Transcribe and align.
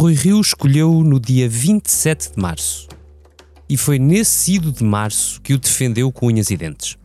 Rui 0.00 0.14
Rio 0.14 0.40
escolheu 0.40 1.04
no 1.04 1.20
dia 1.20 1.46
27 1.46 2.32
de 2.34 2.40
março. 2.40 2.88
E 3.68 3.76
foi 3.76 3.98
nesse 3.98 4.54
ido 4.54 4.72
de 4.72 4.82
março 4.82 5.38
que 5.42 5.52
o 5.52 5.58
defendeu 5.58 6.10
com 6.10 6.28
unhas 6.28 6.50
e 6.50 6.56
dentes. 6.56 6.96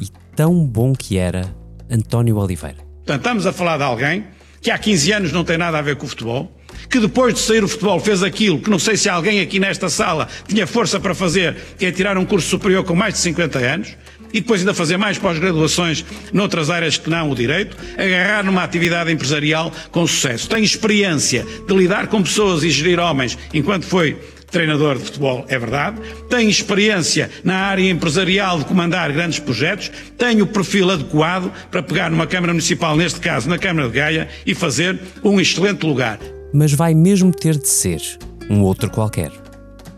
E 0.00 0.08
tão 0.34 0.66
bom 0.66 0.94
que 0.94 1.16
era 1.16 1.54
António 1.88 2.36
Oliveira. 2.38 2.78
Portanto, 2.78 3.18
estamos 3.18 3.46
a 3.46 3.52
falar 3.52 3.76
de 3.76 3.84
alguém 3.84 4.24
que 4.60 4.68
há 4.72 4.76
15 4.76 5.12
anos 5.12 5.32
não 5.32 5.44
tem 5.44 5.56
nada 5.56 5.78
a 5.78 5.82
ver 5.82 5.94
com 5.94 6.06
o 6.06 6.08
futebol, 6.08 6.50
que 6.90 6.98
depois 6.98 7.34
de 7.34 7.40
sair 7.40 7.62
o 7.62 7.68
futebol 7.68 8.00
fez 8.00 8.20
aquilo 8.20 8.58
que 8.58 8.68
não 8.68 8.80
sei 8.80 8.96
se 8.96 9.08
alguém 9.08 9.40
aqui 9.40 9.60
nesta 9.60 9.88
sala 9.88 10.26
tinha 10.48 10.66
força 10.66 10.98
para 10.98 11.14
fazer, 11.14 11.54
que 11.78 11.86
é 11.86 11.92
tirar 11.92 12.18
um 12.18 12.24
curso 12.24 12.48
superior 12.48 12.82
com 12.82 12.96
mais 12.96 13.14
de 13.14 13.20
50 13.20 13.58
anos, 13.60 13.96
e 14.34 14.40
depois 14.40 14.60
ainda 14.60 14.74
fazer 14.74 14.96
mais 14.96 15.16
pós-graduações 15.16 16.04
noutras 16.32 16.68
áreas 16.68 16.98
que 16.98 17.08
não 17.08 17.30
o 17.30 17.34
direito, 17.36 17.76
agarrar 17.96 18.42
numa 18.42 18.64
atividade 18.64 19.12
empresarial 19.12 19.72
com 19.92 20.04
sucesso. 20.06 20.48
Tem 20.48 20.64
experiência 20.64 21.46
de 21.66 21.74
lidar 21.74 22.08
com 22.08 22.20
pessoas 22.20 22.64
e 22.64 22.70
gerir 22.70 22.98
homens 22.98 23.38
enquanto 23.54 23.86
foi 23.86 24.18
treinador 24.50 24.96
de 24.96 25.04
futebol, 25.04 25.44
é 25.48 25.58
verdade, 25.58 26.00
tem 26.30 26.48
experiência 26.48 27.28
na 27.42 27.56
área 27.56 27.90
empresarial 27.90 28.58
de 28.58 28.64
comandar 28.64 29.10
grandes 29.12 29.40
projetos, 29.40 29.90
tem 30.16 30.40
o 30.42 30.46
perfil 30.46 30.90
adequado 30.90 31.50
para 31.72 31.82
pegar 31.82 32.08
numa 32.08 32.24
Câmara 32.24 32.52
Municipal, 32.52 32.96
neste 32.96 33.18
caso 33.18 33.48
na 33.48 33.58
Câmara 33.58 33.88
de 33.88 33.94
Gaia, 33.94 34.28
e 34.46 34.54
fazer 34.54 34.96
um 35.24 35.40
excelente 35.40 35.84
lugar. 35.84 36.20
Mas 36.52 36.72
vai 36.72 36.94
mesmo 36.94 37.32
ter 37.32 37.58
de 37.58 37.68
ser 37.68 38.00
um 38.48 38.60
outro 38.60 38.88
qualquer. 38.90 39.43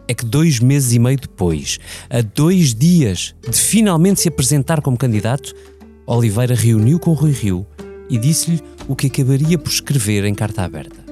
É 0.08 0.14
que 0.14 0.24
dois 0.24 0.60
meses 0.60 0.92
e 0.92 0.98
meio 0.98 1.18
depois, 1.18 1.78
a 2.08 2.20
dois 2.20 2.74
dias 2.74 3.34
de 3.48 3.56
finalmente 3.56 4.20
se 4.20 4.28
apresentar 4.28 4.80
como 4.80 4.96
candidato, 4.96 5.54
Oliveira 6.06 6.54
reuniu 6.54 6.98
com 6.98 7.12
Rui 7.12 7.32
Rio 7.32 7.66
e 8.08 8.16
disse-lhe 8.16 8.62
o 8.86 8.94
que 8.94 9.08
acabaria 9.08 9.58
por 9.58 9.70
escrever 9.70 10.24
em 10.24 10.34
carta 10.34 10.62
aberta. 10.62 11.04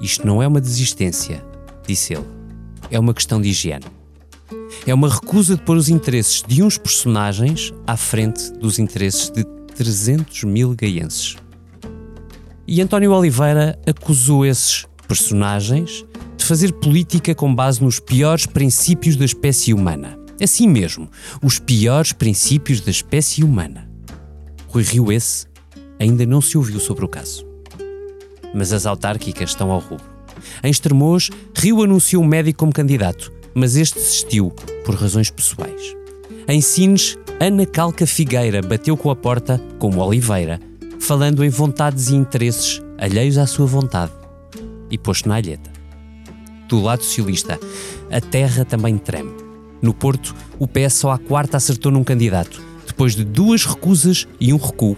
Isto 0.00 0.26
não 0.26 0.42
é 0.42 0.46
uma 0.46 0.60
desistência, 0.60 1.44
disse 1.86 2.14
ele 2.14 2.42
é 2.92 2.98
uma 2.98 3.14
questão 3.14 3.40
de 3.40 3.48
higiene. 3.48 3.86
É 4.86 4.92
uma 4.92 5.08
recusa 5.08 5.56
de 5.56 5.62
pôr 5.62 5.76
os 5.78 5.88
interesses 5.88 6.44
de 6.46 6.62
uns 6.62 6.76
personagens 6.76 7.72
à 7.86 7.96
frente 7.96 8.52
dos 8.52 8.78
interesses 8.78 9.30
de 9.30 9.44
300 9.74 10.44
mil 10.44 10.74
gaienses. 10.74 11.36
E 12.68 12.82
António 12.82 13.12
Oliveira 13.12 13.78
acusou 13.86 14.44
esses 14.44 14.86
personagens 15.08 16.04
de 16.42 16.48
fazer 16.48 16.72
política 16.72 17.36
com 17.36 17.54
base 17.54 17.82
nos 17.82 18.00
piores 18.00 18.46
princípios 18.46 19.14
da 19.14 19.24
espécie 19.24 19.72
humana. 19.72 20.18
Assim 20.42 20.68
mesmo, 20.68 21.08
os 21.40 21.60
piores 21.60 22.12
princípios 22.12 22.80
da 22.80 22.90
espécie 22.90 23.44
humana. 23.44 23.88
Rui 24.66 24.82
Rio 24.82 25.12
esse 25.12 25.46
ainda 26.00 26.26
não 26.26 26.40
se 26.40 26.58
ouviu 26.58 26.80
sobre 26.80 27.04
o 27.04 27.08
caso. 27.08 27.46
Mas 28.52 28.72
as 28.72 28.86
autárquicas 28.86 29.50
estão 29.50 29.70
ao 29.70 29.78
rubro. 29.78 30.04
Em 30.64 30.70
Estremoz, 30.70 31.30
Rio 31.56 31.80
anunciou 31.80 32.24
um 32.24 32.26
médico 32.26 32.58
como 32.58 32.72
candidato, 32.72 33.32
mas 33.54 33.76
este 33.76 34.00
desistiu 34.00 34.50
por 34.84 34.96
razões 34.96 35.30
pessoais. 35.30 35.94
Em 36.48 36.60
Sines, 36.60 37.16
Ana 37.38 37.64
Calca 37.64 38.04
Figueira 38.04 38.60
bateu 38.60 38.96
com 38.96 39.10
a 39.10 39.16
porta, 39.16 39.62
como 39.78 40.00
Oliveira, 40.00 40.58
falando 40.98 41.44
em 41.44 41.48
vontades 41.48 42.08
e 42.08 42.16
interesses 42.16 42.82
alheios 42.98 43.38
à 43.38 43.46
sua 43.46 43.66
vontade, 43.66 44.12
e 44.90 44.98
pôs-se 44.98 45.28
na 45.28 45.36
alheta. 45.36 45.71
Do 46.72 46.80
lado 46.80 47.04
socialista, 47.04 47.60
a 48.10 48.18
terra 48.18 48.64
também 48.64 48.96
treme. 48.96 49.30
No 49.82 49.92
Porto, 49.92 50.34
o 50.58 50.66
PS 50.66 50.94
só 50.94 51.10
à 51.10 51.18
quarta 51.18 51.58
acertou 51.58 51.92
num 51.92 52.02
candidato, 52.02 52.62
depois 52.86 53.14
de 53.14 53.24
duas 53.24 53.66
recusas 53.66 54.26
e 54.40 54.54
um 54.54 54.56
recuo. 54.56 54.96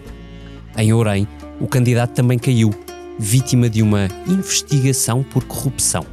Em 0.78 0.92
Ourém, 0.92 1.26
o 1.60 1.66
candidato 1.66 2.12
também 2.12 2.38
caiu, 2.38 2.72
vítima 3.18 3.68
de 3.68 3.82
uma 3.82 4.08
investigação 4.24 5.24
por 5.24 5.42
corrupção. 5.42 6.06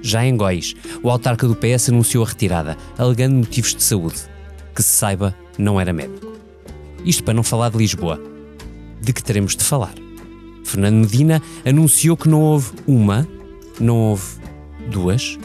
Já 0.00 0.24
em 0.24 0.36
Góis, 0.36 0.76
o 1.02 1.10
autarca 1.10 1.48
do 1.48 1.56
PS 1.56 1.88
anunciou 1.88 2.24
a 2.24 2.28
retirada, 2.28 2.76
alegando 2.96 3.34
motivos 3.34 3.74
de 3.74 3.82
saúde. 3.82 4.20
Que 4.76 4.80
se 4.80 4.90
saiba, 4.90 5.34
não 5.58 5.80
era 5.80 5.92
médico. 5.92 6.34
Isto 7.04 7.24
para 7.24 7.34
não 7.34 7.42
falar 7.42 7.70
de 7.70 7.78
Lisboa. 7.78 8.22
De 9.00 9.12
que 9.12 9.24
teremos 9.24 9.56
de 9.56 9.64
falar? 9.64 9.94
Fernando 10.62 11.00
Medina 11.00 11.42
anunciou 11.66 12.16
que 12.16 12.28
não 12.28 12.40
houve 12.42 12.70
uma, 12.86 13.26
não 13.80 13.96
houve 13.96 14.41
duas, 14.90 15.38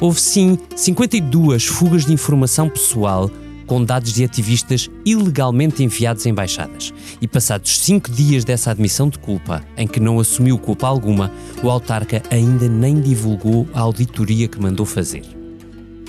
houve 0.00 0.20
sim 0.20 0.58
52 0.74 1.66
fugas 1.66 2.04
de 2.06 2.12
informação 2.12 2.68
pessoal 2.68 3.30
com 3.66 3.82
dados 3.82 4.12
de 4.12 4.24
ativistas 4.24 4.90
ilegalmente 5.04 5.82
enviados 5.82 6.26
a 6.26 6.28
embaixadas. 6.28 6.92
E 7.20 7.28
passados 7.28 7.78
cinco 7.78 8.10
dias 8.10 8.44
dessa 8.44 8.70
admissão 8.70 9.08
de 9.08 9.18
culpa, 9.18 9.64
em 9.76 9.86
que 9.86 10.00
não 10.00 10.20
assumiu 10.20 10.58
culpa 10.58 10.86
alguma, 10.86 11.32
o 11.62 11.70
autarca 11.70 12.22
ainda 12.30 12.68
nem 12.68 13.00
divulgou 13.00 13.66
a 13.72 13.80
auditoria 13.80 14.48
que 14.48 14.60
mandou 14.60 14.84
fazer. 14.84 15.22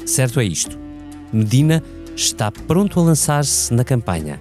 Certo 0.06 0.40
é 0.40 0.44
isto. 0.44 0.78
Medina 1.32 1.82
está 2.16 2.52
pronto 2.52 3.00
a 3.00 3.04
lançar-se 3.04 3.74
na 3.74 3.84
campanha, 3.84 4.40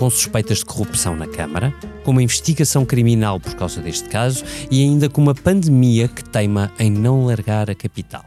com 0.00 0.08
suspeitas 0.08 0.60
de 0.60 0.64
corrupção 0.64 1.14
na 1.14 1.26
Câmara, 1.26 1.74
com 2.02 2.12
uma 2.12 2.22
investigação 2.22 2.86
criminal 2.86 3.38
por 3.38 3.54
causa 3.54 3.82
deste 3.82 4.08
caso 4.08 4.42
e 4.70 4.82
ainda 4.82 5.10
com 5.10 5.20
uma 5.20 5.34
pandemia 5.34 6.08
que 6.08 6.24
teima 6.24 6.72
em 6.78 6.90
não 6.90 7.26
largar 7.26 7.68
a 7.68 7.74
capital. 7.74 8.24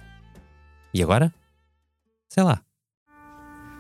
E 0.94 1.01
agora? 1.01 1.34
Sei 2.29 2.44
lá. 2.44 2.61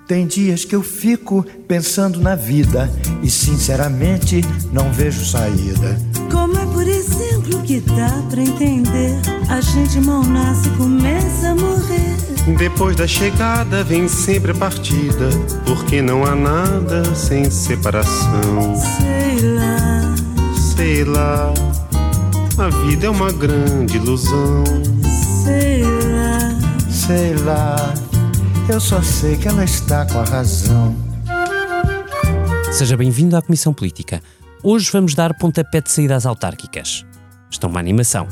Tem 0.07 0.25
dias 0.25 0.65
que 0.65 0.75
eu 0.75 0.81
fico 0.81 1.43
pensando 1.67 2.19
na 2.19 2.33
vida 2.33 2.89
e 3.21 3.29
sinceramente 3.29 4.41
não 4.71 4.91
vejo 4.91 5.23
saída. 5.23 5.95
Como 6.31 6.57
é, 6.57 6.65
por 6.65 6.87
exemplo, 6.87 7.61
que 7.61 7.79
dá 7.79 8.23
pra 8.27 8.41
entender? 8.41 9.21
A 9.49 9.61
gente 9.61 10.01
mal 10.01 10.23
nasce 10.23 10.67
e 10.67 10.77
começa 10.77 11.49
a 11.49 11.55
morrer. 11.55 11.72
Depois 12.57 12.95
da 12.95 13.07
chegada 13.07 13.83
vem 13.83 14.07
sempre 14.07 14.51
a 14.51 14.55
partida, 14.55 15.29
porque 15.65 16.01
não 16.01 16.25
há 16.25 16.35
nada 16.35 17.15
sem 17.15 17.49
separação. 17.49 18.75
Sei 18.75 19.39
lá, 19.55 20.15
Sei 20.75 21.03
lá, 21.05 21.53
a 22.57 22.69
vida 22.85 23.05
é 23.05 23.09
uma 23.09 23.31
grande 23.31 23.95
ilusão. 23.97 24.63
sei 25.43 25.83
lá. 25.83 26.89
Sei 26.89 27.35
lá, 27.35 27.93
eu 28.69 28.79
só 28.79 29.01
sei 29.01 29.37
que 29.37 29.47
ela 29.47 29.63
está 29.63 30.05
com 30.05 30.19
a 30.19 30.23
razão. 30.23 30.95
Seja 32.71 32.97
bem-vindo 32.97 33.37
à 33.37 33.41
Comissão 33.41 33.73
Política. 33.73 34.21
Hoje 34.61 34.89
vamos 34.91 35.13
dar 35.13 35.33
pontapé 35.37 35.79
de 35.81 35.91
saída 35.91 36.15
às 36.15 36.25
autárquicas. 36.25 37.05
Estão 37.49 37.69
uma 37.69 37.79
animação. 37.79 38.27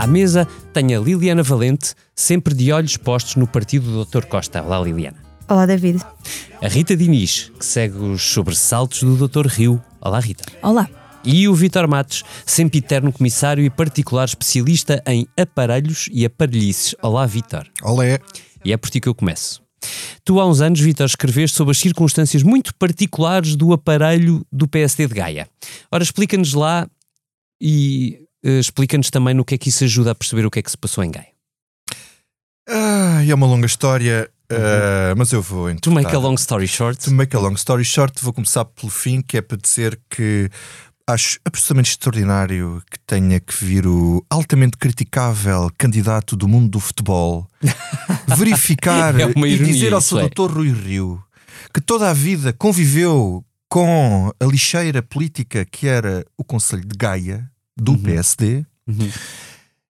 À 0.00 0.06
mesa 0.06 0.48
tenho 0.72 0.98
a 0.98 1.04
Liliana 1.04 1.42
Valente, 1.42 1.92
sempre 2.16 2.54
de 2.54 2.72
olhos 2.72 2.96
postos 2.96 3.36
no 3.36 3.46
partido 3.46 3.84
do 3.92 4.06
Dr. 4.06 4.24
Costa. 4.24 4.62
Olá, 4.62 4.80
Liliana. 4.80 5.18
Olá, 5.46 5.66
David. 5.66 6.00
A 6.62 6.68
Rita 6.68 6.96
Diniz, 6.96 7.52
que 7.58 7.66
segue 7.66 7.98
os 7.98 8.22
sobressaltos 8.22 9.02
do 9.02 9.28
Dr. 9.28 9.46
Rio. 9.46 9.78
Olá, 10.00 10.18
Rita. 10.18 10.42
Olá. 10.62 10.88
E 11.22 11.46
o 11.46 11.54
Vítor 11.54 11.86
Matos, 11.86 12.22
sempre 12.46 12.78
eterno 12.78 13.12
comissário 13.12 13.62
e 13.62 13.68
particular 13.68 14.24
especialista 14.24 15.02
em 15.06 15.28
aparelhos 15.38 16.08
e 16.10 16.24
aparelhices. 16.24 16.94
Olá, 17.02 17.26
Vítor. 17.26 17.66
Olé. 17.82 18.20
E 18.64 18.72
é 18.72 18.78
por 18.78 18.88
ti 18.88 19.02
que 19.02 19.08
eu 19.08 19.14
começo. 19.14 19.62
Tu, 20.24 20.40
há 20.40 20.46
uns 20.48 20.62
anos, 20.62 20.80
Vítor, 20.80 21.04
escreveste 21.04 21.58
sobre 21.58 21.72
as 21.72 21.78
circunstâncias 21.78 22.42
muito 22.42 22.74
particulares 22.76 23.54
do 23.54 23.74
aparelho 23.74 24.46
do 24.50 24.66
PSD 24.66 25.06
de 25.08 25.14
Gaia. 25.14 25.46
Ora, 25.92 26.02
explica-nos 26.02 26.54
lá 26.54 26.88
e 27.60 28.29
explica-nos 28.42 29.10
também 29.10 29.34
no 29.34 29.44
que 29.44 29.54
é 29.54 29.58
que 29.58 29.68
isso 29.68 29.84
ajuda 29.84 30.12
a 30.12 30.14
perceber 30.14 30.46
o 30.46 30.50
que 30.50 30.58
é 30.58 30.62
que 30.62 30.70
se 30.70 30.78
passou 30.78 31.04
em 31.04 31.10
Gaia. 31.10 31.28
Ah, 32.68 33.24
é 33.26 33.34
uma 33.34 33.46
longa 33.46 33.66
história, 33.66 34.30
ah, 34.50 35.14
mas 35.16 35.32
eu 35.32 35.42
vou 35.42 35.74
To 35.76 35.90
make 35.90 36.14
a 36.14 36.18
long 36.18 36.34
story 36.34 36.68
short, 36.68 37.04
To 37.04 37.12
make 37.12 37.36
a 37.36 37.40
long 37.40 37.54
story 37.54 37.84
short, 37.84 38.22
vou 38.22 38.32
começar 38.32 38.64
pelo 38.64 38.90
fim, 38.90 39.22
que 39.22 39.36
é 39.36 39.42
para 39.42 39.56
dizer 39.56 40.00
que 40.08 40.50
acho 41.12 41.38
absolutamente 41.44 41.90
extraordinário 41.90 42.82
que 42.90 42.98
tenha 43.00 43.40
que 43.40 43.64
vir 43.64 43.86
o 43.86 44.24
altamente 44.30 44.76
criticável 44.76 45.70
candidato 45.76 46.36
do 46.36 46.46
mundo 46.46 46.70
do 46.70 46.80
futebol 46.80 47.48
verificar 48.36 49.18
É 49.18 49.26
uma 49.26 49.48
e 49.48 49.54
ironia, 49.54 49.72
dizer 49.72 49.92
ao 49.92 50.00
seu 50.00 50.18
é. 50.18 50.20
doutor 50.22 50.52
Rui 50.52 50.72
Rio 50.72 51.22
que 51.74 51.80
toda 51.80 52.08
a 52.08 52.12
vida 52.12 52.52
conviveu 52.52 53.44
com 53.68 54.32
a 54.38 54.44
lixeira 54.44 55.02
política 55.02 55.64
que 55.64 55.86
era 55.86 56.24
o 56.36 56.44
Conselho 56.44 56.84
de 56.84 56.96
Gaia 56.96 57.50
do 57.80 57.98
PSD, 57.98 58.64
Uhum. 58.86 59.10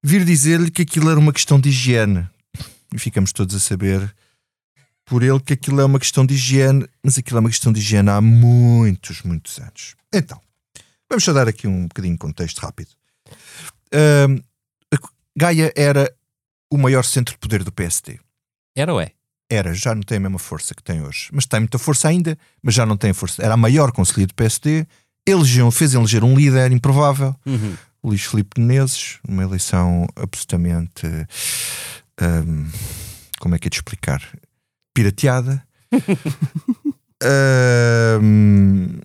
vir 0.02 0.24
dizer-lhe 0.24 0.70
que 0.70 0.82
aquilo 0.82 1.10
era 1.10 1.18
uma 1.18 1.32
questão 1.32 1.58
de 1.58 1.68
higiene. 1.70 2.28
E 2.94 2.98
ficamos 2.98 3.32
todos 3.32 3.54
a 3.54 3.58
saber 3.58 4.14
por 5.04 5.22
ele 5.22 5.40
que 5.40 5.52
aquilo 5.54 5.80
é 5.80 5.84
uma 5.84 5.98
questão 5.98 6.24
de 6.26 6.34
higiene, 6.34 6.86
mas 7.02 7.16
aquilo 7.18 7.38
é 7.38 7.40
uma 7.40 7.48
questão 7.48 7.72
de 7.72 7.80
higiene 7.80 8.10
há 8.10 8.20
muitos, 8.20 9.22
muitos 9.22 9.58
anos. 9.58 9.94
Então, 10.12 10.40
vamos 11.08 11.24
só 11.24 11.32
dar 11.32 11.48
aqui 11.48 11.66
um 11.66 11.82
bocadinho 11.88 12.14
de 12.14 12.18
contexto 12.18 12.58
rápido. 12.60 12.90
A 13.92 14.98
Gaia 15.36 15.72
era 15.76 16.12
o 16.70 16.76
maior 16.78 17.04
centro 17.04 17.34
de 17.34 17.38
poder 17.38 17.64
do 17.64 17.72
PSD. 17.72 18.18
era 18.76 18.92
ou 18.92 19.00
é? 19.00 19.12
Era, 19.52 19.74
já 19.74 19.94
não 19.96 20.02
tem 20.02 20.18
a 20.18 20.20
mesma 20.20 20.38
força 20.38 20.74
que 20.74 20.82
tem 20.82 21.02
hoje. 21.02 21.28
Mas 21.32 21.44
tem 21.44 21.58
muita 21.58 21.76
força 21.78 22.06
ainda, 22.06 22.38
mas 22.62 22.72
já 22.72 22.86
não 22.86 22.96
tem 22.96 23.12
força. 23.12 23.42
Era 23.42 23.54
a 23.54 23.56
maior 23.56 23.90
conselheira 23.90 24.28
do 24.28 24.34
PSD. 24.34 24.86
Elegeu, 25.26 25.70
fez 25.70 25.94
eleger 25.94 26.24
um 26.24 26.34
líder 26.36 26.72
improvável. 26.72 27.34
Uhum. 27.46 27.76
Luís 28.02 28.22
Filipe 28.24 28.58
Menezes, 28.60 29.18
uma 29.28 29.42
eleição 29.42 30.06
absolutamente. 30.16 31.06
hum, 32.20 32.68
como 33.38 33.54
é 33.54 33.58
que 33.58 33.68
é 33.68 33.70
de 33.70 33.76
explicar? 33.76 34.22
Pirateada. 34.94 35.62
Hum, 38.22 38.98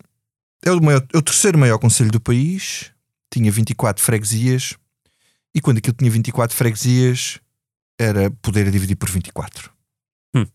é, 0.65 0.71
o 0.71 0.81
maior- 0.81 1.05
é 1.13 1.17
o 1.17 1.21
terceiro 1.21 1.57
maior 1.57 1.77
conselho 1.77 2.09
do 2.11 2.19
país, 2.21 2.91
tinha 3.29 3.51
24 3.51 4.01
freguesias, 4.01 4.73
e 5.53 5.59
quando 5.59 5.79
aquilo 5.79 5.95
tinha 5.97 6.09
24 6.09 6.55
freguesias, 6.55 7.39
era 7.99 8.31
poder 8.41 8.67
a 8.67 8.71
dividir 8.71 8.95
por 8.95 9.09
24. 9.09 9.69
Hum. 10.33 10.45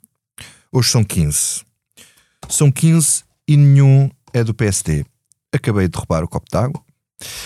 Hoje 0.73 0.91
são 0.91 1.05
15. 1.05 1.63
São 2.49 2.73
15 2.73 3.25
e 3.47 3.57
nenhum 3.57 4.11
é 4.33 4.43
do 4.43 4.55
PSD. 4.55 5.05
Acabei 5.53 5.89
de 5.89 5.97
roubar 5.97 6.23
o 6.25 6.29
copo 6.29 6.47
d'água. 6.51 6.81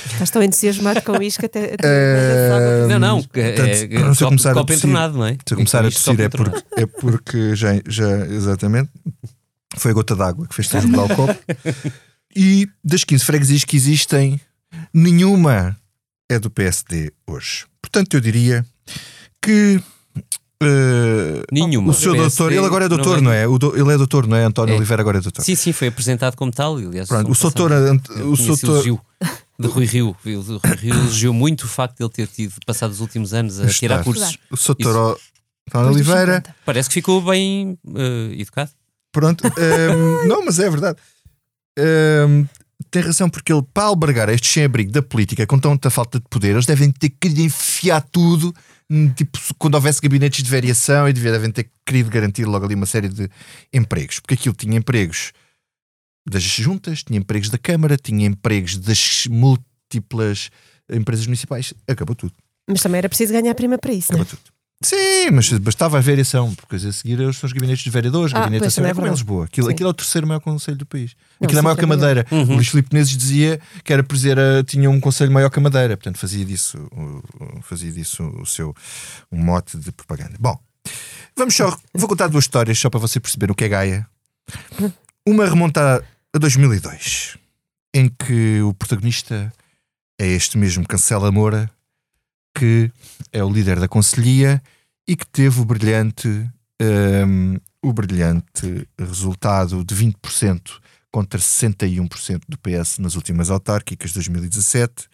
Estás 0.07 0.31
tão 0.31 0.43
entusiasmado 0.43 1.03
com 1.03 1.21
isto 1.23 1.41
que 1.41 1.47
até. 1.47 1.75
até- 1.75 1.85
Eh, 2.85 2.87
Não, 2.89 2.99
não. 2.99 3.23
portanto, 3.23 3.61
é, 3.67 3.71
é, 3.71 3.77
se 3.77 3.85
eu 3.95 4.01
copo, 4.13 4.25
começar 4.27 4.51
a 4.51 4.55
copo 4.55 4.67
tossir- 4.67 4.79
entornado, 4.89 5.19
não 5.19 5.27
é? 5.27 5.33
Se 5.47 5.53
eu 5.55 5.57
começar 5.57 5.81
a 5.85 5.91
tossir 5.91 6.21
é 6.21 6.29
porque, 6.29 6.63
é 6.77 6.87
porque 6.87 7.57
já, 7.57 7.71
já, 7.89 8.27
exatamente, 8.27 8.91
foi 9.77 9.91
a 9.91 9.95
gota 9.95 10.15
d'água 10.15 10.47
que 10.47 10.55
fez 10.55 10.69
transbordar 10.69 11.13
o 11.13 11.17
copo. 11.17 11.39
E 12.37 12.69
das 12.85 13.03
15 13.05 13.25
freguesias 13.25 13.65
que 13.65 13.77
existem, 13.77 14.41
nenhuma 14.93 15.77
é 16.31 16.39
do 16.39 16.51
PSD 16.51 17.13
hoje. 17.27 17.65
Portanto, 17.83 18.15
eu 18.15 18.21
diria 18.21 18.65
que 19.43 19.81
eh, 20.67 21.43
Nenhuma. 21.53 21.91
o 21.91 21.95
seu 21.95 22.15
doutor, 22.15 22.53
ele 22.53 22.65
agora 22.65 22.85
é 22.87 22.89
doutor, 22.89 23.17
não 23.17 23.25
não 23.25 23.33
é? 23.33 23.47
O 23.47 23.59
do- 23.59 23.77
ele 23.77 23.93
é 23.93 23.97
doutor, 23.97 24.27
não 24.27 24.37
é? 24.37 24.45
António 24.45 24.75
É. 24.75 24.77
Oliveira 24.77 25.03
agora 25.03 25.19
é 25.19 25.21
doutor. 25.21 25.43
Sim, 25.43 25.55
sim, 25.55 25.73
foi 25.73 25.89
apresentado 25.89 26.37
como 26.37 26.51
tal. 26.53 26.77
Aliás, 26.77 27.09
Pronto, 27.09 27.31
o 27.31 27.35
doutor, 27.35 27.71
o 27.73 28.37
doutor, 28.37 28.83
de 29.59 29.67
Rui 29.69 29.87
Rio. 29.87 30.17
O 30.25 30.27
Rui 30.59 30.77
Rio 30.77 30.97
elogiou 30.97 31.33
muito 31.35 31.63
o 31.65 31.69
facto 31.69 31.99
de 31.99 32.05
ele 32.05 32.11
ter 32.13 32.27
tido 32.27 32.55
passado 32.67 32.91
os 32.91 33.01
últimos 33.01 33.33
anos 33.33 33.61
a 33.61 33.69
tirar 33.69 34.03
cursos. 34.03 34.39
o 34.51 34.57
doutor 34.57 35.19
António 35.69 35.91
Oliveira, 35.93 36.43
Parece 36.65 36.89
que 36.89 36.95
ficou 36.95 37.23
bem 37.23 37.79
eh, 37.97 38.35
educado. 38.41 38.71
Pronto, 39.13 39.45
ehm, 39.47 40.27
não, 40.29 40.45
mas 40.45 40.59
é 40.59 40.69
verdade. 40.69 40.99
Ehm, 41.79 42.45
tem 42.91 43.03
razão, 43.03 43.31
porque 43.31 43.53
ele, 43.53 43.63
para 43.73 43.85
albergar 43.85 44.29
este 44.29 44.47
sem-abrigo 44.47 44.93
da 44.93 45.03
política 45.03 45.47
com 45.47 45.59
tanta 45.59 45.89
falta 45.91 46.19
de 46.19 46.27
poder, 46.29 46.51
eles 46.51 46.67
devem 46.67 46.91
ter 46.91 47.11
querido 47.11 47.41
enfiar 47.41 48.01
tudo. 48.03 48.55
Tipo, 49.17 49.39
quando 49.59 49.75
houvesse 49.75 50.01
gabinetes 50.01 50.43
de 50.43 50.51
variação, 50.51 51.09
e 51.09 51.13
devia- 51.13 51.33
devem 51.33 51.51
ter 51.51 51.71
querido 51.87 52.11
garantir 52.11 52.45
logo 52.45 52.65
ali 52.65 52.75
uma 52.75 52.87
série 52.87 53.09
de 53.09 53.29
empregos, 53.73 54.21
porque 54.21 54.35
aquilo 54.35 54.55
tinha 54.55 54.77
empregos 54.79 55.33
das 56.29 56.43
juntas, 56.43 57.03
tinha 57.03 57.19
empregos 57.19 57.49
da 57.51 57.59
Câmara, 57.59 57.97
tinha 57.97 58.27
empregos 58.27 58.77
das 58.79 59.27
múltiplas 59.31 60.51
empresas 60.91 61.27
municipais. 61.27 61.75
Acabou 61.89 62.15
tudo. 62.15 62.35
Mas 62.69 62.81
também 62.83 62.99
era 62.99 63.09
preciso 63.09 63.33
ganhar 63.33 63.55
prima 63.55 63.77
para 63.79 63.93
isso? 63.93 64.13
Acabou 64.13 64.27
tudo. 64.27 64.54
Sim, 64.85 65.31
mas 65.33 65.51
bastava 65.55 65.97
a 65.97 66.01
variação, 66.01 66.55
porque 66.55 66.77
a 66.77 66.93
seguir 66.93 67.19
eles 67.19 67.39
são 67.39 67.47
os 67.47 67.53
gabinetes 67.55 67.83
de 67.83 67.91
vereadores, 67.91 68.35
Ah, 68.35 68.41
gabinete 68.41 68.61
pois, 68.61 68.63
da 68.63 68.69
Assembleia, 68.69 68.95
também 68.95 69.07
é 69.07 69.11
como 69.11 69.17
em. 69.17 69.19
Lisboa. 69.19 69.45
Aquilo, 69.47 69.71
aquilo 69.71 69.89
é 69.89 69.91
o 69.91 69.95
terceiro 69.95 70.27
maior 70.27 70.41
conselho 70.41 70.77
do 70.77 70.85
país. 70.85 71.17
Não, 71.41 71.47
aquilo 71.47 71.59
é 71.59 71.63
maior 71.63 71.77
que 71.77 71.85
a 71.85 71.85
é. 71.85 71.89
Madeira. 71.89 72.27
Uhum. 72.31 72.43
O 72.43 72.55
Luís 72.57 72.69
Filipe 72.69 72.91
Menezes 72.93 73.17
dizia 73.17 73.59
que 73.83 73.93
era 73.93 74.03
por 74.05 74.15
dizer, 74.15 74.39
ah, 74.39 74.63
tinha 74.63 74.91
um 74.91 75.01
conselho 75.01 75.33
maior 75.33 75.49
que 75.49 75.59
a 75.59 75.63
Madeira, 75.63 75.97
portanto 75.97 76.19
fazia 76.19 76.45
disso, 76.45 76.79
fazia 77.63 77.91
disso 77.91 78.23
o 78.41 78.45
seu 78.45 78.75
um 79.33 79.43
mote 79.43 79.79
de 79.79 79.91
propaganda. 79.91 80.35
Bom, 80.39 80.59
vamos 81.35 81.55
só, 81.55 81.77
vou 81.95 82.09
contar 82.09 82.29
duas 82.29 82.45
histórias 82.45 82.79
só 82.79 82.91
para 82.91 83.01
você 83.01 83.19
perceber 83.19 83.51
o 83.51 83.55
que 83.55 83.65
é 83.65 83.69
Gaia. 83.69 84.07
Uma 85.27 85.47
remonta 85.47 86.05
a 86.35 86.39
2002, 86.39 87.39
em 87.95 88.11
que 88.11 88.61
o 88.61 88.75
protagonista 88.75 89.51
é 90.21 90.27
este 90.27 90.59
mesmo 90.59 90.87
Cancela 90.87 91.33
Moura, 91.33 91.71
que 92.55 92.91
é 93.33 93.43
o 93.43 93.51
líder 93.51 93.81
da 93.81 93.89
Conselhia 93.89 94.63
e 95.07 95.17
que 95.17 95.27
teve 95.27 95.61
o 95.61 95.65
brilhante, 95.65 96.29
hum, 96.81 97.57
o 97.83 97.93
brilhante 97.93 98.89
resultado 98.99 99.85
de 99.85 99.95
20% 99.95 100.81
contra 101.11 101.39
61% 101.39 102.43
do 102.49 102.59
PS 102.59 102.99
nas 102.99 103.15
últimas 103.15 103.51
autárquicas 103.51 104.11
de 104.11 104.15
2017. 104.15 105.09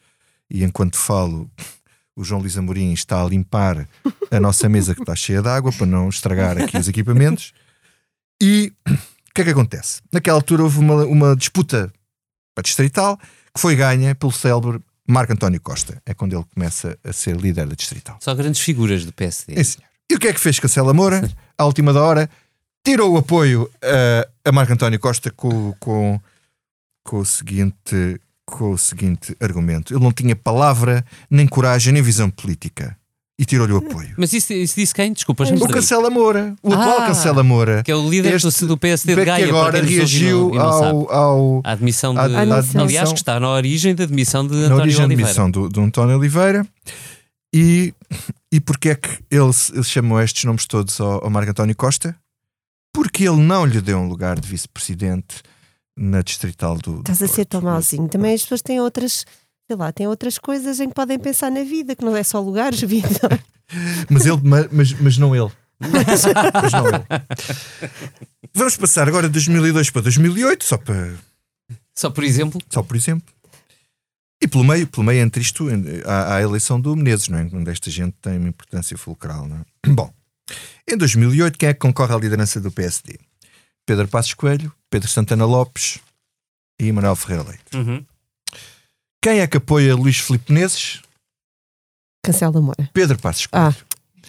E 0.49 0.65
enquanto 0.65 0.97
falo, 0.97 1.51
o 2.17 2.25
João 2.25 2.41
Luís 2.41 2.57
Amorim 2.57 2.93
está 2.93 3.23
a 3.23 3.29
limpar 3.29 3.89
a 4.31 4.41
nossa 4.41 4.69
mesa 4.69 4.95
que 4.95 5.03
está 5.03 5.15
cheia 5.15 5.43
de 5.43 5.49
água 5.49 5.73
para 5.73 5.87
não 5.87 6.09
estragar 6.09 6.57
aqui 6.59 6.77
os 6.77 6.89
equipamentos. 6.89 7.53
E 8.43 8.73
o 8.89 9.35
que 9.35 9.43
é 9.43 9.45
que 9.45 9.51
acontece? 9.51 10.01
Naquela 10.13 10.39
altura 10.39 10.63
houve 10.63 10.79
uma, 10.79 11.05
uma 11.05 11.37
disputa 11.37 11.93
para 12.55 12.63
distrital 12.63 13.19
que 13.55 13.61
foi 13.61 13.77
ganha 13.77 14.15
pelo 14.15 14.33
célebre 14.33 14.81
Marco 15.11 15.33
António 15.33 15.61
Costa. 15.61 16.01
É 16.07 16.15
quando 16.15 16.35
ele 16.35 16.45
começa 16.55 16.97
a 17.05 17.13
ser 17.13 17.37
líder 17.37 17.67
da 17.67 17.75
distrital. 17.75 18.19
Só 18.21 18.35
grandes 18.35 18.61
figuras 18.61 19.05
do 19.05 19.13
PSD. 19.13 19.59
É, 19.59 19.65
senhor. 19.65 19.89
E 20.11 20.15
o 20.15 20.19
que 20.19 20.29
é 20.29 20.33
que 20.33 20.41
fez 20.41 20.59
Cancela 20.59 20.93
Moura? 20.93 21.31
À 21.57 21.65
última 21.65 21.93
da 21.93 22.03
hora, 22.03 22.29
tirou 22.85 23.13
o 23.13 23.19
apoio 23.19 23.71
a, 23.83 24.49
a 24.49 24.53
Marco 24.53 24.73
António 24.73 24.99
Costa 24.99 25.31
com, 25.31 25.73
com, 25.79 26.21
com, 27.05 27.19
o 27.19 27.25
seguinte, 27.25 28.21
com 28.45 28.73
o 28.73 28.79
seguinte 28.79 29.37
argumento. 29.41 29.95
Ele 29.95 30.03
não 30.03 30.13
tinha 30.13 30.35
palavra, 30.35 31.05
nem 31.31 31.47
coragem, 31.47 31.93
nem 31.93 32.03
visão 32.03 32.31
política. 32.31 32.97
E 33.41 33.45
tirou-lhe 33.47 33.73
o 33.73 33.79
apoio. 33.79 34.13
Mas 34.19 34.35
isso, 34.35 34.53
isso 34.53 34.75
disse 34.77 34.93
quem? 34.95 35.15
Desculpa, 35.15 35.47
já 35.47 35.55
O. 35.55 35.67
Cancela 35.67 36.11
Moura, 36.11 36.55
o 36.63 36.75
atual 36.75 36.99
Ah, 37.01 37.07
Cancela 37.07 37.43
Moura, 37.43 37.83
Que 37.83 37.91
é 37.91 37.97
o 37.97 38.07
líder 38.07 38.35
Este- 38.35 38.61
do, 38.61 38.67
do 38.69 38.77
PSD 38.77 39.15
de 39.15 39.21
que 39.21 39.25
Gaia. 39.25 39.49
agora 39.49 39.79
para 39.79 39.87
quem 39.87 39.97
nos 39.99 40.13
ouve 40.13 40.15
e 40.15 40.19
reagiu 40.21 40.39
não- 40.49 40.55
e 40.55 40.59
não 40.59 40.73
sabe. 40.73 40.85
ao, 40.91 41.13
ao, 41.13 41.61
A 41.65 41.73
admissão 41.73 42.13
de. 42.13 42.21
à- 42.21 42.23
à 42.25 42.43
admissão. 42.43 42.83
aliás, 42.83 43.09
que 43.13 43.19
está 43.19 43.41
na 43.41 43.49
origem 43.49 43.95
da 43.95 44.05
admissão 44.05 44.47
de 44.47 44.53
na 44.55 44.67
António 44.67 44.83
origem 44.83 44.99
da 45.01 45.05
Oliveira. 45.07 45.31
admissão 45.31 45.51
do, 45.51 45.69
do 45.71 45.81
António 45.81 46.19
Oliveira. 46.19 46.67
E, 47.55 47.95
e 48.53 48.61
porque 48.61 48.91
é 48.91 48.95
que 48.95 49.09
eles, 49.31 49.71
eles 49.75 49.89
chamam 49.89 50.21
estes 50.21 50.45
nomes 50.45 50.67
todos 50.67 51.01
ao, 51.01 51.25
ao 51.25 51.31
Marco 51.31 51.51
António 51.51 51.75
Costa? 51.75 52.15
Porque 52.95 53.25
ele 53.27 53.41
não 53.41 53.65
lhe 53.65 53.81
deu 53.81 53.99
um 53.99 54.07
lugar 54.07 54.39
de 54.39 54.47
vice-presidente 54.49 55.37
na 55.97 56.21
distrital 56.23 56.77
do. 56.77 56.93
do 56.97 57.01
Estás 57.01 57.23
a 57.23 57.27
ser 57.29 57.47
tão 57.47 57.63
malzinho. 57.63 58.07
Também 58.09 58.35
as 58.35 58.43
pessoas 58.43 58.61
têm 58.63 58.81
outras. 58.81 59.25
Sei 59.71 59.77
lá, 59.77 59.93
têm 59.93 60.09
outras 60.09 60.37
coisas 60.37 60.81
em 60.81 60.89
que 60.89 60.95
podem 60.97 61.17
pensar 61.17 61.49
na 61.49 61.63
vida, 61.63 61.95
que 61.95 62.05
não 62.05 62.17
é 62.17 62.25
só 62.25 62.41
lugares, 62.41 62.81
vida. 62.83 63.09
Mas, 64.11 64.27
ele, 64.27 64.41
ma- 64.43 64.67
mas, 64.73 64.93
mas 64.95 65.17
não 65.17 65.33
ele. 65.33 65.49
mas 65.79 66.73
não 66.73 66.89
ele. 66.89 67.05
Vamos 68.53 68.77
passar 68.77 69.07
agora 69.07 69.29
de 69.29 69.33
2002 69.35 69.91
para 69.91 70.03
2008, 70.03 70.65
só, 70.65 70.77
para, 70.77 71.15
Só 71.95 72.11
por 72.11 72.25
exemplo, 72.25 72.61
só 72.69 72.83
por 72.83 72.97
exemplo. 72.97 73.33
E 74.43 74.49
pelo 74.49 74.65
meio, 74.65 74.89
pelo 74.89 75.07
meio 75.07 75.23
entre 75.23 75.41
isto, 75.41 75.69
há, 76.05 76.13
há 76.13 76.37
a 76.39 76.43
eleição 76.43 76.81
do 76.81 76.97
Menezes, 76.97 77.29
não 77.29 77.39
é? 77.39 77.43
onde 77.53 77.71
esta 77.71 77.89
gente 77.93 78.17
tem 78.21 78.39
uma 78.39 78.49
importância 78.49 78.99
fulcral. 78.99 79.47
Não 79.47 79.59
é? 79.59 79.63
Bom, 79.95 80.13
em 80.91 80.97
2008, 80.97 81.57
quem 81.57 81.69
é 81.69 81.73
que 81.75 81.79
concorre 81.79 82.13
à 82.13 82.19
liderança 82.19 82.61
do 82.61 82.73
PSD? 82.73 83.21
Pedro 83.87 84.09
Passos 84.09 84.35
Coelho, 84.35 84.73
Pedro 84.91 85.09
Santana 85.09 85.45
Lopes 85.45 86.01
e 86.81 86.91
Manuel 86.91 87.15
Ferreira 87.15 87.49
Leite. 87.51 87.77
uhum. 87.77 88.05
Quem 89.23 89.41
é 89.41 89.47
que 89.47 89.57
apoia 89.59 89.95
Luís 89.95 90.19
Filipe 90.19 90.53
Menezes? 90.53 91.03
Cancela 92.25 92.61
Moura. 92.61 92.91
Pedro 92.93 93.19
Passos 93.19 93.47
Coelho. 93.47 93.67
Ah, 93.69 93.75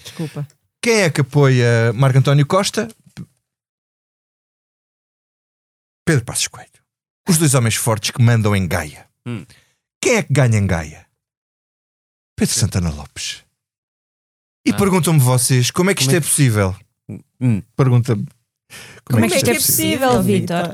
desculpa. 0.03 0.47
Quem 0.83 1.01
é 1.01 1.09
que 1.09 1.21
apoia 1.21 1.93
Marco 1.93 2.17
António 2.17 2.45
Costa? 2.45 2.87
Pedro 6.05 6.25
Passos 6.25 6.47
Coelho. 6.47 6.69
Os 7.29 7.37
dois 7.37 7.53
homens 7.53 7.75
fortes 7.75 8.11
que 8.11 8.21
mandam 8.21 8.55
em 8.55 8.67
Gaia. 8.67 9.07
Hum. 9.25 9.45
Quem 10.03 10.15
é 10.15 10.23
que 10.23 10.33
ganha 10.33 10.57
em 10.57 10.65
Gaia? 10.67 11.05
Pedro 12.35 12.55
Santana 12.55 12.89
Lopes. 12.89 13.43
E 14.65 14.71
Ah. 14.71 14.77
perguntam-me 14.77 15.19
vocês 15.19 15.69
como 15.71 15.89
é 15.91 15.93
que 15.95 16.01
isto 16.01 16.09
Como 16.09 16.15
é 16.15 16.17
é 16.17 16.21
possível? 16.21 16.75
Hum. 17.39 17.61
Pergunta-me. 17.75 18.27
Como 19.05 19.25
é 19.25 19.29
que 19.29 19.35
isto 19.35 19.49
é 19.49 19.53
possível, 19.53 20.23
Vitor? 20.23 20.71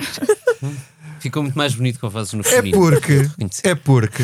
Ficou 1.19 1.43
muito 1.43 1.57
mais 1.57 1.73
bonito 1.75 1.99
com 1.99 2.09
vozes 2.09 2.33
no 2.33 2.41
É 2.41 2.43
feminino. 2.43 2.77
porque, 2.79 3.13
Reconhecer. 3.37 3.67
é 3.67 3.75
porque 3.75 4.23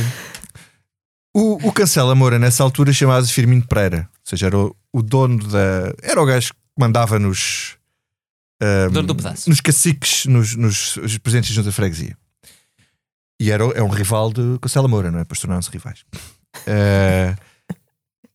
o, 1.35 1.67
o 1.67 1.71
Cancela 1.71 2.13
Moura 2.15 2.37
nessa 2.39 2.63
altura 2.63 2.93
chamava-se 2.93 3.31
Firmino 3.33 3.65
Pereira. 3.67 4.09
Ou 4.13 4.29
seja, 4.29 4.47
era 4.47 4.57
o, 4.57 4.75
o 4.91 5.01
dono 5.01 5.45
da. 5.47 5.93
Era 6.01 6.21
o 6.21 6.25
gajo 6.25 6.53
que 6.53 6.59
mandava 6.77 7.17
nos. 7.19 7.75
ahm, 8.61 8.91
Dono 8.91 9.07
do 9.07 9.15
pedaço. 9.15 9.49
Nos 9.49 9.59
caciques, 9.61 10.25
nos, 10.25 10.55
nos 10.55 10.97
os 10.97 11.17
presidentes 11.17 11.49
de 11.49 11.55
junta 11.55 11.69
de 11.69 11.75
freguesia. 11.75 12.17
E 13.39 13.51
era, 13.51 13.63
é 13.65 13.81
um 13.83 13.89
rival 13.89 14.31
de 14.31 14.57
Cancela 14.61 14.87
Moura, 14.87 15.11
não 15.11 15.19
é? 15.19 15.23
Para 15.25 15.35
se 15.35 15.41
tornarem-se 15.41 15.69
rivais. 15.71 16.05
Ah, 16.67 17.35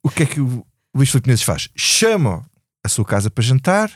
o 0.02 0.10
que 0.10 0.24
é 0.24 0.26
que 0.26 0.40
o 0.40 0.66
Luís 0.94 1.08
Filipe 1.10 1.28
Menezes 1.28 1.44
faz? 1.44 1.68
Chama 1.76 2.44
a 2.84 2.88
sua 2.88 3.04
casa 3.04 3.30
para 3.30 3.44
jantar. 3.44 3.90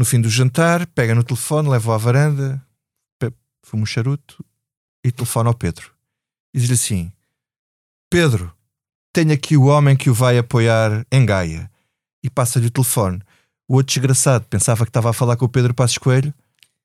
No 0.00 0.06
fim 0.06 0.18
do 0.18 0.30
jantar, 0.30 0.86
pega 0.86 1.14
no 1.14 1.22
telefone, 1.22 1.68
leva-o 1.68 1.92
à 1.92 1.98
varanda, 1.98 2.66
fuma 3.62 3.82
um 3.82 3.86
charuto 3.86 4.42
e 5.04 5.12
telefona 5.12 5.50
ao 5.50 5.54
Pedro. 5.54 5.92
E 6.54 6.58
diz-lhe 6.58 6.72
assim: 6.72 7.12
Pedro, 8.08 8.50
tenho 9.12 9.30
aqui 9.30 9.58
o 9.58 9.64
homem 9.64 9.94
que 9.94 10.08
o 10.08 10.14
vai 10.14 10.38
apoiar 10.38 11.06
em 11.12 11.26
Gaia. 11.26 11.70
E 12.24 12.30
passa-lhe 12.30 12.68
o 12.68 12.70
telefone. 12.70 13.20
O 13.68 13.74
outro 13.74 13.92
desgraçado 13.92 14.46
pensava 14.46 14.86
que 14.86 14.88
estava 14.88 15.10
a 15.10 15.12
falar 15.12 15.36
com 15.36 15.44
o 15.44 15.50
Pedro 15.50 15.74
Passos 15.74 15.98
Coelho, 15.98 16.32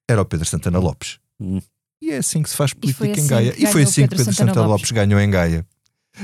era 0.10 0.22
o 0.22 0.26
Pedro 0.26 0.46
Santana 0.46 0.78
Lopes. 0.78 1.18
Hum. 1.40 1.62
E 2.02 2.12
é 2.12 2.18
assim 2.18 2.44
que 2.44 2.50
se 2.50 2.58
faz 2.58 2.74
política 2.74 3.08
em 3.08 3.12
assim 3.14 3.28
Gaia. 3.28 3.54
que 3.54 3.64
E 3.64 3.66
foi 3.68 3.76
ganhou 3.76 3.90
assim 3.90 4.02
que 4.02 4.10
Pedro 4.10 4.18
Pedro 4.18 4.34
Santana 4.34 4.50
Santana 4.50 4.68
Lopes. 4.68 4.90
Lopes 4.90 4.92
ganhou 4.92 5.22
em 5.22 5.32
Gaia. 5.32 5.66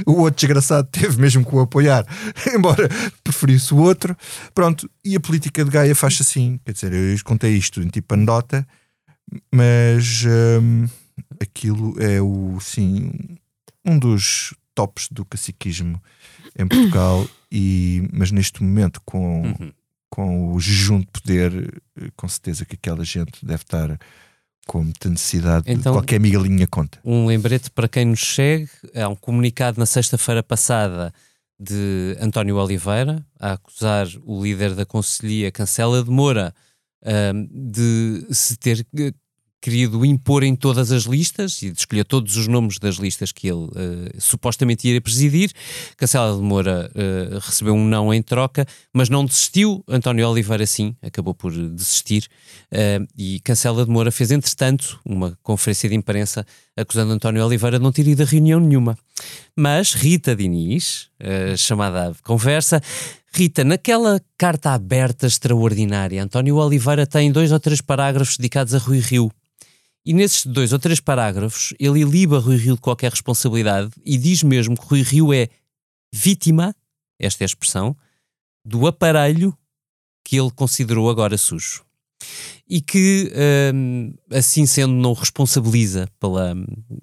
O 0.05 0.13
outro 0.21 0.35
desgraçado 0.39 0.87
teve 0.91 1.19
mesmo 1.19 1.45
que 1.45 1.55
o 1.55 1.59
apoiar, 1.59 2.05
embora 2.55 2.89
preferisse 3.23 3.73
o 3.73 3.77
outro. 3.77 4.15
Pronto, 4.53 4.89
e 5.03 5.15
a 5.15 5.19
política 5.19 5.63
de 5.63 5.71
Gaia 5.71 5.95
faz 5.95 6.19
assim. 6.21 6.59
Quer 6.65 6.71
dizer, 6.73 6.93
eu 6.93 7.17
contei 7.23 7.55
isto 7.55 7.81
em 7.81 7.87
tipo 7.87 8.13
anedota, 8.13 8.67
mas 9.53 10.23
hum, 10.61 10.87
aquilo 11.41 11.95
é 12.01 12.21
o 12.21 12.59
sim 12.59 13.11
um 13.85 13.97
dos 13.97 14.53
tops 14.75 15.07
do 15.11 15.25
caciquismo 15.25 16.01
em 16.57 16.67
Portugal. 16.67 17.27
e, 17.51 18.07
mas 18.13 18.31
neste 18.31 18.63
momento, 18.63 19.01
com, 19.05 19.41
Uhum. 19.59 19.71
com 20.09 20.53
o 20.53 20.59
jejum 20.59 20.99
de 20.99 21.07
poder, 21.07 21.81
eh, 21.99 22.09
com 22.15 22.27
certeza 22.27 22.65
que 22.65 22.75
aquela 22.75 23.03
gente 23.03 23.45
deve 23.45 23.63
estar 23.63 23.99
com 24.67 24.83
muita 24.83 25.09
necessidade 25.09 25.65
Então- 25.69 25.91
de 25.91 25.97
qualquer 25.97 26.19
migalhinha 26.19 26.67
conta. 26.67 26.99
Um 27.03 27.25
lembrete 27.25 27.69
para 27.71 27.87
quem 27.87 28.05
nos 28.05 28.21
segue: 28.21 28.69
há 28.95 29.07
um 29.07 29.15
comunicado 29.15 29.79
na 29.79 29.85
sexta-feira 29.85 30.41
passada 30.43 31.13
de 31.59 32.17
António 32.19 32.55
Oliveira 32.57 33.25
a 33.39 33.53
acusar 33.53 34.07
o 34.25 34.43
líder 34.43 34.73
da 34.75 34.85
Conselhia, 34.85 35.51
Cancela 35.51 36.03
de 36.03 36.09
Moura, 36.09 36.53
de 37.51 38.25
se 38.31 38.55
ter 38.57 38.85
querido 39.61 40.03
impor 40.03 40.43
em 40.43 40.55
todas 40.55 40.91
as 40.91 41.03
listas 41.03 41.61
e 41.61 41.71
de 41.71 41.79
escolher 41.79 42.03
todos 42.03 42.35
os 42.35 42.47
nomes 42.47 42.79
das 42.79 42.95
listas 42.95 43.31
que 43.31 43.47
ele 43.47 43.67
eh, 43.75 44.15
supostamente 44.17 44.87
iria 44.87 44.99
presidir. 44.99 45.51
Cancela 45.95 46.35
de 46.35 46.41
Moura 46.41 46.91
eh, 46.95 47.37
recebeu 47.39 47.75
um 47.75 47.85
não 47.85 48.11
em 48.11 48.23
troca, 48.23 48.65
mas 48.91 49.07
não 49.07 49.23
desistiu. 49.23 49.83
António 49.87 50.27
Oliveira, 50.27 50.65
sim, 50.65 50.95
acabou 51.01 51.35
por 51.35 51.51
desistir. 51.51 52.27
eh, 52.71 52.99
e 53.15 53.39
Cancela 53.41 53.85
de 53.85 53.91
Moura 53.91 54.11
fez, 54.11 54.31
entretanto, 54.31 54.99
uma 55.05 55.37
conferência 55.43 55.87
de 55.87 55.95
imprensa 55.95 56.45
acusando 56.75 57.13
António 57.13 57.45
Oliveira 57.45 57.77
de 57.77 57.83
não 57.83 57.91
ter 57.91 58.07
ido 58.07 58.23
a 58.23 58.25
reunião 58.25 58.59
nenhuma. 58.59 58.97
Mas 59.55 59.93
Rita 59.93 60.35
Diniz, 60.35 61.09
chamada 61.55 62.07
à 62.07 62.13
conversa, 62.23 62.81
Rita, 63.33 63.63
naquela 63.63 64.19
carta 64.37 64.71
aberta 64.71 65.27
extraordinária, 65.27 66.23
António 66.23 66.55
Oliveira 66.55 67.05
tem 67.05 67.31
dois 67.31 67.51
ou 67.51 67.59
três 67.59 67.79
parágrafos 67.79 68.37
dedicados 68.37 68.73
a 68.73 68.77
Rui 68.77 68.99
Rio. 68.99 69.31
E 70.05 70.13
nesses 70.13 70.45
dois 70.45 70.73
ou 70.73 70.79
três 70.79 70.99
parágrafos, 70.99 71.73
ele 71.79 72.01
iliba 72.01 72.39
Rui 72.39 72.55
Rio 72.55 72.75
de 72.75 72.81
qualquer 72.81 73.11
responsabilidade 73.11 73.91
e 74.03 74.17
diz 74.17 74.41
mesmo 74.41 74.75
que 74.75 74.85
Rui 74.85 75.01
Rio 75.01 75.33
é 75.33 75.47
vítima, 76.11 76.75
esta 77.19 77.43
é 77.43 77.45
a 77.45 77.47
expressão, 77.47 77.95
do 78.65 78.87
aparelho 78.87 79.55
que 80.23 80.39
ele 80.39 80.51
considerou 80.51 81.09
agora 81.09 81.37
sujo. 81.37 81.83
E 82.67 82.81
que, 82.81 83.31
hum, 83.73 84.13
assim 84.29 84.65
sendo, 84.65 84.93
não 84.93 85.13
responsabiliza 85.13 86.07
pela, 86.19 86.53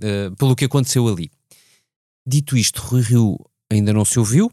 eh, 0.00 0.30
pelo 0.38 0.56
que 0.56 0.64
aconteceu 0.64 1.06
ali. 1.06 1.30
Dito 2.26 2.56
isto, 2.56 2.80
Rui 2.80 3.02
Rio 3.02 3.38
ainda 3.70 3.92
não 3.92 4.04
se 4.04 4.18
ouviu, 4.18 4.50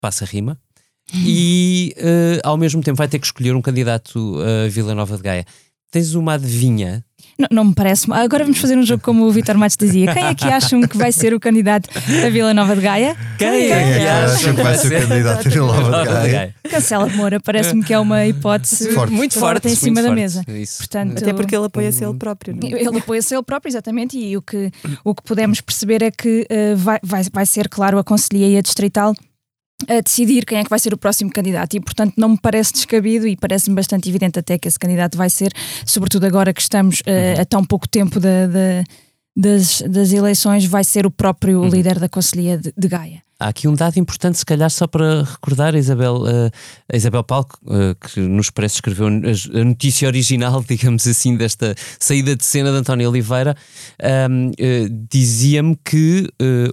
passa 0.00 0.24
a 0.24 0.28
rima, 0.28 0.60
e 1.14 1.92
eh, 1.96 2.40
ao 2.44 2.56
mesmo 2.56 2.82
tempo 2.82 2.96
vai 2.96 3.08
ter 3.08 3.18
que 3.18 3.26
escolher 3.26 3.54
um 3.54 3.62
candidato 3.62 4.38
a 4.40 4.68
Vila 4.68 4.94
Nova 4.94 5.16
de 5.16 5.22
Gaia. 5.22 5.46
Tens 5.92 6.14
uma 6.14 6.32
adivinha? 6.34 7.04
Não, 7.38 7.48
não 7.50 7.64
me 7.66 7.74
parece. 7.74 8.10
Agora 8.10 8.44
vamos 8.44 8.58
fazer 8.58 8.76
um 8.78 8.82
jogo 8.82 9.02
como 9.02 9.24
o 9.24 9.30
Vitor 9.30 9.58
Matos 9.58 9.76
dizia. 9.76 10.12
Quem 10.14 10.24
é 10.24 10.34
que 10.34 10.46
acham 10.46 10.80
que 10.80 10.96
vai 10.96 11.12
ser 11.12 11.34
o 11.34 11.38
candidato 11.40 11.88
a 12.24 12.30
Vila 12.30 12.54
Nova 12.54 12.74
de 12.74 12.80
Gaia? 12.80 13.14
Quem 13.38 13.50
Quem 13.50 13.72
é 13.72 13.98
que 13.98 14.06
acham 14.06 14.54
que 14.54 14.62
vai 14.62 14.74
ser 14.78 15.04
o 15.04 15.08
candidato 15.08 15.46
a 15.46 15.50
Vila 15.50 15.80
Nova 15.90 16.04
de 16.22 16.30
Gaia? 16.32 16.54
Cancela 16.70 17.10
de 17.10 17.16
Moura, 17.16 17.40
parece-me 17.40 17.84
que 17.84 17.92
é 17.92 17.98
uma 17.98 18.24
hipótese 18.26 18.90
Forte. 18.92 19.12
Muito 19.12 19.38
forte, 19.38 19.68
em 19.68 19.74
cima 19.74 20.00
muito 20.00 20.02
da 20.02 20.08
forte. 20.08 20.20
mesa. 20.20 20.44
Isso. 20.48 20.78
Portanto, 20.78 21.18
Até 21.18 21.32
porque 21.34 21.54
ele 21.54 21.66
apoia-se 21.66 22.02
ele 22.02 22.14
próprio. 22.14 22.56
não 22.56 22.68
é? 22.68 22.80
Ele 22.80 22.98
apoia-se 22.98 23.34
ele 23.34 23.42
próprio, 23.42 23.70
exatamente, 23.70 24.16
e 24.18 24.34
o 24.34 24.40
que, 24.40 24.70
o 25.04 25.14
que 25.14 25.22
podemos 25.22 25.60
perceber 25.60 26.02
é 26.02 26.10
que 26.10 26.46
eh, 26.48 26.74
vai, 26.74 26.98
vai, 27.02 27.22
vai 27.30 27.44
ser, 27.46 27.68
claro, 27.68 27.98
a 27.98 28.04
Conselhia 28.04 28.48
e 28.48 28.56
a 28.56 28.62
Distrital 28.62 29.14
a 29.88 30.00
decidir 30.00 30.44
quem 30.44 30.58
é 30.58 30.64
que 30.64 30.70
vai 30.70 30.78
ser 30.78 30.92
o 30.94 30.96
próximo 30.98 31.30
candidato. 31.30 31.74
E, 31.74 31.80
portanto, 31.80 32.14
não 32.16 32.30
me 32.30 32.38
parece 32.40 32.72
descabido 32.72 33.26
e 33.26 33.36
parece-me 33.36 33.74
bastante 33.76 34.08
evidente 34.08 34.38
até 34.38 34.58
que 34.58 34.68
esse 34.68 34.78
candidato 34.78 35.16
vai 35.16 35.28
ser, 35.30 35.52
sobretudo 35.86 36.24
agora 36.26 36.52
que 36.52 36.60
estamos 36.60 37.02
eh, 37.06 37.34
a 37.40 37.44
tão 37.44 37.64
pouco 37.64 37.88
tempo 37.88 38.18
da- 38.20 38.46
da- 38.46 38.84
das, 39.34 39.80
das 39.88 40.12
eleições, 40.12 40.66
vai 40.66 40.84
ser 40.84 41.06
o 41.06 41.10
próprio 41.10 41.64
líder 41.66 41.98
da 41.98 42.08
Conselhia 42.08 42.58
de, 42.58 42.72
de 42.76 42.88
Gaia. 42.88 43.22
Há 43.42 43.48
aqui 43.48 43.66
um 43.66 43.74
dado 43.74 43.98
importante, 43.98 44.38
se 44.38 44.44
calhar, 44.46 44.70
só 44.70 44.86
para 44.86 45.24
recordar 45.24 45.74
a 45.74 45.78
Isabel, 45.78 46.24
eh, 46.28 46.50
a 46.92 46.96
Isabel 46.96 47.24
Palco, 47.24 47.58
eh, 47.68 47.94
que 48.00 48.20
nos 48.20 48.50
parece 48.50 48.76
escreveu 48.76 49.08
a 49.08 49.64
notícia 49.64 50.06
original, 50.06 50.62
digamos 50.68 51.06
assim, 51.08 51.36
desta 51.36 51.74
saída 51.98 52.36
de 52.36 52.44
cena 52.44 52.70
de 52.70 52.76
António 52.78 53.08
Oliveira, 53.10 53.56
ahm, 54.00 54.52
eh, 54.58 54.88
dizia-me 55.10 55.76
que 55.84 56.28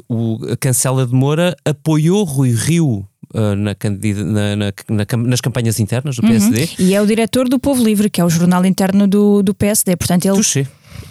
o 0.08 0.38
Cancela 0.60 1.08
de 1.08 1.14
Moura 1.14 1.56
apoiou 1.66 2.24
Rui 2.24 2.52
Rio 2.54 3.08
na 3.34 3.76
na- 3.76 4.56
na- 4.90 5.24
nas 5.28 5.40
campanhas 5.42 5.80
internas 5.80 6.16
do 6.16 6.24
PSD. 6.24 6.68
E 6.80 6.96
é 6.96 7.02
o 7.02 7.06
diretor 7.06 7.48
do 7.48 7.60
Povo 7.60 7.84
Livre, 7.84 8.10
que 8.10 8.20
é 8.20 8.26
o 8.26 8.30
jornal 8.30 8.66
interno 8.66 9.08
do, 9.08 9.44
do 9.44 9.54
PSD. 9.54 9.96
Portanto, 9.96 10.26
ele. 10.26 10.38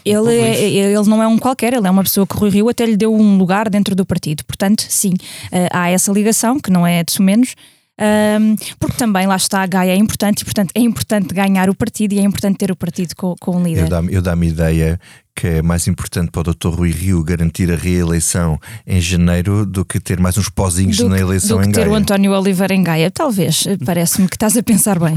Ele, 0.05 0.35
é, 0.35 0.65
ele 0.69 1.09
não 1.09 1.23
é 1.23 1.27
um 1.27 1.39
qualquer, 1.39 1.73
ele 1.73 1.87
é 1.87 1.91
uma 1.91 2.03
pessoa 2.03 2.27
que 2.27 2.37
Rui 2.37 2.51
Rio 2.51 2.69
até 2.69 2.87
lhe 2.87 2.97
deu 2.97 3.15
um 3.15 3.37
lugar 3.37 3.69
dentro 3.69 3.95
do 3.95 4.07
partido. 4.07 4.45
Portanto, 4.45 4.85
sim, 4.89 5.15
eh, 5.53 5.69
há 5.73 5.91
essa 5.91 6.13
ligação, 6.13 6.59
que 6.59 6.71
não 6.71 6.87
é 6.87 7.03
de 7.03 7.21
menos. 7.21 7.55
ahm, 8.01 8.55
porque 8.79 8.97
também 8.97 9.27
lá 9.27 9.37
está 9.37 9.63
a 9.63 9.67
Gaia 9.67 9.93
é 9.93 9.97
importante 9.97 10.43
e 10.43 10.45
portanto 10.45 10.71
é 10.75 10.81
importante 10.81 11.35
ganhar 11.35 11.69
o 11.69 11.75
partido 11.75 12.13
e 12.13 12.21
é 12.21 12.23
importante 12.23 12.57
ter 12.57 12.71
o 12.71 12.77
partido 12.77 13.15
com, 13.17 13.35
com 13.41 13.57
um 13.57 13.63
líder. 13.63 13.83
Eu 13.83 13.89
dá-me 13.89 14.21
dá-me 14.21 14.49
ideia 14.49 15.01
que 15.39 15.47
é 15.47 15.63
mais 15.63 15.87
importante 15.87 16.33
para 16.33 16.51
o 16.51 16.53
Dr. 16.53 16.69
Rui 16.77 16.91
Rio 16.91 17.23
garantir 17.23 17.71
a 17.73 17.77
reeleição 17.77 18.59
em 18.85 19.01
janeiro 19.01 19.65
do 19.65 19.85
que 19.85 20.01
ter 20.01 20.19
mais 20.19 20.37
uns 20.37 20.49
pozinhos 20.49 20.97
do 20.97 21.09
na 21.09 21.15
que, 21.15 21.23
eleição 21.23 21.59
do 21.59 21.63
que 21.63 21.69
em 21.69 21.73
ter 21.73 21.87
o 21.87 21.95
António 21.95 22.33
Oliveira 22.33 22.75
em 22.75 22.83
Gaia, 22.83 23.09
talvez, 23.09 23.65
eh, 23.69 23.77
parece-me 23.85 24.27
que 24.27 24.35
estás 24.35 24.57
a 24.57 24.63
pensar 24.65 24.99
bem. 24.99 25.17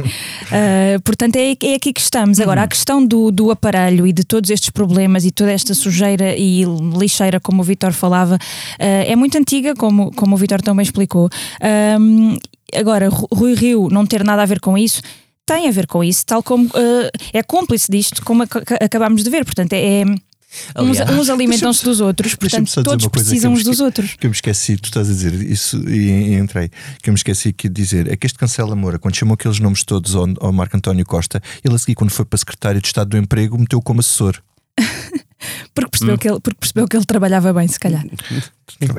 Ah, 0.51 0.99
portanto, 1.03 1.37
é, 1.37 1.53
é 1.63 1.73
aqui 1.73 1.91
que 1.91 1.99
estamos. 2.01 2.39
Agora, 2.39 2.61
a 2.61 2.67
questão 2.67 3.03
do, 3.03 3.31
do 3.31 3.49
aparelho 3.49 4.05
e 4.05 4.13
de 4.13 4.23
todos 4.23 4.51
estes 4.51 4.69
problemas 4.69 5.25
e 5.25 5.31
toda 5.31 5.51
esta 5.51 5.73
sujeira 5.73 6.35
e 6.37 6.63
lixeira, 6.99 7.39
como 7.39 7.61
o 7.61 7.65
Vitor 7.65 7.91
falava, 7.91 8.37
ah, 8.79 8.83
é 8.85 9.15
muito 9.15 9.35
antiga, 9.39 9.73
como, 9.73 10.11
como 10.11 10.35
o 10.35 10.37
Vitor 10.37 10.61
também 10.61 10.83
explicou. 10.83 11.29
Agora, 12.73 13.09
Ru- 13.09 13.27
Rui 13.33 13.53
Rio 13.55 13.89
não 13.91 14.05
ter 14.05 14.23
nada 14.23 14.43
a 14.43 14.45
ver 14.45 14.59
com 14.59 14.77
isso. 14.77 15.01
Tem 15.53 15.67
a 15.67 15.71
ver 15.71 15.87
com 15.87 16.03
isso, 16.03 16.25
tal 16.25 16.41
como 16.43 16.69
ah, 16.73 17.09
é 17.33 17.43
cúmplice 17.43 17.91
disto, 17.91 18.23
como 18.23 18.43
ac- 18.43 18.57
ac- 18.57 18.83
acabámos 18.83 19.23
de 19.23 19.29
ver. 19.29 19.43
Portanto, 19.43 19.73
é, 19.73 20.03
uns, 20.05 20.99
Aliás, 20.99 21.09
uns 21.19 21.29
alimentam-se 21.29 21.83
dos 21.83 21.99
outros, 22.01 22.35
portanto, 22.35 22.83
todos 22.83 23.07
precisam 23.07 23.53
uns 23.53 23.63
dos 23.63 23.79
outros. 23.79 24.15
Que 24.19 24.27
eu 24.27 24.29
me 24.29 24.35
esqueci, 24.35 24.77
tu 24.77 24.85
estás 24.85 25.09
a 25.09 25.13
dizer 25.13 25.33
isso 25.33 25.77
e, 25.89 26.09
e 26.09 26.33
entrei. 26.35 26.69
Que 27.01 27.09
eu 27.09 27.13
me 27.13 27.17
esqueci 27.17 27.49
aqui 27.49 27.67
de 27.69 27.81
dizer 27.81 28.11
é 28.11 28.15
que 28.15 28.25
este 28.25 28.37
Cancela 28.37 28.75
Moura, 28.75 28.99
quando 28.99 29.15
chamou 29.15 29.33
aqueles 29.35 29.59
nomes 29.59 29.83
todos 29.83 30.15
ao, 30.15 30.27
ao 30.39 30.51
Marco 30.51 30.75
António 30.77 31.05
Costa, 31.05 31.41
ele 31.63 31.75
a 31.75 31.77
seguir, 31.77 31.95
quando 31.95 32.11
foi 32.11 32.25
para 32.25 32.37
secretário 32.37 32.81
de 32.81 32.87
Estado 32.87 33.09
do 33.09 33.17
Emprego, 33.17 33.57
meteu 33.57 33.81
como 33.81 33.99
assessor. 33.99 34.41
Porque 35.73 35.87
Hum. 35.87 35.89
percebeu, 35.91 36.17
que 36.17 36.29
ele, 36.29 36.39
porque 36.39 36.59
percebeu 36.59 36.87
que 36.87 36.95
ele 36.97 37.05
trabalhava 37.05 37.53
bem, 37.53 37.67
se 37.67 37.79
calhar. 37.79 38.03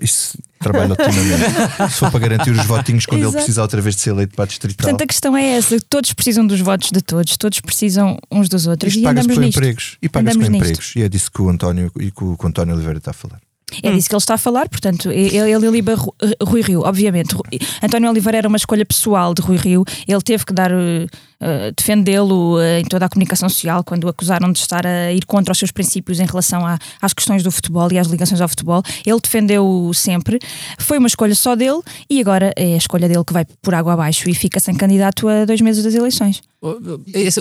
Isso 0.00 0.38
trabalha 0.60 0.92
otimamente. 0.92 1.94
For 1.94 2.10
para 2.10 2.20
garantir 2.20 2.50
os 2.50 2.64
votinhos 2.66 3.06
quando 3.06 3.20
ele 3.20 3.28
Exato. 3.28 3.36
precisar 3.44 3.62
outra 3.62 3.80
vez 3.80 3.94
de 3.96 4.00
ser 4.02 4.10
eleito 4.10 4.34
para 4.34 4.44
a 4.44 4.46
distrital. 4.46 4.76
Portanto, 4.84 5.02
a 5.02 5.06
questão 5.06 5.36
é 5.36 5.44
essa: 5.56 5.76
todos 5.88 6.12
precisam 6.12 6.46
dos 6.46 6.60
votos 6.60 6.90
de 6.92 7.00
todos, 7.00 7.36
todos 7.36 7.60
precisam 7.60 8.18
uns 8.30 8.48
dos 8.48 8.66
outros. 8.66 8.92
Isto 8.92 9.00
e 9.00 9.04
paga-se 9.04 9.28
com 9.28 9.40
nisto. 9.40 9.58
empregos. 9.58 9.98
E 10.02 10.08
paga-se 10.08 10.38
empregos. 10.38 10.92
E 10.96 11.02
é 11.02 11.08
disso 11.08 11.30
que 11.32 11.42
o 11.42 11.48
António, 11.48 11.90
e 11.98 12.10
que 12.10 12.24
o, 12.24 12.36
que 12.36 12.44
o 12.44 12.48
António 12.48 12.74
Oliveira 12.74 12.98
está 12.98 13.10
a 13.12 13.14
falar. 13.14 13.40
É 13.82 13.92
disso 13.92 14.08
que 14.08 14.14
ele 14.14 14.18
está 14.20 14.34
a 14.34 14.38
falar, 14.38 14.68
portanto, 14.68 15.10
ele, 15.10 15.36
ele 15.36 15.70
liba 15.70 15.94
Ru- 15.94 16.14
Rui 16.42 16.60
Rio, 16.62 16.80
obviamente. 16.84 17.34
António 17.82 18.10
Oliveira 18.10 18.38
era 18.38 18.48
uma 18.48 18.56
escolha 18.56 18.84
pessoal 18.84 19.32
de 19.34 19.42
Rui 19.42 19.56
Rio, 19.56 19.84
ele 20.06 20.20
teve 20.22 20.44
que 20.44 20.52
dar, 20.52 20.70
eh, 20.70 21.06
eh, 21.40 21.72
defendê-lo 21.76 22.60
eh, 22.60 22.80
em 22.80 22.84
toda 22.84 23.06
a 23.06 23.08
comunicação 23.08 23.48
social 23.48 23.82
quando 23.84 24.04
o 24.04 24.08
acusaram 24.08 24.50
de 24.52 24.58
estar 24.58 24.86
a 24.86 25.12
ir 25.12 25.24
contra 25.26 25.52
os 25.52 25.58
seus 25.58 25.70
princípios 25.70 26.20
em 26.20 26.26
relação 26.26 26.66
à- 26.66 26.78
às 27.00 27.12
questões 27.12 27.42
do 27.42 27.50
futebol 27.50 27.90
e 27.92 27.98
às 27.98 28.06
ligações 28.08 28.40
ao 28.40 28.48
futebol. 28.48 28.82
Ele 29.06 29.20
defendeu 29.20 29.90
sempre, 29.94 30.38
foi 30.78 30.98
uma 30.98 31.08
escolha 31.08 31.34
só 31.34 31.54
dele 31.54 31.80
e 32.10 32.20
agora 32.20 32.52
é 32.56 32.74
a 32.74 32.76
escolha 32.76 33.08
dele 33.08 33.24
que 33.24 33.32
vai 33.32 33.44
por 33.60 33.74
água 33.74 33.92
abaixo 33.94 34.28
e 34.28 34.34
fica 34.34 34.58
sem 34.60 34.74
candidato 34.74 35.28
a 35.28 35.44
dois 35.44 35.60
meses 35.60 35.82
das 35.84 35.94
eleições. 35.94 36.42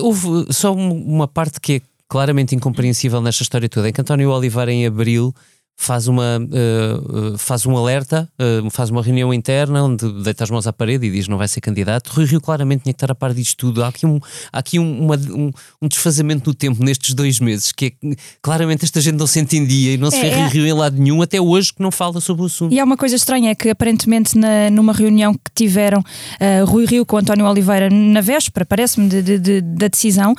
Houve 0.00 0.46
só 0.52 0.72
um- 0.74 0.92
uma 0.92 1.28
parte 1.28 1.60
que 1.60 1.72
é 1.74 1.80
claramente 2.08 2.54
incompreensível 2.54 3.20
nesta 3.20 3.42
história 3.42 3.68
toda, 3.68 3.88
é 3.88 3.92
que 3.92 4.00
António 4.00 4.30
Oliveira 4.30 4.70
em 4.72 4.86
Abril 4.86 5.34
faz, 5.76 6.06
uma, 6.06 6.38
uh, 6.38 7.36
faz 7.38 7.66
um 7.66 7.76
alerta, 7.76 8.28
uh, 8.40 8.70
faz 8.70 8.90
uma 8.90 9.02
reunião 9.02 9.32
interna 9.34 9.82
onde 9.82 10.10
deita 10.22 10.44
as 10.44 10.50
mãos 10.50 10.66
à 10.66 10.72
parede 10.72 11.06
e 11.06 11.10
diz 11.10 11.26
não 11.28 11.36
vai 11.38 11.48
ser 11.48 11.60
candidato. 11.60 12.08
Rui 12.14 12.24
Rio 12.24 12.40
claramente 12.40 12.82
tinha 12.84 12.92
que 12.92 12.96
estar 12.96 13.10
a 13.10 13.14
par 13.14 13.34
disto 13.34 13.56
tudo. 13.56 13.82
Há 13.82 13.88
aqui 13.88 14.06
um, 14.06 14.20
há 14.52 14.58
aqui 14.58 14.78
um, 14.78 15.04
uma, 15.04 15.16
um, 15.16 15.50
um 15.80 15.88
desfazamento 15.88 16.48
no 16.50 16.54
tempo 16.54 16.82
nestes 16.84 17.14
dois 17.14 17.40
meses, 17.40 17.72
que 17.72 17.86
é 17.86 18.14
claramente 18.40 18.84
esta 18.84 19.00
gente 19.00 19.16
não 19.16 19.26
se 19.26 19.40
entendia 19.40 19.94
e 19.94 19.96
não 19.96 20.10
se 20.10 20.18
É, 20.18 20.20
vê 20.20 20.28
é. 20.28 20.36
Rui 20.42 20.48
Rio 20.50 20.66
em 20.66 20.72
lado 20.72 20.96
nenhum, 20.96 21.20
até 21.22 21.40
hoje 21.40 21.72
que 21.72 21.82
não 21.82 21.90
fala 21.90 22.20
sobre 22.20 22.42
o 22.42 22.46
assunto. 22.46 22.72
E 22.72 22.78
há 22.78 22.84
uma 22.84 22.96
coisa 22.96 23.16
estranha, 23.16 23.50
é 23.50 23.54
que 23.54 23.68
aparentemente 23.70 24.36
na- 24.38 24.70
numa 24.70 24.92
reunião 24.92 25.34
que 25.34 25.50
tiveram 25.54 25.98
uh, 26.00 26.64
Rui 26.66 26.86
Rio 26.86 27.04
com 27.04 27.16
António 27.16 27.46
Oliveira 27.46 27.88
na 27.90 28.20
véspera, 28.20 28.64
parece-me, 28.64 29.08
de- 29.08 29.22
de- 29.22 29.38
de- 29.38 29.60
da 29.60 29.88
decisão, 29.88 30.34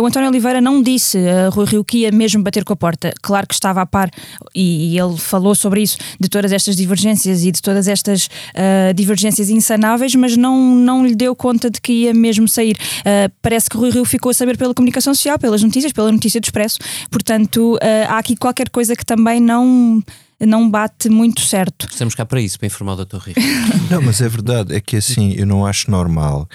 o 0.00 0.06
António 0.06 0.28
Oliveira 0.28 0.60
não 0.60 0.82
disse 0.82 1.18
a 1.28 1.48
Rui 1.48 1.66
Rio 1.66 1.84
que 1.84 1.98
ia 1.98 2.12
mesmo 2.12 2.42
bater 2.42 2.64
com 2.64 2.72
a 2.72 2.76
porta. 2.76 3.12
Claro 3.22 3.46
que 3.46 3.54
estava 3.54 3.80
a 3.82 3.86
par, 3.86 4.10
e, 4.54 4.73
e 4.74 4.98
ele 4.98 5.16
falou 5.16 5.54
sobre 5.54 5.82
isso, 5.82 5.96
de 6.18 6.28
todas 6.28 6.52
estas 6.52 6.76
divergências 6.76 7.44
e 7.44 7.50
de 7.50 7.62
todas 7.62 7.88
estas 7.88 8.26
uh, 8.26 8.94
divergências 8.94 9.50
insanáveis, 9.50 10.14
mas 10.14 10.36
não, 10.36 10.74
não 10.74 11.06
lhe 11.06 11.14
deu 11.14 11.34
conta 11.34 11.70
de 11.70 11.80
que 11.80 11.92
ia 11.92 12.14
mesmo 12.14 12.48
sair. 12.48 12.76
Uh, 13.00 13.32
parece 13.40 13.68
que 13.68 13.76
Rui 13.76 13.90
Rio 13.90 14.04
ficou 14.04 14.30
a 14.30 14.34
saber 14.34 14.56
pela 14.56 14.74
comunicação 14.74 15.14
social, 15.14 15.38
pelas 15.38 15.62
notícias, 15.62 15.92
pela 15.92 16.10
notícia 16.10 16.40
do 16.40 16.44
Expresso. 16.44 16.78
Portanto, 17.10 17.74
uh, 17.76 17.78
há 18.08 18.18
aqui 18.18 18.36
qualquer 18.36 18.68
coisa 18.68 18.96
que 18.96 19.04
também 19.04 19.40
não, 19.40 20.02
não 20.40 20.68
bate 20.68 21.08
muito 21.08 21.40
certo. 21.40 21.86
Estamos 21.90 22.14
cá 22.14 22.24
para 22.24 22.40
isso, 22.40 22.58
para 22.58 22.66
informar 22.66 22.94
o 22.94 23.04
Dr. 23.04 23.18
Rio. 23.18 23.34
Não, 23.90 24.02
mas 24.02 24.20
é 24.20 24.28
verdade, 24.28 24.74
é 24.74 24.80
que 24.80 24.96
assim, 24.96 25.34
eu 25.36 25.46
não 25.46 25.66
acho 25.66 25.90
normal 25.90 26.48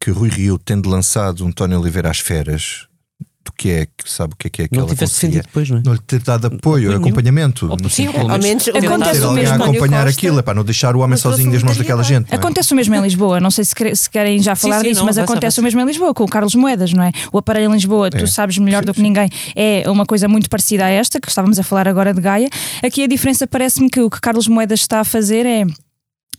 que 0.00 0.10
Rui 0.10 0.28
Rio, 0.28 0.58
tendo 0.58 0.88
lançado 0.88 1.44
um 1.44 1.48
António 1.48 1.80
Oliveira 1.80 2.10
às 2.10 2.18
feras, 2.18 2.86
que 3.56 3.70
é, 3.70 3.86
que 3.86 4.10
sabe 4.10 4.34
o 4.34 4.36
que 4.36 4.46
é 4.46 4.50
que 4.50 4.62
é 4.62 4.68
Não 4.70 4.82
aquela 4.84 4.94
tivesse 4.94 5.14
conselhia, 5.14 5.42
defendido 5.42 5.46
depois, 5.46 5.70
não 5.70 5.78
é? 5.78 5.82
não 5.84 5.92
lhe 5.94 6.00
ter 6.06 6.20
dado 6.22 6.46
apoio, 6.48 6.94
acompanhamento. 6.96 7.68
Ou, 7.70 7.88
sim, 7.88 8.10
pelo 8.10 8.30
Ao 8.30 8.38
menos 8.38 8.66
menos 8.66 8.68
Acontece 8.68 9.20
ter 9.20 9.24
o 9.24 9.28
alguém 9.28 9.44
mesmo, 9.44 9.62
a 9.62 9.66
acompanhar 9.66 10.06
aquilo, 10.06 10.38
é 10.38 10.42
para 10.42 10.54
não 10.54 10.64
deixar 10.64 10.94
o 10.96 11.00
homem 11.00 11.16
sozinho 11.16 11.52
nas 11.52 11.62
mãos 11.62 11.76
daquela 11.76 12.02
gente. 12.02 12.28
não 12.30 12.34
é? 12.36 12.36
Acontece 12.36 12.72
o 12.72 12.76
mesmo 12.76 12.94
em 12.94 13.00
Lisboa, 13.02 13.40
não 13.40 13.50
sei 13.50 13.64
se, 13.64 13.74
quer- 13.74 13.96
se 13.96 14.08
querem 14.10 14.40
já 14.42 14.54
falar 14.54 14.80
sim, 14.80 14.88
disso, 14.88 15.00
não, 15.00 15.06
mas 15.06 15.18
acontece 15.18 15.60
o 15.60 15.62
mesmo 15.62 15.80
em 15.80 15.84
Lisboa, 15.86 16.12
com 16.14 16.24
o 16.24 16.28
Carlos 16.28 16.54
Moedas, 16.54 16.92
não 16.92 17.02
é? 17.04 17.12
O 17.32 17.38
aparelho 17.38 17.70
em 17.70 17.72
Lisboa, 17.74 18.10
tu 18.10 18.16
É. 18.24 18.26
sabes 18.26 18.58
melhor 18.58 18.84
do 18.84 18.92
que 18.92 19.00
ninguém, 19.02 19.28
é 19.54 19.84
uma 19.90 20.04
coisa 20.06 20.28
muito 20.28 20.48
parecida 20.50 20.84
a 20.84 20.88
esta, 20.90 21.20
que 21.20 21.28
estávamos 21.28 21.58
a 21.58 21.62
falar 21.62 21.86
agora 21.88 22.12
de 22.12 22.20
Gaia. 22.20 22.48
Aqui 22.82 23.02
a 23.02 23.06
diferença 23.06 23.46
parece-me 23.46 23.88
que 23.90 24.00
o 24.00 24.10
que 24.10 24.20
Carlos 24.20 24.48
Moedas 24.48 24.80
está 24.80 25.00
a 25.00 25.04
fazer 25.04 25.46
é. 25.46 25.64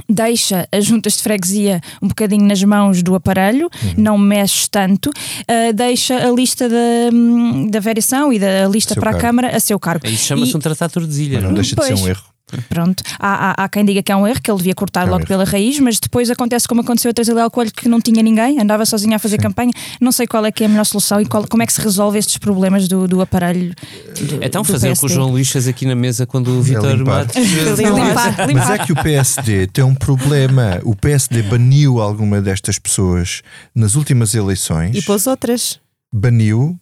Deixa 0.08 0.68
as 0.72 0.86
juntas 0.86 1.18
de 1.18 1.24
freguesia 1.24 1.82
um 2.02 2.08
bocadinho 2.08 2.44
nas 2.46 2.64
mãos 2.64 3.02
do 3.02 3.16
aparelho, 3.16 3.70
Uhum. 3.84 3.94
não 3.98 4.18
mexe 4.18 4.70
tanto, 4.70 5.10
ah, 5.48 5.72
deixa 5.74 6.16
a 6.28 6.32
lista 6.32 6.70
da, 6.70 6.76
hum, 7.14 7.68
da 7.70 7.80
variação 7.80 8.32
e 8.32 8.38
da 8.40 8.68
lista 8.68 8.94
para 8.96 9.10
a 9.10 9.14
cargo. 9.14 9.22
Câmara 9.28 9.56
a 9.56 9.60
seu 9.60 9.80
cargo. 9.80 10.06
Isso 10.08 10.26
chama-se 10.26 10.52
E- 10.54 10.56
um 10.56 10.60
tratado 10.60 11.08
de. 11.08 11.30
Mas 11.30 11.44
não 11.44 11.50
não 11.50 11.50
é? 11.52 11.54
deixa 11.62 11.76
de 11.76 11.84
ser 11.86 11.94
um 11.96 12.08
erro. 12.08 12.24
Pronto, 12.64 13.04
há, 13.20 13.52
há, 13.62 13.64
há 13.66 13.70
quem 13.70 13.84
diga 13.86 14.02
que 14.04 14.12
é 14.12 14.16
um 14.16 14.28
erro, 14.28 14.40
que 14.42 14.50
ele 14.50 14.58
devia 14.58 14.76
cortar 14.76 15.02
É 15.02 15.06
um 15.06 15.10
logo 15.10 15.22
erro. 15.22 15.28
pela 15.28 15.44
raiz, 15.44 15.80
mas 15.80 16.00
depois 16.00 16.30
acontece 16.30 16.68
como 16.68 16.82
aconteceu 16.82 17.12
a 17.12 17.14
Teresa 17.14 17.34
Leal 17.34 17.50
Coelho, 17.52 17.72
que 17.72 17.88
não 17.90 18.00
tinha 18.02 18.22
ninguém, 18.24 18.60
andava 18.60 18.86
sozinha 18.86 19.16
a 19.18 19.20
fazer 19.20 19.38
campanha. 19.38 19.72
Não 20.00 20.12
sei 20.12 20.28
qual 20.28 20.46
é 20.46 20.52
que 20.52 20.64
é 20.64 20.66
a 20.66 20.70
melhor 20.70 20.86
solução 20.86 21.20
e 21.22 21.26
qual- 21.26 21.48
como 21.48 21.64
é 21.64 21.66
que 21.66 21.74
se 21.74 21.82
resolve 21.82 22.18
estes 22.18 22.38
problemas 22.38 22.88
do, 22.88 23.08
do 23.08 23.22
aparelho. 23.22 23.74
do- 24.20 24.44
Então 24.44 24.62
do 24.62 24.72
fazer 24.72 24.92
o 24.92 24.96
que 24.96 25.06
o. 25.06 25.10
João 25.10 25.32
Luís 25.32 25.50
fez 25.50 25.68
aqui 25.68 25.86
na 25.86 25.96
mesa 25.96 26.26
quando 26.26 26.48
o 26.50 26.62
Vitor 26.62 26.92
limpar. 26.96 27.26
Matos. 27.26 27.36
Limpar, 27.80 28.36
Mas 28.54 28.70
é 28.70 28.78
que 28.86 28.92
o 28.92 28.96
PSD 28.96 29.68
tem 29.68 29.84
um 29.84 29.96
problema. 29.96 30.80
O 30.84 30.96
PSD 30.96 31.42
baniu 31.44 32.02
alguma 32.02 32.42
destas 32.42 32.78
pessoas 32.80 33.42
nas 33.74 33.96
últimas 33.96 34.34
eleições. 34.34 34.96
E 34.96 35.02
pôs 35.02 35.28
outras. 35.28 35.80
baniu 36.14 36.80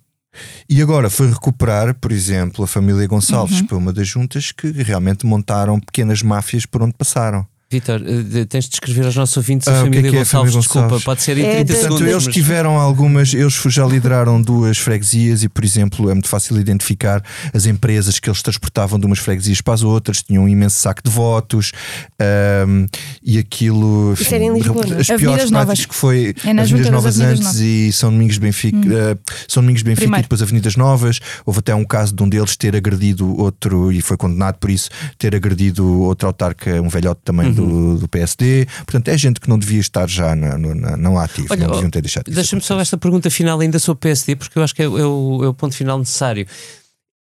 e 0.70 0.82
agora 0.82 1.10
foi 1.10 1.30
recuperar, 1.30 1.94
por 1.96 2.12
exemplo, 2.12 2.64
a 2.64 2.68
família 2.68 3.08
Gonçalves 3.08 3.62
Uhum. 3.62 3.68
para 3.68 3.78
uma 3.78 3.94
das 3.94 4.08
juntas 4.08 4.52
que 4.52 4.68
realmente 4.72 5.26
montaram 5.26 5.80
pequenas 5.80 6.22
máfias 6.22 6.66
por 6.66 6.82
onde 6.82 6.94
passaram. 6.94 7.46
Vitor, 7.74 8.02
eh, 8.06 8.46
tens 8.46 8.66
de 8.66 8.70
descrever 8.72 9.06
aos 9.06 9.16
nossos 9.16 9.36
ouvintes 9.38 9.68
Ah, 9.68 9.72
a 9.72 9.74
o 9.74 9.90
que 9.90 9.90
é 9.90 9.92
família 9.92 10.12
que 10.12 10.16
é 10.18 10.20
a 10.20 10.24
Gonçalves. 10.24 10.52
família 10.54 10.60
Desculpa, 10.62 10.82
Gonçalves? 10.88 11.06
pode 11.06 11.24
ser 11.24 11.38
em 11.38 11.46
É 11.46 11.52
30 11.56 11.64
de- 11.66 11.74
segundos. 11.74 11.90
Portanto, 11.98 12.12
eles 12.14 12.26
mas- 12.26 12.34
tiveram 12.36 12.78
algumas, 12.80 13.34
eles 13.34 13.54
já 13.68 13.86
lideraram 13.86 14.42
duas 14.42 14.78
freguesias 14.78 15.44
e, 15.44 15.50
por 15.50 15.64
exemplo, 15.66 16.10
é 16.10 16.14
muito 16.14 16.28
fácil 16.28 16.60
identificar 16.60 17.24
as 17.54 17.66
empresas 17.66 18.20
que 18.20 18.30
eles 18.30 18.42
transportavam 18.42 19.00
de 19.00 19.06
umas 19.06 19.20
freguesias 19.20 19.60
para 19.62 19.74
as 19.74 19.84
outras, 19.84 20.22
tinham 20.22 20.44
um 20.44 20.48
imenso 20.48 20.78
saco 20.80 21.02
de 21.04 21.10
votos 21.10 21.72
ahm, 22.20 22.86
e 23.22 23.38
aquilo. 23.38 24.14
Isso 24.14 24.34
era 24.34 24.44
em 24.44 24.54
Lisboa, 24.54 24.82
é? 24.86 25.00
As 25.02 25.10
Avenidas 25.10 25.18
piores 25.20 25.52
Novas. 25.52 25.86
que 25.86 25.96
foi 25.96 26.36
É 26.46 26.52
Avenidas 26.52 26.90
Novas 26.92 27.20
Avenidas 27.20 27.46
antes 27.48 27.60
e 27.60 27.92
São 27.92 28.12
Domingos 28.12 28.36
de 28.36 28.42
Benfica, 28.42 28.78
ah, 29.18 29.34
São 29.48 29.64
Domingos 29.64 29.82
Benfica 29.82 30.02
Primeiro. 30.04 30.22
e 30.22 30.24
depois 30.24 30.42
Avenidas 30.42 30.76
Novas. 30.76 31.20
Houve 31.46 31.60
até 31.60 31.74
um 31.76 31.84
caso 31.86 32.14
de 32.16 32.24
um 32.24 32.30
deles 32.30 32.56
ter 32.56 32.76
agredido 32.76 33.38
outro 33.40 33.92
e 33.92 34.02
foi 34.02 34.18
condenado 34.18 34.56
por 34.58 34.70
isso, 34.70 34.90
ter 35.18 35.36
agredido 35.36 35.86
outro 36.02 36.28
autarca, 36.28 36.82
um 36.82 36.90
velhote 36.90 37.22
também 37.24 37.48
Uhum. 37.48 37.54
do, 37.54 37.63
do 38.00 38.08
PSD. 38.08 38.68
Portanto, 38.86 39.08
é 39.10 39.18
gente 39.18 39.40
que 39.40 39.50
não 39.50 39.58
devia 39.58 39.80
estar 39.80 40.10
já 40.10 40.36
na, 40.36 40.58
na- 40.58 40.98
não 40.98 41.18
ativo, 41.18 41.48
Olha, 41.52 41.66
não 41.68 41.74
deviam 41.74 41.90
ter 41.90 42.02
deixado 42.02 42.32
Deixa-me 42.32 42.62
só 42.62 42.80
esta 42.80 42.98
pergunta 42.98 43.30
final 43.30 43.60
ainda 43.60 43.80
sobre 43.80 43.98
o 43.98 44.02
PSD, 44.02 44.36
porque 44.36 44.58
eu 44.58 44.64
acho 44.64 44.74
que 44.76 44.82
é, 44.82 44.86
é 44.86 44.88
o, 44.88 45.42
é 45.44 45.48
o 45.48 45.54
ponto 45.54 45.76
final 45.76 45.98
necessário. 46.00 46.46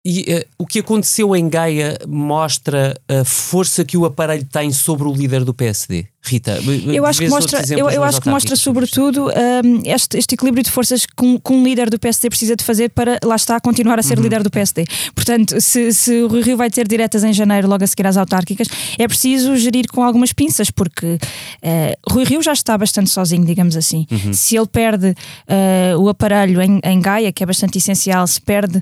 E 0.05 0.25
eh, 0.27 0.45
o 0.57 0.65
que 0.65 0.79
aconteceu 0.79 1.33
em 1.33 1.47
Gaia 1.47 1.97
mostra 2.05 2.93
a 3.07 3.23
força 3.23 3.85
que 3.85 3.95
o 3.95 4.03
aparelho 4.03 4.43
tem 4.43 4.69
sobre 4.73 5.07
o 5.07 5.13
líder 5.13 5.45
do 5.45 5.53
PSD. 5.53 6.05
Rita, 6.25 6.57
Eu 6.93 7.05
acho 7.05 7.19
que 7.19 7.27
mostra, 7.27 7.61
eu, 7.77 7.89
eu 7.89 8.01
acho 8.01 8.21
que 8.21 8.29
mostra 8.29 8.55
sobretudo 8.55 9.27
hum, 9.27 9.81
este, 9.85 10.17
este 10.17 10.35
equilíbrio 10.35 10.63
de 10.63 10.71
forças 10.71 11.05
que 11.05 11.25
um, 11.25 11.37
que 11.37 11.51
um 11.51 11.61
líder 11.63 11.89
do 11.89 11.99
PSD 11.99 12.29
precisa 12.29 12.55
de 12.55 12.63
fazer 12.63 12.89
para, 12.89 13.19
lá 13.25 13.35
está, 13.35 13.59
continuar 13.59 13.99
a 13.99 14.03
ser 14.03 14.17
Uhum. 14.17 14.23
líder 14.23 14.41
do 14.43 14.49
PSD. 14.49 14.85
Portanto, 15.13 15.59
se, 15.59 15.91
se 15.93 16.21
o 16.21 16.27
Rui 16.27 16.41
Rio 16.41 16.55
vai 16.55 16.69
ter 16.69 16.87
diretas 16.87 17.23
em 17.25 17.33
janeiro, 17.33 17.67
logo 17.67 17.83
a 17.83 17.87
seguir 17.87 18.07
às 18.07 18.15
autárquicas, 18.15 18.67
é 18.97 19.05
preciso 19.07 19.55
gerir 19.57 19.85
com 19.91 20.01
algumas 20.01 20.31
pinças, 20.31 20.71
porque 20.71 21.17
eh, 21.61 21.97
Rui 22.09 22.23
Rio 22.23 22.41
já 22.41 22.53
está 22.53 22.77
bastante 22.77 23.09
sozinho, 23.09 23.45
digamos 23.45 23.75
assim. 23.75 24.05
Uhum. 24.09 24.33
Se 24.33 24.55
ele 24.55 24.67
perde 24.67 25.13
eh, 25.47 25.93
o 25.97 26.07
aparelho 26.07 26.61
em, 26.61 26.79
em 26.83 27.01
Gaia, 27.01 27.31
que 27.33 27.43
é 27.43 27.45
bastante 27.45 27.77
essencial, 27.77 28.25
se 28.27 28.39
perde. 28.39 28.79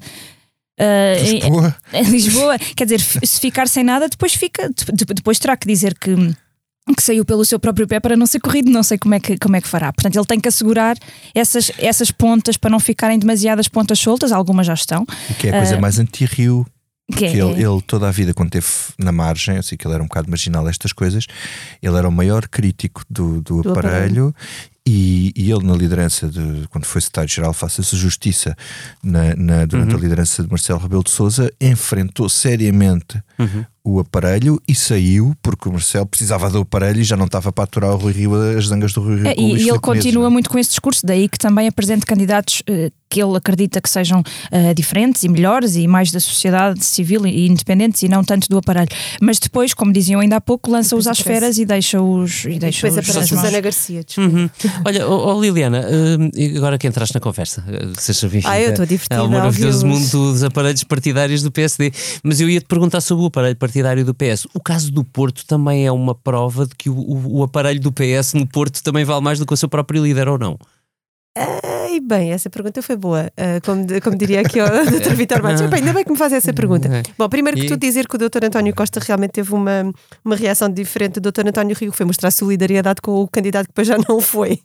Em- 0.80 1.40
Lisboa. 1.40 1.76
em 1.94 2.04
Lisboa, 2.04 2.60
quer 2.76 2.86
dizer, 2.86 3.00
se 3.02 3.40
ficar 3.40 3.68
sem 3.68 3.84
nada, 3.84 4.08
depois 4.10 4.34
fica, 4.34 4.70
de- 4.70 4.86
de- 4.94 5.14
depois 5.14 5.38
terá 5.40 5.56
que 5.58 5.68
dizer 5.68 5.98
que 5.98 6.16
que 6.98 7.04
saiu 7.04 7.24
pelo 7.24 7.46
seu 7.46 7.60
próprio 7.60 7.88
pé 7.88 8.00
para 8.00 8.18
não 8.18 8.26
ser 8.26 8.40
corrido, 8.40 8.70
não 8.72 8.82
sei 8.82 8.98
como 8.98 9.14
é 9.14 9.20
que, 9.20 9.38
como 9.38 9.56
é 9.56 9.62
que 9.62 9.68
fará. 9.68 9.94
Portanto, 9.94 10.16
ele 10.16 10.26
tem 10.26 10.40
que 10.40 10.50
assegurar 10.50 10.98
essas, 11.34 11.72
essas 11.78 12.10
pontas 12.12 12.58
para 12.58 12.72
não 12.72 12.80
ficarem 12.80 13.18
demasiadas 13.20 13.68
pontas 13.68 14.00
soltas, 14.00 14.32
algumas 14.32 14.66
já 14.68 14.74
estão. 14.74 15.04
O 15.30 15.34
que 15.36 15.48
é 15.48 15.52
a 15.52 15.58
coisa 15.58 15.76
Ah, 15.78 15.80
mais 15.80 16.00
anti-rio. 16.00 16.66
Que 17.16 17.26
é, 17.26 17.30
ele, 17.32 17.62
ele, 17.64 17.82
toda 17.86 18.08
a 18.08 18.12
vida, 18.12 18.34
quando 18.34 18.48
esteve 18.56 18.68
na 18.98 19.12
margem, 19.12 19.58
eu 19.58 19.64
sei 19.64 19.78
que 19.78 19.86
ele 19.86 19.94
era 19.94 20.04
um 20.04 20.08
bocado 20.08 20.30
marginal 20.30 20.66
a 20.66 20.70
estas 20.70 20.92
coisas, 20.92 21.28
ele 21.82 21.96
era 21.98 22.08
o 22.08 22.12
maior 22.12 22.48
crítico 22.48 23.04
do, 23.10 23.42
do, 23.42 23.62
Do 23.62 23.72
aparelho. 23.72 24.34
E, 24.88 25.32
e 25.36 25.52
ele, 25.52 25.64
na 25.64 25.76
liderança 25.76 26.28
de 26.28 26.68
quando 26.70 26.86
foi 26.86 27.02
secretário-geral, 27.02 27.54
faça-se 27.54 27.96
justiça 27.96 28.56
na, 29.04 29.36
na- 29.36 29.66
durante 29.66 29.94
a 29.94 29.98
liderança 30.00 30.42
de 30.44 30.50
Marcelo 30.50 30.80
Rebelo 30.80 31.04
de 31.04 31.12
Souza, 31.12 31.52
enfrentou 31.62 32.28
seriamente 32.28 33.22
o 33.84 34.00
aparelho 34.00 34.62
e 34.68 34.76
saiu 34.76 35.36
porque 35.42 35.68
o 35.68 35.72
Marcelo 35.72 36.06
precisava 36.06 36.50
do 36.50 36.60
aparelho 36.60 37.02
e 37.02 37.04
já 37.04 37.18
não 37.18 37.26
estava 37.26 37.52
para 37.52 37.64
aturar 37.64 37.92
o 37.92 37.98
Rui 37.98 38.14
Rio, 38.14 38.36
as 38.58 38.68
zangas 38.68 38.94
do 38.94 39.02
Rui 39.02 39.16
Rio. 39.16 39.28
É, 39.28 39.34
o 39.38 39.58
e, 39.58 39.64
e 39.64 39.70
ele 39.70 39.80
continua 39.80 40.24
não 40.24 40.30
é? 40.30 40.34
muito 40.34 40.50
com 40.50 40.60
esse 40.60 40.70
discurso, 40.70 41.06
daí 41.06 41.28
que 41.28 41.38
também 41.38 41.68
apresente 41.68 42.06
candidatos 42.06 42.62
eh, 42.68 42.92
que 43.10 43.22
ele 43.22 43.36
acredita 43.36 43.82
que 43.82 43.90
sejam 43.90 44.24
eh, 44.52 44.74
diferentes 44.76 45.24
e 45.24 45.30
melhores 45.30 45.76
e 45.76 45.88
mais 45.88 46.12
da 46.12 46.20
sociedade 46.20 46.86
civil 46.86 47.26
e 47.26 47.48
independentes 47.48 48.04
e 48.04 48.08
não 48.08 48.24
tanto 48.24 48.48
do 48.48 48.58
aparelho. 48.58 48.90
Mas 49.20 49.40
depois, 49.40 49.74
como 49.74 49.92
diziam 49.92 50.22
ainda 50.22 50.36
há 50.36 50.42
pouco, 50.42 50.70
lança-os 50.70 51.08
às 51.08 51.20
feras 51.20 51.58
e 51.58 51.66
deixa-os 51.66 52.46
e 52.46 52.60
deixa 52.60 52.88
Depois 52.88 53.10
aparece. 53.10 53.36
Susana 53.36 53.60
Garcia. 53.60 54.06
Uhum. 54.18 54.50
Olha, 54.86 55.08
oh, 55.08 55.36
oh, 55.36 55.42
Liliana, 55.42 55.86
e 56.36 56.56
agora 56.56 56.78
que 56.78 56.88
entraste 56.88 57.16
na 57.16 57.20
conversa, 57.20 57.64
eh, 57.68 57.88
seja 57.98 58.30
bem-vinda 58.30 58.54
Ah, 58.54 58.62
eu 58.62 58.70
estou 58.70 58.86
divertida 58.86 59.20
ao 59.20 59.26
a 59.26 59.30
maravilhoso 59.30 59.86
ouvi-los. 59.86 60.14
mundo 60.14 60.34
dos 60.34 60.44
aparelhos 60.44 60.84
partidários 60.84 61.42
do 61.42 61.52
PSD. 61.52 61.92
Mas 62.24 62.40
eu 62.40 62.48
ia 62.48 62.60
te 62.60 62.68
perguntar 62.68 63.02
sobre 63.02 63.24
o 63.24 63.28
aparelho 63.28 63.56
partidário 63.56 63.71
do 64.06 64.14
PS. 64.14 64.48
O 64.54 64.60
caso 64.62 64.92
do 64.92 65.04
Porto 65.04 65.46
também 65.46 65.86
é 65.86 65.92
uma 65.92 66.14
prova 66.16 66.66
de 66.66 66.76
que 66.76 66.90
o, 66.90 66.94
o- 66.98 67.40
o 67.40 67.44
aparelho 67.44 67.80
do 67.80 67.92
PS 67.92 68.34
no 68.34 68.46
Porto 68.48 68.82
também 68.84 69.04
vale 69.06 69.22
mais 69.22 69.40
do 69.40 69.46
que 69.46 69.54
o 69.54 69.58
seu 69.58 69.70
próprio 69.70 70.04
líder 70.04 70.28
ou 70.28 70.38
não? 70.38 70.58
Ai, 71.38 72.02
bem, 72.02 72.32
essa 72.34 72.50
pergunta 72.50 72.82
foi 72.82 72.98
boa. 72.98 73.32
Ah, 73.38 73.62
como, 73.66 73.86
como 74.04 74.18
diria 74.18 74.42
aqui 74.42 74.60
o 74.60 74.66
Dr. 75.00 75.14
Vitor 75.16 75.42
Matos. 75.44 75.62
Bem, 75.62 75.80
ainda 75.80 75.94
bem 75.94 76.04
que 76.04 76.12
me 76.12 76.18
faz 76.18 76.34
essa 76.34 76.52
pergunta. 76.54 76.90
É. 76.90 77.04
Bom, 77.18 77.30
primeiro 77.30 77.58
que 77.58 77.66
E- 77.66 77.70
tu 77.70 77.78
dizer 77.78 78.06
que 78.06 78.16
o 78.16 78.18
Dr. 78.18 78.44
António 78.46 78.76
Costa 78.76 79.00
realmente 79.00 79.32
teve 79.32 79.54
uma, 79.54 79.92
uma 80.26 80.36
reação 80.36 80.70
diferente 80.70 81.20
do 81.22 81.32
Dr. 81.32 81.48
António 81.48 81.74
Rio, 81.76 81.92
que 81.92 81.98
foi 81.98 82.06
mostrar 82.06 82.32
solidariedade 82.32 83.02
com 83.02 83.22
o 83.22 83.28
candidato 83.30 83.64
que 83.68 83.72
depois 83.72 83.88
já 83.88 83.98
não 84.10 84.20
foi. 84.20 84.60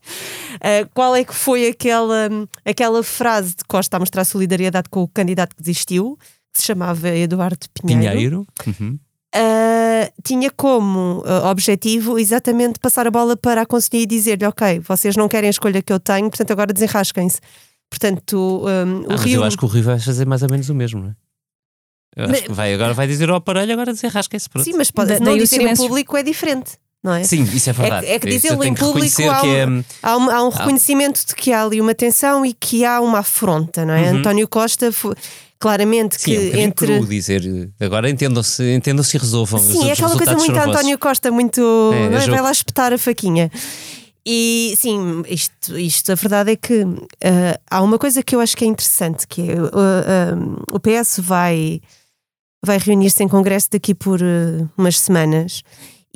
Ah, 0.60 0.88
qual 0.92 1.14
é 1.14 1.22
que 1.24 1.34
foi 1.34 1.68
aquela, 1.68 2.28
aquela 2.64 3.02
frase 3.04 3.50
de 3.50 3.64
Costa 3.68 3.96
a 3.96 4.00
mostrar 4.00 4.24
solidariedade 4.24 4.88
com 4.90 5.02
o 5.04 5.08
candidato 5.08 5.54
que 5.54 5.62
desistiu, 5.62 6.18
que 6.56 6.62
se 6.62 6.66
chamava 6.66 7.08
Eduardo 7.10 7.66
Pinheiro? 7.84 8.12
Pinheiro? 8.14 8.46
Uhum. 8.66 8.98
Uh, 9.34 10.12
tinha 10.24 10.50
como 10.50 11.18
uh, 11.20 11.46
objetivo 11.50 12.18
exatamente 12.18 12.78
passar 12.80 13.06
a 13.06 13.10
bola 13.10 13.36
para 13.36 13.62
a 13.62 13.66
conselhia 13.66 14.02
e 14.04 14.06
dizer-lhe: 14.06 14.46
Ok, 14.46 14.80
vocês 14.80 15.14
não 15.16 15.28
querem 15.28 15.48
a 15.48 15.50
escolha 15.50 15.82
que 15.82 15.92
eu 15.92 16.00
tenho, 16.00 16.28
portanto 16.30 16.50
agora 16.52 16.72
desenrasquem-se. 16.72 17.40
Portanto, 17.90 18.36
um, 18.64 19.00
o 19.00 19.04
Ah, 19.04 19.06
mas 19.10 19.20
Rio. 19.22 19.40
eu 19.40 19.44
acho 19.44 19.56
que 19.58 19.64
o 19.64 19.68
Rio 19.68 19.82
vai 19.84 19.98
fazer 19.98 20.26
mais 20.26 20.42
ou 20.42 20.48
menos 20.50 20.68
o 20.70 20.74
mesmo, 20.74 21.00
não 21.02 21.08
é? 21.10 21.14
Eu 22.16 22.24
acho 22.30 22.42
que 22.44 22.52
vai, 22.52 22.72
agora 22.72 22.94
vai 22.94 23.06
dizer 23.06 23.28
ao 23.28 23.36
aparelho, 23.36 23.72
agora 23.74 23.92
desenrasca-se. 23.92 24.48
pronto. 24.48 24.64
Sim, 24.64 24.72
mas 24.76 24.90
pode, 24.90 25.12
Da- 25.18 25.20
não 25.20 25.34
o 25.34 25.38
dizer 25.38 25.60
em 25.60 25.76
público 25.76 26.16
é 26.16 26.22
diferente, 26.22 26.72
não 27.04 27.12
é? 27.12 27.22
Sim, 27.24 27.42
isso 27.42 27.68
é 27.68 27.72
verdade. 27.74 28.06
É, 28.06 28.08
que- 28.08 28.14
é 28.14 28.18
que 28.20 28.26
dizê-lo 28.28 28.64
em 28.64 28.72
público 28.74 29.22
há 29.28 29.38
um, 29.38 29.40
que 29.42 29.48
é- 29.48 29.84
há, 30.02 30.16
um, 30.16 30.30
há 30.30 30.42
um 30.44 30.48
reconhecimento 30.48 31.26
de 31.26 31.34
que 31.34 31.52
há 31.52 31.62
ali 31.62 31.78
uma 31.78 31.94
tensão 31.94 32.44
e 32.46 32.54
que 32.54 32.86
há 32.86 33.00
uma 33.02 33.18
afronta, 33.18 33.84
não 33.84 33.92
é? 33.92 34.08
António 34.08 34.48
Costa 34.48 34.90
foi 34.90 35.14
claramente. 35.58 36.20
Sim, 36.20 36.34
é 36.34 36.38
um 36.38 36.50
que 36.50 36.60
entre. 36.60 36.98
cru 36.98 37.06
dizer. 37.06 37.42
Agora 37.80 38.08
entendam-se 38.08 38.62
entendam 38.74 39.04
e 39.04 39.18
resolvam. 39.18 39.60
Sim, 39.60 39.88
é 39.88 39.92
aquela 39.92 40.16
coisa 40.16 40.34
muito 40.34 40.56
António. 40.56 40.98
Costa, 40.98 41.30
muito. 41.30 41.60
É, 41.94 42.08
não 42.08 42.18
é. 42.18 42.26
Vai 42.26 42.42
lá 42.42 42.50
espetar 42.50 42.92
a 42.92 42.98
faquinha. 42.98 43.50
E 44.28 44.74
sim, 44.76 45.22
isto, 45.28 45.78
isto 45.78 46.10
a 46.10 46.16
verdade 46.16 46.50
é 46.50 46.56
que 46.56 46.82
ah, 47.22 47.60
há 47.70 47.80
uma 47.80 47.96
coisa 47.96 48.24
que 48.24 48.34
eu 48.34 48.40
acho 48.40 48.56
que 48.56 48.64
é 48.64 48.66
interessante, 48.66 49.24
que 49.24 49.42
é 49.42 49.54
ah, 49.54 50.34
o 50.72 50.80
PS 50.80 51.20
vai, 51.20 51.80
vai 52.64 52.76
reunir-se 52.78 53.22
em 53.22 53.28
congresso 53.28 53.68
daqui 53.70 53.94
por 53.94 54.20
ah, 54.20 54.68
umas 54.76 54.98
semanas 54.98 55.62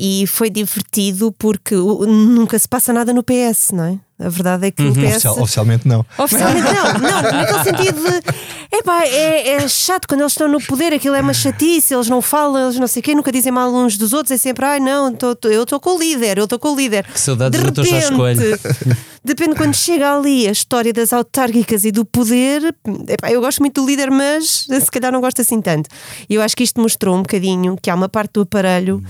e 0.02 0.26
foi 0.26 0.48
divertido 0.48 1.30
porque 1.38 1.74
nunca 1.74 2.58
se 2.58 2.66
passa 2.66 2.90
nada 2.90 3.12
no 3.12 3.22
PS, 3.22 3.72
não 3.72 3.84
é? 3.84 3.98
A 4.24 4.28
verdade 4.28 4.66
é 4.66 4.70
que 4.70 4.82
Uhum. 4.82 4.90
o 4.90 4.94
PS. 4.94 5.04
Oficial- 5.26 5.42
oficialmente 5.42 5.88
não. 5.88 6.04
Oficialmente 6.18 6.62
não, 6.62 6.92
não, 7.00 7.22
naquele 7.32 7.64
sentido 7.64 8.02
de 8.02 8.76
epá, 8.78 9.04
é, 9.06 9.48
é 9.52 9.68
chato 9.68 10.06
quando 10.06 10.20
eles 10.20 10.32
estão 10.32 10.46
no 10.48 10.60
poder, 10.62 10.92
aquilo 10.94 11.14
é 11.14 11.20
uma 11.20 11.32
chatice, 11.34 11.92
eles 11.94 12.08
não 12.08 12.20
falam, 12.22 12.64
eles 12.64 12.78
não 12.78 12.86
sei 12.86 13.00
o 13.00 13.02
quê, 13.02 13.14
nunca 13.14 13.30
dizem 13.32 13.50
mal 13.52 13.72
uns 13.74 13.96
dos 13.98 14.12
outros, 14.14 14.30
é 14.30 14.36
sempre, 14.38 14.64
ai 14.64 14.78
não, 14.80 15.12
tô- 15.12 15.34
tô- 15.34 15.48
eu 15.48 15.62
estou 15.64 15.78
com 15.80 15.96
o 15.96 15.98
líder, 15.98 16.38
eu 16.38 16.44
estou 16.44 16.58
com 16.58 16.72
o 16.72 16.76
líder. 16.76 17.04
Que 17.04 17.20
saudades 17.20 17.60
de. 17.60 17.84
Jorge 17.84 18.12
Coelho. 18.14 18.58
depende 19.24 19.54
quando 19.54 19.74
chega 19.74 20.14
ali 20.16 20.46
a 20.48 20.50
história 20.52 20.92
das 20.92 21.12
autárquicas 21.14 21.84
e 21.84 21.90
do 21.92 22.04
poder, 22.04 22.74
epá, 23.08 23.30
eu 23.30 23.40
gosto 23.40 23.58
muito 23.60 23.80
do 23.82 23.86
líder, 23.86 24.10
mas 24.10 24.66
se 24.68 24.90
calhar 24.90 25.12
não 25.12 25.20
gosto 25.20 25.40
assim 25.42 25.60
tanto. 25.60 25.88
E 26.28 26.34
eu 26.34 26.42
acho 26.42 26.54
que 26.56 26.62
isto 26.64 26.80
mostrou 26.80 27.14
um 27.16 27.22
bocadinho 27.22 27.76
que 27.82 27.88
há 27.90 27.94
uma 27.94 28.08
parte 28.08 28.32
do 28.34 28.42
aparelho 28.42 29.02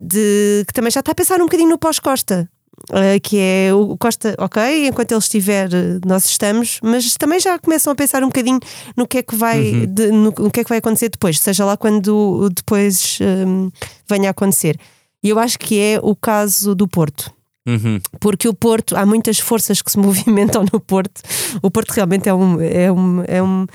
de 0.00 0.64
que 0.66 0.72
também 0.72 0.90
já 0.90 1.00
está 1.00 1.12
a 1.12 1.14
pensar 1.14 1.40
um 1.40 1.44
bocadinho 1.44 1.70
no 1.70 1.78
pós-Costa. 1.78 2.48
Uh, 2.90 3.18
que 3.22 3.38
é 3.38 3.72
o 3.72 3.96
Costa, 3.96 4.34
ok, 4.38 4.86
enquanto 4.88 5.10
ele 5.10 5.18
estiver, 5.18 5.66
uh, 5.68 6.00
nós 6.06 6.26
estamos, 6.26 6.78
mas 6.82 7.14
também 7.14 7.40
já 7.40 7.58
começam 7.58 7.90
a 7.90 7.96
pensar 7.96 8.22
um 8.22 8.26
bocadinho 8.26 8.60
no 8.94 9.08
que 9.08 9.18
é 9.18 9.22
que 9.22 9.34
vai, 9.34 9.86
de- 9.86 10.12
no, 10.12 10.32
no 10.38 10.50
que 10.50 10.60
é 10.60 10.62
que 10.62 10.68
vai 10.68 10.78
acontecer 10.78 11.08
depois, 11.08 11.40
seja 11.40 11.64
lá 11.64 11.76
quando 11.76 12.48
depois 12.50 13.18
um, 13.46 13.70
venha 14.06 14.28
a 14.28 14.30
acontecer. 14.30 14.78
E 15.22 15.30
eu 15.30 15.38
acho 15.38 15.58
que 15.58 15.80
é 15.80 15.98
o 16.02 16.14
caso 16.14 16.74
do 16.74 16.86
Porto. 16.86 17.32
Uhum. 17.66 17.98
Porque 18.20 18.46
o 18.46 18.54
Porto, 18.54 18.94
há 18.94 19.04
muitas 19.06 19.40
forças 19.40 19.80
que 19.82 19.90
se 19.90 19.98
movimentam 19.98 20.64
no 20.70 20.78
Porto. 20.78 21.22
O 21.62 21.70
Porto 21.70 21.90
realmente 21.92 22.28
é 22.28 22.34
um, 22.34 22.60
é 22.60 22.92
um, 22.92 23.24
é 23.26 23.42
um, 23.42 23.66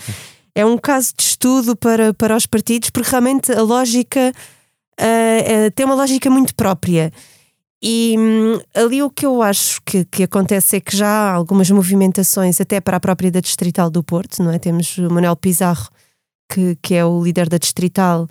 é 0.55 0.65
um 0.65 0.77
caso 0.77 1.11
de 1.17 1.23
estudo 1.23 1.75
para, 1.75 2.13
para 2.13 2.37
os 2.37 2.45
partidos, 2.45 2.91
porque 2.91 3.09
realmente 3.09 3.51
a 3.51 3.61
lógica 3.63 4.31
ah, 5.01 5.71
tem 5.73 5.85
uma 5.85 5.95
lógica 5.95 6.29
muito 6.29 6.55
própria. 6.55 7.11
E 7.83 8.15
hum, 8.17 8.59
ali 8.75 9.01
o 9.01 9.09
que 9.09 9.25
eu 9.25 9.41
acho 9.41 9.81
que, 9.83 10.05
que 10.05 10.23
acontece 10.23 10.77
é 10.77 10.79
que 10.79 10.95
já 10.95 11.07
há 11.07 11.33
algumas 11.33 11.69
movimentações, 11.71 12.61
até 12.61 12.79
para 12.79 12.97
a 12.97 12.99
própria 12.99 13.31
da 13.31 13.39
Distrital 13.39 13.89
do 13.89 14.03
Porto, 14.03 14.43
não 14.43 14.51
é? 14.51 14.59
Temos 14.59 14.97
o 14.99 15.09
Manuel 15.09 15.35
Pizarro, 15.35 15.89
que, 16.47 16.77
que 16.81 16.93
é 16.93 17.03
o 17.03 17.23
líder 17.23 17.49
da 17.49 17.57
Distrital, 17.57 18.27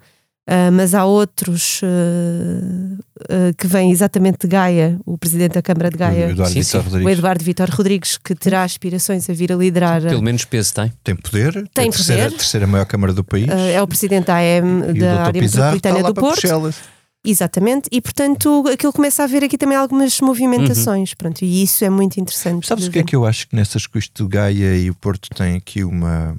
ah, 0.52 0.70
mas 0.72 0.94
há 0.94 1.04
outros 1.04 1.80
ah, 1.84 3.52
que 3.56 3.66
vêm 3.68 3.90
exatamente 3.92 4.38
de 4.40 4.48
Gaia, 4.48 4.98
o 5.06 5.16
presidente 5.16 5.52
da 5.52 5.62
Câmara 5.62 5.90
de 5.90 5.96
Gaia, 5.96 6.26
O 6.26 6.30
Eduardo 6.30 6.52
Sim, 6.52 6.60
Vitor 6.60 6.82
sim. 6.82 6.88
o 6.88 6.90
Rodrigues 6.90 7.18
Eduardo 7.18 7.44
Vitor 7.44 7.70
Rodrigues, 7.70 8.18
que 8.18 8.34
terá 8.34 8.64
aspirações 8.64 9.30
a 9.30 9.32
vir 9.32 9.52
a 9.52 9.56
liderar. 9.56 10.02
Pelo 10.02 10.22
menos 10.22 10.44
peso 10.44 10.74
tem. 10.74 10.92
tem 11.04 11.14
poder, 11.14 11.52
Tem 11.72 11.84
é 11.84 11.88
a 11.88 11.92
terceira, 11.92 12.22
poder. 12.24 12.36
terceira 12.36 12.66
maior 12.66 12.84
Câmara 12.86 13.12
do 13.12 13.22
país. 13.22 13.48
é 13.48 13.80
o 13.80 13.86
presidente 13.86 14.26
da 14.26 14.36
AM 14.36 14.90
e 14.96 14.98
da 14.98 15.22
área 15.26 15.40
Pizarro 15.40 15.74
metropolitana 15.74 16.08
do 16.08 16.14
Porto. 16.14 16.40
Bruxelas. 16.40 16.76
Exatamente, 17.22 17.86
e 17.92 18.00
portanto 18.00 18.64
aquilo 18.72 18.94
começa 18.94 19.22
a 19.22 19.26
haver 19.26 19.44
aqui 19.44 19.58
também 19.58 19.76
algumas 19.76 20.18
movimentações, 20.22 21.12
pronto, 21.12 21.42
e 21.44 21.62
isso 21.62 21.84
é 21.84 21.90
muito 21.90 22.18
interessante. 22.18 22.66
Sabes 22.66 22.86
o 22.86 22.90
que 22.90 22.98
é 22.98 23.02
que 23.02 23.14
eu 23.14 23.26
acho 23.26 23.46
que 23.46 23.54
nessas 23.54 23.86
coisas 23.86 24.10
de 24.12 24.26
Gaia 24.26 24.74
e 24.78 24.88
o 24.88 24.94
Porto 24.94 25.28
têm 25.34 25.54
aqui 25.56 25.84
uma, 25.84 26.34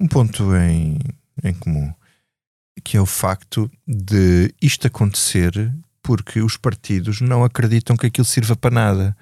um 0.00 0.08
ponto 0.08 0.52
em, 0.56 0.98
em 1.44 1.54
comum, 1.54 1.92
que 2.84 2.96
é 2.96 3.00
o 3.00 3.06
facto 3.06 3.70
de 3.86 4.52
isto 4.60 4.86
acontecer 4.86 5.72
porque 6.02 6.40
os 6.40 6.56
partidos 6.56 7.20
não 7.20 7.44
acreditam 7.44 7.96
que 7.96 8.06
aquilo 8.06 8.24
sirva 8.24 8.56
para 8.56 8.70
nada. 8.70 9.16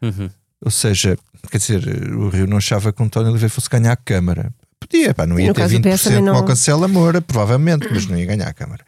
Uhum. 0.00 0.28
Ou 0.64 0.70
seja, 0.70 1.16
quer 1.50 1.58
dizer, 1.58 2.12
o 2.14 2.28
Rio 2.28 2.46
não 2.46 2.56
achava 2.56 2.92
que 2.92 3.00
o 3.02 3.04
António 3.04 3.30
Oliveira 3.30 3.50
fosse 3.52 3.68
ganhar 3.68 3.92
a 3.92 3.96
Câmara. 3.96 4.52
Podia, 4.80 5.14
pá, 5.14 5.26
não 5.26 5.38
ia 5.38 5.48
no 5.48 5.54
ter 5.54 5.60
caso 5.62 5.78
do 5.78 5.88
20% 5.88 5.92
PS 5.94 6.02
também 6.04 6.18
como 6.20 6.32
não- 6.32 6.40
o 6.40 6.44
Cancela 6.44 6.88
Moura, 6.88 7.20
provavelmente, 7.20 7.86
mas 7.90 8.06
não 8.06 8.16
ia 8.18 8.26
ganhar 8.26 8.48
a 8.48 8.52
Câmara. 8.52 8.84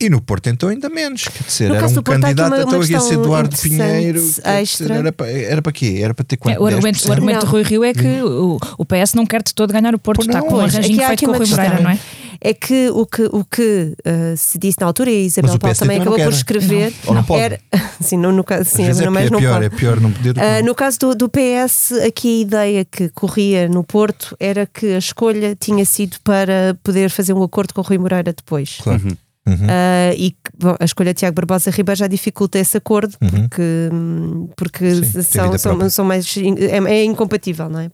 E 0.00 0.08
no 0.10 0.20
Porto, 0.20 0.48
então, 0.48 0.68
ainda 0.68 0.88
menos. 0.88 1.24
Quer 1.28 1.44
dizer, 1.44 1.68
No 1.68 1.76
era 1.76 1.86
um 1.86 1.92
do 1.92 2.02
candidato, 2.02 2.48
uma- 2.52 2.56
então 2.62 2.74
uma 2.74 2.84
aqui 2.84 2.94
esse 2.94 3.14
Eduardo 3.14 3.56
Pinheiro. 3.56 4.18
dizer, 4.20 4.42
extra. 4.46 4.94
Era 4.96 5.12
para, 5.12 5.30
era 5.30 5.62
para 5.62 5.72
quê? 5.72 6.00
Era 6.02 6.12
para 6.12 6.24
ter 6.24 6.36
quanto? 6.38 6.56
É, 6.56 6.60
o, 6.60 6.66
argumento, 6.66 6.98
10%? 6.98 7.08
o 7.08 7.12
argumento 7.12 7.44
Não. 7.46 7.52
Rui 7.52 7.62
Rio 7.62 7.84
é 7.84 7.92
que 7.94 8.22
o, 8.22 8.58
o 8.78 8.84
PS 8.84 9.14
não 9.14 9.24
quer 9.24 9.42
de 9.44 9.54
todo 9.54 9.72
ganhar 9.72 9.94
o 9.94 9.98
Porto, 10.00 10.22
está 10.22 10.40
não. 10.40 10.48
com 10.48 10.56
um 10.56 10.60
arranjinho 10.60 11.06
feito 11.06 11.24
com 11.24 11.30
o 11.30 11.38
Rui. 11.38 11.46
Moreira, 11.46 11.80
não 11.80 11.90
é? 11.90 11.98
É 12.44 12.52
que 12.52 12.90
o 12.90 13.06
que, 13.06 13.22
o 13.30 13.44
que 13.44 13.94
ah, 14.04 14.34
se 14.36 14.58
disse 14.58 14.78
na 14.80 14.86
altura, 14.88 15.10
e 15.10 15.14
a 15.14 15.20
Isabel 15.26 15.58
Paulo 15.60 15.76
também 15.76 15.98
também 15.98 16.00
acabou 16.00 16.18
não 16.18 16.24
por 16.24 16.30
quer. 16.32 16.36
escrever, 16.36 16.92
Ou 17.06 17.14
não 17.14 17.22
pode. 17.22 17.40
era, 17.42 17.60
sim, 18.00 18.16
no, 18.16 18.32
no 18.32 18.42
caso, 18.42 18.68
sim, 18.68 18.82
é, 18.82 18.90
é 18.90 19.30
não 19.30 19.38
pior, 19.38 19.52
pode. 19.54 19.64
é 19.66 19.70
pior 19.70 20.00
não 20.00 20.10
poder. 20.10 20.34
que 20.34 20.40
Ah, 20.40 20.58
não. 20.58 20.66
no 20.66 20.74
caso 20.74 20.98
do, 20.98 21.14
do 21.14 21.28
PS, 21.28 21.92
aqui 22.04 22.38
a 22.38 22.42
ideia 22.42 22.84
que 22.84 23.08
corria 23.10 23.68
no 23.68 23.84
Porto 23.84 24.36
era 24.40 24.66
que 24.66 24.86
a 24.94 24.98
escolha 24.98 25.54
tinha 25.54 25.84
sido 25.84 26.16
para 26.24 26.76
poder 26.82 27.10
fazer 27.10 27.32
um 27.32 27.42
acordo 27.44 27.72
com 27.74 27.80
o 27.80 27.84
Rui 27.84 27.98
Moreira 27.98 28.32
depois. 28.32 28.78
Claro. 28.82 29.00
Uhum. 29.46 29.66
Ah, 29.68 30.12
e 30.16 30.30
que, 30.32 30.36
bom, 30.58 30.74
a 30.78 30.84
escolha 30.84 31.12
de 31.14 31.18
Tiago 31.18 31.34
Barbosa 31.34 31.70
Ribeiro 31.70 31.98
já 31.98 32.06
dificulta 32.06 32.58
esse 32.58 32.76
acordo 32.76 33.16
Uhum. 33.20 33.28
porque, 33.48 33.62
hum, 33.92 34.48
porque 34.56 34.94
Sim, 35.04 35.22
são, 35.22 35.58
são, 35.58 35.90
são 35.90 36.04
mais. 36.04 36.32
É, 36.36 36.76
é 36.92 37.04
incompatível, 37.04 37.68
não 37.68 37.80
é? 37.80 37.88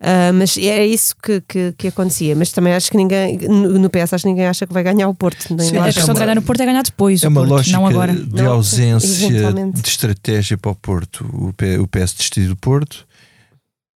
Ah, 0.00 0.32
mas 0.32 0.56
era 0.58 0.84
isso 0.84 1.14
que, 1.22 1.40
que, 1.42 1.74
que 1.78 1.88
acontecia. 1.88 2.34
Mas 2.36 2.50
também 2.52 2.72
acho 2.74 2.90
que 2.90 2.96
ninguém, 2.96 3.38
no, 3.38 3.78
no 3.78 3.90
PS, 3.90 4.12
acho 4.14 4.24
que 4.24 4.28
ninguém 4.30 4.46
acha 4.46 4.66
que 4.66 4.72
vai 4.72 4.82
ganhar 4.82 5.08
o 5.08 5.14
Porto. 5.14 5.54
Nem 5.54 5.68
Sim, 5.68 5.78
A 5.78 5.84
questão 5.84 6.04
de 6.06 6.10
uma- 6.12 6.20
ganhar 6.20 6.34
no 6.34 6.42
Porto 6.42 6.60
é 6.60 6.66
ganhar 6.66 6.82
depois, 6.82 7.22
É 7.22 7.26
o 7.26 7.30
uma 7.30 7.40
Porto, 7.40 7.50
lógica 7.50 7.76
não 7.78 7.86
agora. 7.86 8.14
de 8.14 8.42
Não, 8.42 8.52
ausência 8.52 9.52
de 9.72 9.88
estratégia 9.88 10.58
para 10.58 10.70
o 10.70 10.74
Porto. 10.74 11.24
O, 11.32 11.48
o 11.82 11.88
PS 11.88 12.12
desistiu 12.14 12.48
do 12.48 12.56
Porto. 12.56 13.06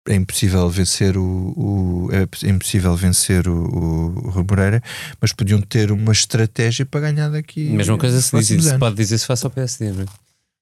É 0.09 0.15
impossível 0.15 0.71
vencer 0.71 1.19
o, 1.19 1.23
o- 1.23 2.09
é 2.13 2.49
impossível 2.49 2.97
vencer 2.97 3.47
o, 3.47 3.53
o, 3.55 4.31
o 4.41 4.45
Moreira, 4.49 4.83
mas 5.21 5.35
podiam 5.35 5.61
ter 5.61 5.93
uma 5.93 6.13
estratégia 6.13 6.87
para 6.87 7.01
ganhar 7.13 7.29
daqui. 7.29 7.69
Mesma 7.69 7.99
coisa 7.99 8.19
se, 8.23 8.35
diz, 8.39 8.65
se 8.65 8.79
pode 8.79 8.97
dizer 8.97 9.19
se 9.19 9.27
face 9.27 9.45
ao 9.45 9.51
PSD, 9.51 9.93
não 9.93 10.03
é? 10.05 10.07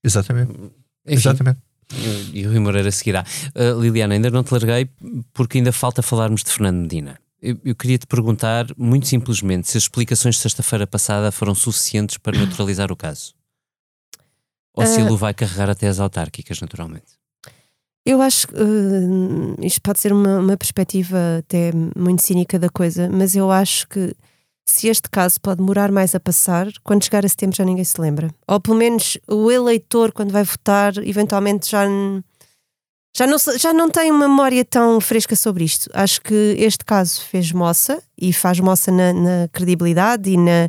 Exatamente. 0.02 0.50
Enfim, 0.50 0.72
Exatamente. 1.06 1.58
E 2.32 2.46
o 2.46 2.50
Rui 2.50 2.58
Moreira 2.58 2.90
seguirá. 2.90 3.24
Uh, 3.54 3.80
Liliana, 3.80 4.14
ainda 4.14 4.30
não 4.30 4.42
te 4.42 4.52
larguei 4.52 4.88
porque 5.32 5.58
ainda 5.58 5.72
falta 5.72 6.02
falarmos 6.02 6.42
de 6.42 6.50
Fernando 6.50 6.80
Medina. 6.82 7.18
Eu, 7.40 7.56
eu 7.64 7.74
queria 7.76 7.98
te 7.98 8.06
perguntar, 8.06 8.66
muito 8.76 9.06
simplesmente, 9.06 9.70
se 9.70 9.76
as 9.76 9.84
explicações 9.84 10.34
de 10.36 10.40
sexta-feira 10.40 10.86
passada 10.86 11.30
foram 11.30 11.54
suficientes 11.54 12.18
para 12.18 12.36
neutralizar 12.36 12.90
o 12.90 12.96
caso. 12.96 13.34
Ou 14.74 14.84
se 14.86 14.98
Ah. 14.98 15.02
ele 15.02 15.10
o 15.10 15.16
vai 15.16 15.32
carregar 15.32 15.70
até 15.70 15.86
as 15.86 16.00
autárquicas, 16.00 16.60
naturalmente. 16.60 17.06
Eu 18.04 18.20
acho 18.22 18.48
que 18.48 18.54
uh, 18.54 19.56
isto 19.64 19.80
pode 19.82 20.00
ser 20.00 20.12
uma, 20.12 20.38
uma 20.38 20.56
perspectiva 20.56 21.18
até 21.38 21.72
muito 21.96 22.22
cínica 22.22 22.58
da 22.58 22.68
coisa, 22.68 23.08
mas 23.10 23.34
eu 23.34 23.50
acho 23.50 23.88
que 23.88 24.14
se 24.68 24.88
este 24.88 25.08
caso 25.10 25.40
pode 25.40 25.58
demorar 25.58 25.90
mais 25.92 26.14
a 26.14 26.20
passar, 26.20 26.68
quando 26.82 27.04
chegar 27.04 27.24
a 27.24 27.28
setembro 27.28 27.56
já 27.56 27.64
ninguém 27.64 27.84
se 27.84 28.00
lembra. 28.00 28.28
Ou 28.48 28.60
pelo 28.60 28.76
menos 28.76 29.16
o 29.28 29.50
eleitor, 29.50 30.12
quando 30.12 30.32
vai 30.32 30.42
votar, 30.44 30.96
eventualmente 30.98 31.70
já, 31.70 31.84
já, 33.16 33.26
não, 33.26 33.36
já 33.58 33.72
não 33.72 33.88
tem 33.90 34.10
uma 34.10 34.28
memória 34.28 34.64
tão 34.64 35.00
fresca 35.00 35.36
sobre 35.36 35.64
isto. 35.64 35.88
Acho 35.94 36.20
que 36.20 36.56
este 36.58 36.84
caso 36.84 37.20
fez 37.22 37.52
moça 37.52 38.02
e 38.20 38.32
faz 38.32 38.58
moça 38.60 38.90
na, 38.90 39.12
na 39.12 39.48
credibilidade 39.52 40.30
e 40.30 40.36
na. 40.36 40.68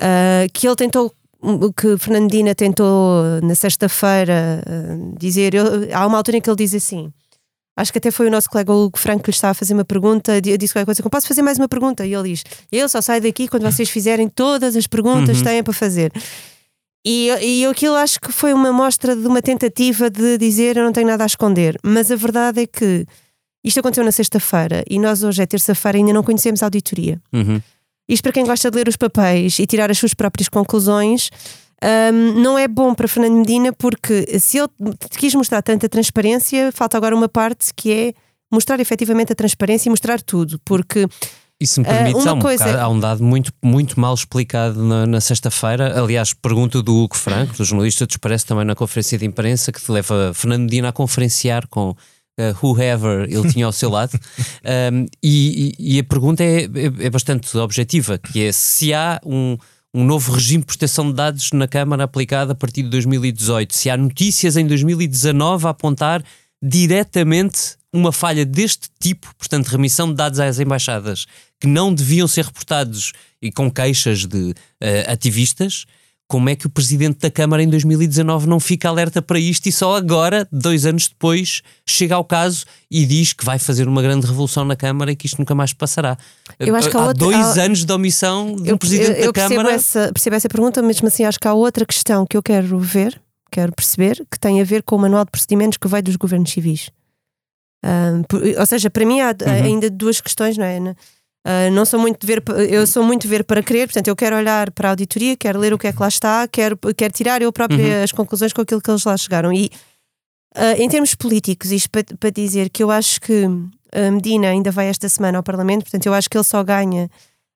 ah, 0.00 0.46
que 0.52 0.66
ele 0.66 0.76
tentou 0.76 1.12
o 1.44 1.72
que 1.72 1.98
Fernandina 1.98 2.54
tentou 2.54 3.24
na 3.42 3.56
sexta-feira 3.56 4.62
uh, 4.64 5.18
dizer, 5.18 5.52
eu- 5.54 5.88
há 5.92 6.06
uma 6.06 6.16
altura 6.16 6.36
em 6.36 6.40
que 6.40 6.48
ele 6.48 6.56
diz 6.56 6.72
assim. 6.72 7.12
Acho 7.76 7.90
que 7.90 7.98
até 7.98 8.10
foi 8.10 8.26
o 8.26 8.30
nosso 8.30 8.50
colega 8.50 8.72
Hugo 8.72 8.98
Franco 8.98 9.24
que 9.24 9.30
lhe 9.30 9.34
estava 9.34 9.52
a 9.52 9.54
fazer 9.54 9.72
uma 9.72 9.84
pergunta. 9.84 10.40
disse 10.40 10.74
qualquer 10.74 10.84
coisa, 10.84 11.02
como 11.02 11.10
posso 11.10 11.26
fazer 11.26 11.42
mais 11.42 11.58
uma 11.58 11.68
pergunta? 11.68 12.04
E 12.04 12.14
ele 12.14 12.30
diz: 12.30 12.44
Eu 12.70 12.88
só 12.88 13.00
saio 13.00 13.22
daqui 13.22 13.48
quando 13.48 13.62
vocês 13.62 13.88
fizerem 13.88 14.28
todas 14.28 14.76
as 14.76 14.86
perguntas 14.86 15.38
que 15.38 15.44
têm 15.44 15.62
para 15.62 15.72
fazer. 15.72 16.12
E, 17.04 17.28
e 17.42 17.62
eu 17.62 17.70
aquilo 17.70 17.94
acho 17.96 18.20
que 18.20 18.30
foi 18.30 18.52
uma 18.52 18.72
mostra 18.72 19.16
de 19.16 19.26
uma 19.26 19.42
tentativa 19.42 20.08
de 20.08 20.38
dizer 20.38 20.76
eu 20.76 20.84
não 20.84 20.92
tenho 20.92 21.06
nada 21.06 21.24
a 21.24 21.26
esconder. 21.26 21.78
Mas 21.82 22.10
a 22.10 22.16
verdade 22.16 22.62
é 22.62 22.66
que 22.66 23.06
isto 23.64 23.80
aconteceu 23.80 24.04
na 24.04 24.12
sexta-feira 24.12 24.84
e 24.88 24.98
nós 24.98 25.22
hoje 25.24 25.42
é 25.42 25.46
terça-feira 25.46 25.98
e 25.98 26.00
ainda 26.00 26.12
não 26.12 26.22
conhecemos 26.22 26.62
a 26.62 26.66
auditoria. 26.66 27.20
Uhum. 27.32 27.60
Isto 28.08 28.22
para 28.22 28.32
quem 28.32 28.44
gosta 28.44 28.70
de 28.70 28.76
ler 28.76 28.88
os 28.88 28.96
papéis 28.96 29.58
e 29.58 29.66
tirar 29.66 29.90
as 29.90 29.98
suas 29.98 30.14
próprias 30.14 30.48
conclusões. 30.48 31.30
Hum, 32.12 32.40
não 32.42 32.58
é 32.58 32.66
bom 32.68 32.94
para 32.94 33.08
Fernando 33.08 33.36
Medina 33.38 33.72
porque 33.72 34.38
se 34.38 34.58
ele 34.58 34.68
quis 35.16 35.34
mostrar 35.34 35.62
tanta 35.62 35.88
transparência, 35.88 36.70
falta 36.72 36.96
agora 36.96 37.14
uma 37.14 37.28
parte 37.28 37.72
que 37.74 37.92
é 37.92 38.14
mostrar 38.52 38.80
efetivamente 38.80 39.32
a 39.32 39.34
transparência 39.36 39.88
e 39.88 39.90
mostrar 39.90 40.20
tudo, 40.20 40.58
porque 40.64 41.06
E 41.60 41.66
se 41.66 41.78
me 41.80 41.86
Ah, 41.86 41.90
permites, 41.94 42.22
uma 42.24 42.32
há, 42.32 42.34
um 42.34 42.38
coisa- 42.40 42.64
bocado- 42.64 42.82
há 42.84 42.88
um 42.88 42.98
dado 42.98 43.22
muito, 43.22 43.52
muito 43.62 43.98
mal 44.00 44.12
explicado 44.14 44.82
na, 44.84 45.06
na 45.06 45.20
sexta-feira. 45.20 45.96
Aliás, 46.02 46.34
pergunta 46.34 46.82
do 46.82 46.92
Hugo 46.94 47.16
Franco, 47.16 47.54
do 47.56 47.64
jornalista 47.64 48.04
do 48.04 48.10
Expresso, 48.10 48.46
também 48.46 48.64
na 48.64 48.74
conferência 48.74 49.16
de 49.16 49.24
imprensa, 49.24 49.70
que 49.70 49.80
te 49.80 49.90
leva 49.92 50.32
Fernando 50.34 50.62
Medina 50.62 50.88
a 50.88 50.92
conferenciar 50.92 51.68
com 51.68 51.90
uh, 51.90 51.96
whoever 52.66 53.28
ele 53.30 53.48
tinha 53.52 53.64
ao 53.66 53.72
seu 53.72 53.88
lado. 53.90 54.18
Um, 54.92 55.06
e, 55.22 55.74
e- 55.78 55.96
e 55.96 55.98
a 56.00 56.04
pergunta 56.04 56.42
é, 56.44 56.62
é- 56.64 57.06
é 57.06 57.10
bastante 57.10 57.56
objetiva, 57.58 58.18
que 58.18 58.44
é 58.44 58.52
se 58.52 58.92
há 58.92 59.20
um, 59.24 59.56
um 59.94 60.04
novo 60.04 60.32
regime 60.32 60.62
de 60.62 60.66
proteção 60.66 61.08
de 61.08 61.14
dados 61.14 61.52
na 61.52 61.68
Câmara 61.68 62.04
aplicado 62.04 62.52
a 62.52 62.54
partir 62.54 62.82
de 62.82 62.88
2018, 62.88 63.74
se 63.74 63.90
há 63.90 63.96
notícias 63.96 64.56
em 64.56 64.66
2019 64.66 65.66
a 65.66 65.70
apontar 65.70 66.24
diretamente 66.62 67.76
uma 67.92 68.10
falha 68.10 68.46
deste 68.46 68.88
tipo, 68.98 69.34
portanto, 69.36 69.68
remissão 69.68 70.08
de 70.08 70.14
dados 70.14 70.40
às 70.40 70.58
embaixadas 70.58 71.26
que 71.60 71.66
não 71.66 71.94
deviam 71.94 72.26
ser 72.26 72.46
reportados 72.46 73.12
e 73.40 73.52
com 73.52 73.70
queixas 73.70 74.26
de 74.26 74.54
eh, 74.80 75.04
ativistas, 75.12 75.84
como 76.32 76.48
é 76.48 76.56
que 76.56 76.66
o 76.66 76.70
presidente 76.70 77.18
da 77.18 77.30
Câmara 77.30 77.62
em 77.62 77.68
2019 77.68 78.46
não 78.48 78.58
fica 78.58 78.88
alerta 78.88 79.20
para 79.20 79.38
isto 79.38 79.66
e 79.66 79.72
só 79.72 79.94
agora, 79.98 80.48
dois 80.50 80.86
anos 80.86 81.06
depois, 81.06 81.60
chega 81.86 82.14
ao 82.14 82.24
caso 82.24 82.64
e 82.90 83.04
diz 83.04 83.34
que 83.34 83.44
vai 83.44 83.58
fazer 83.58 83.86
uma 83.86 84.00
grande 84.00 84.26
revolução 84.26 84.64
na 84.64 84.74
Câmara 84.74 85.12
e 85.12 85.16
que 85.16 85.26
isto 85.26 85.38
nunca 85.38 85.54
mais 85.54 85.74
passará? 85.74 86.16
Eu 86.58 86.74
acho 86.74 86.88
que 86.88 86.96
há 86.96 87.00
há 87.00 87.06
outra- 87.08 87.18
dois 87.18 87.58
há- 87.58 87.64
anos 87.64 87.84
de 87.84 87.92
omissão 87.92 88.54
um 88.54 88.64
Eu, 88.64 88.78
presidente 88.78 89.10
eu- 89.10 89.16
eu 89.16 89.26
da 89.26 89.32
percebo, 89.34 89.56
Câmara. 89.56 89.74
essa, 89.74 90.10
percebo 90.10 90.36
essa 90.36 90.48
pergunta, 90.48 90.80
mesmo 90.80 91.06
assim 91.06 91.22
acho 91.26 91.38
que 91.38 91.46
há 91.46 91.52
outra 91.52 91.84
questão 91.84 92.24
que 92.26 92.34
eu 92.34 92.42
quero 92.42 92.78
ver, 92.78 93.20
quero 93.50 93.70
perceber, 93.74 94.24
que 94.30 94.40
tem 94.40 94.58
a 94.58 94.64
ver 94.64 94.82
com 94.82 94.96
o 94.96 95.00
manual 95.00 95.26
de 95.26 95.30
procedimentos 95.32 95.76
que 95.76 95.86
veio 95.86 96.02
dos 96.02 96.16
governos 96.16 96.50
civis. 96.50 96.88
Ahm, 97.84 98.22
por- 98.28 98.42
ou 98.42 98.66
seja, 98.66 98.88
para 98.88 99.04
mim 99.04 99.20
há 99.20 99.30
Uhum. 99.32 99.64
ainda 99.64 99.90
duas 99.90 100.18
questões, 100.18 100.56
não 100.56 100.64
é? 100.64 100.80
Ah, 101.44 101.70
não 101.70 101.84
sou 101.84 101.98
muito 101.98 102.20
de 102.20 102.26
ver, 102.26 102.42
eu 102.70 102.86
sou 102.86 103.02
muito 103.02 103.22
de 103.22 103.28
ver 103.28 103.44
para 103.44 103.62
crer, 103.62 103.88
portanto, 103.88 104.08
eu 104.08 104.14
quero 104.16 104.36
olhar 104.36 104.70
para 104.70 104.88
a 104.88 104.92
auditoria, 104.92 105.36
quero 105.36 105.58
ler 105.58 105.72
o 105.74 105.78
que 105.78 105.88
é 105.88 105.92
que 105.92 106.00
lá 106.00 106.08
está, 106.08 106.46
quero, 106.46 106.78
quero 106.96 107.12
tirar 107.12 107.42
eu 107.42 107.52
própria 107.52 107.98
Uhum. 107.98 108.02
as 108.04 108.12
conclusões 108.12 108.52
com 108.52 108.60
aquilo 108.62 108.80
que 108.80 108.90
eles 108.90 109.04
lá 109.04 109.16
chegaram. 109.16 109.52
E 109.52 109.70
ah, 110.54 110.72
em 110.78 110.88
termos 110.88 111.14
políticos, 111.14 111.72
isto 111.72 111.90
para, 111.90 112.04
para 112.18 112.30
dizer 112.30 112.70
que 112.70 112.82
eu 112.82 112.90
acho 112.90 113.20
que 113.20 113.44
a 113.92 114.10
Medina 114.10 114.48
ainda 114.48 114.70
vai 114.70 114.86
esta 114.86 115.08
semana 115.08 115.38
ao 115.38 115.42
Parlamento, 115.42 115.82
portanto, 115.82 116.06
eu 116.06 116.14
acho 116.14 116.28
que 116.30 116.36
ele 116.36 116.44
só 116.44 116.62
ganha 116.62 117.10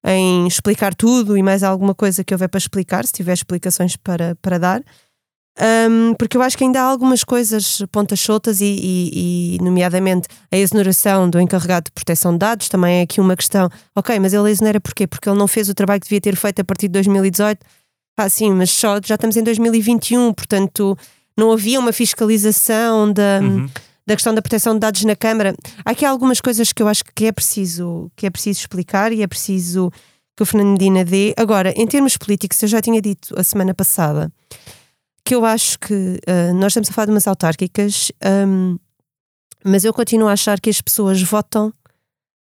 em 0.05 0.47
explicar 0.47 0.95
tudo 0.95 1.37
e 1.37 1.43
mais 1.43 1.63
alguma 1.63 1.95
coisa 1.95 2.23
que 2.23 2.35
houver 2.35 2.49
para 2.49 2.59
explicar, 2.59 3.05
se 3.07 3.13
tiver 3.13 3.33
explicações 3.33 3.97
para, 3.97 4.37
para 4.43 4.59
dar. 4.59 4.83
Um, 5.59 6.13
porque 6.15 6.37
eu 6.37 6.43
acho 6.43 6.57
que 6.59 6.65
ainda 6.65 6.81
há 6.81 6.85
algumas 6.85 7.25
coisas 7.25 7.83
pontas 7.91 8.21
soltas 8.21 8.61
e, 8.61 8.65
e- 8.67 9.57
e, 9.57 9.59
nomeadamente, 9.63 10.29
a 10.53 10.57
exoneração 10.57 11.31
do 11.31 11.41
encarregado 11.41 11.85
de 11.87 11.93
proteção 11.93 12.33
de 12.33 12.39
dados 12.39 12.69
também 12.69 12.99
é 12.99 13.03
aqui 13.03 13.21
uma 13.23 13.35
questão. 13.35 13.71
Ok, 13.95 14.19
mas 14.21 14.35
ele 14.35 14.51
exonera 14.51 14.79
porquê? 14.81 15.07
Porque 15.07 15.29
ele 15.29 15.39
não 15.39 15.49
fez 15.49 15.69
o 15.71 15.75
trabalho 15.75 16.01
que 16.01 16.07
devia 16.09 16.21
ter 16.21 16.37
feito 16.37 16.61
a 16.61 16.65
partir 16.65 16.89
de 16.89 16.93
2018. 16.93 17.65
Ah, 18.19 18.29
sim, 18.29 18.51
mas 18.53 18.71
só 18.71 19.01
já 19.05 19.15
estamos 19.15 19.37
em 19.37 19.43
2021, 19.43 20.33
portanto 20.35 20.97
não 21.39 21.53
havia 21.53 21.79
uma 21.81 21.93
fiscalização 21.93 23.11
da, 23.13 23.41
Uhum. 23.43 23.67
da 24.07 24.15
questão 24.15 24.35
da 24.35 24.43
proteção 24.43 24.75
de 24.75 24.81
dados 24.81 25.05
na 25.05 25.17
Câmara. 25.17 25.55
Há 25.85 25.91
aqui 25.91 26.05
algumas 26.05 26.41
coisas 26.41 26.73
que 26.73 26.83
eu 26.83 26.89
acho 26.89 27.03
que 27.15 27.27
é 27.27 27.33
preciso, 27.33 28.11
que 28.15 28.27
é 28.27 28.31
preciso 28.31 28.61
explicar 28.61 29.11
e 29.13 29.23
é 29.23 29.27
preciso 29.27 29.91
que 30.37 30.43
o 30.43 30.47
Fernando 30.47 30.73
Medina 30.73 31.03
dê. 31.05 31.33
Agora, 31.37 31.73
em 31.77 31.87
termos 31.87 32.17
políticos, 32.19 32.63
eu 32.63 32.69
já 32.69 32.81
tinha 32.83 33.01
dito 33.01 33.35
a 33.39 33.43
semana 33.43 33.73
passada 33.75 34.31
que 35.27 35.35
eu 35.35 35.45
acho 35.45 35.79
que 35.81 36.21
ah, 36.27 36.53
nós 36.55 36.69
estamos 36.73 36.89
a 36.89 36.93
falar 36.93 37.07
de 37.07 37.13
umas 37.13 37.27
autárquicas, 37.27 38.13
ahm, 38.23 38.77
mas 39.65 39.85
eu 39.85 39.93
continuo 39.93 40.29
a 40.29 40.33
achar 40.33 40.61
que 40.61 40.71
as 40.71 40.81
pessoas 40.81 41.21
votam 41.21 41.73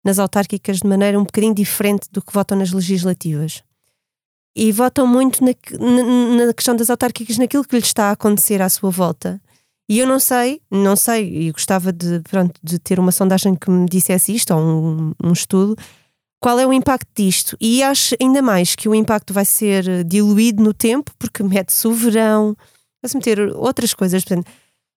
nas 0.02 0.18
autárquicas 0.18 0.78
de 0.78 0.86
maneira 0.88 1.18
um 1.18 1.24
bocadinho 1.24 1.54
diferente 1.54 2.08
do 2.10 2.22
que 2.22 2.32
votam 2.32 2.56
nas 2.56 2.72
legislativas. 2.72 3.62
E 4.56 4.72
votam 4.72 5.06
muito 5.06 5.44
na, 5.44 5.52
na- 5.78 6.46
na 6.46 6.54
questão 6.54 6.74
das 6.74 6.88
autárquicas, 6.90 7.36
naquilo 7.36 7.64
que 7.64 7.76
lhes 7.76 7.84
está 7.84 8.06
a 8.08 8.12
acontecer 8.12 8.62
à 8.62 8.68
sua 8.70 8.90
volta. 8.90 9.40
E 9.88 9.98
eu 9.98 10.06
não 10.06 10.18
sei, 10.18 10.62
não 10.70 10.96
sei, 10.96 11.48
e 11.48 11.52
gostava 11.52 11.92
de, 11.92 12.20
pronto, 12.20 12.58
de 12.62 12.78
ter 12.78 12.98
uma 12.98 13.12
sondagem 13.12 13.54
que 13.54 13.70
me 13.70 13.86
dissesse 13.86 14.34
isto, 14.34 14.54
ou 14.54 14.60
um, 14.60 15.12
um 15.22 15.32
estudo, 15.32 15.76
qual 16.40 16.58
é 16.58 16.66
o 16.66 16.72
impacto 16.72 17.08
disto. 17.14 17.56
E 17.60 17.82
acho 17.82 18.16
ainda 18.20 18.40
mais 18.40 18.74
que 18.74 18.88
o 18.88 18.94
impacto 18.94 19.32
vai 19.32 19.44
ser 19.44 19.86
eh, 19.86 20.02
diluído 20.02 20.62
no 20.62 20.72
tempo, 20.72 21.12
porque 21.18 21.42
mete-se 21.42 21.86
o 21.86 21.92
verão, 21.92 22.56
vai-se 23.02 23.16
meter 23.16 23.38
outras 23.54 23.92
coisas. 23.92 24.24
Portanto, 24.24 24.50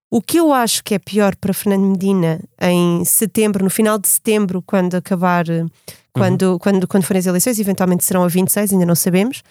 o 0.10 0.22
que 0.22 0.40
eu 0.40 0.54
acho 0.54 0.84
que 0.84 0.94
é 0.96 1.00
pior 1.00 1.36
para 1.36 1.54
Fernando 1.54 1.86
Medina 1.86 2.40
em 2.62 3.04
setembro, 3.04 3.64
no 3.64 3.70
final 3.70 4.00
de 4.00 4.08
setembro, 4.08 4.64
quando 4.66 4.96
acabar, 4.96 5.50
eh, 5.50 5.66
quando, 6.14 6.58
quando, 6.60 6.88
quando 6.88 7.04
forem 7.04 7.20
as 7.20 7.26
eleições, 7.26 7.60
eventualmente 7.60 8.06
serão 8.06 8.24
a 8.24 8.28
26, 8.28 8.72
ainda 8.72 8.86
não 8.86 8.96
sabemos. 8.96 9.44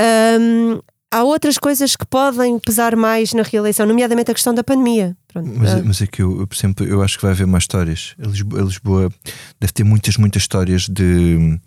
Hum, 0.00 0.80
há 1.10 1.22
outras 1.22 1.58
coisas 1.58 1.96
que 1.96 2.06
podem 2.06 2.58
pesar 2.58 2.94
mais 2.96 3.32
na 3.32 3.42
reeleição, 3.42 3.86
nomeadamente 3.86 4.30
a 4.30 4.34
questão 4.34 4.54
da 4.54 4.62
pandemia. 4.62 5.16
Pronto, 5.28 5.50
Mas, 5.54 5.70
ah, 5.70 5.82
mas 5.84 6.02
é 6.02 6.06
que 6.06 6.22
eu, 6.22 6.46
por 6.46 6.56
exemplo, 6.56 6.86
eu 6.86 7.02
acho 7.02 7.16
que 7.16 7.22
vai 7.22 7.32
haver 7.32 7.46
mais 7.46 7.64
histórias. 7.64 8.14
A 8.22 8.26
Lisboa, 8.26 8.60
a 8.60 8.64
Lisboa 8.64 9.12
deve 9.60 9.72
ter 9.72 9.84
muitas, 9.84 10.16
muitas 10.16 10.42
histórias 10.42 10.88
de. 10.88 11.58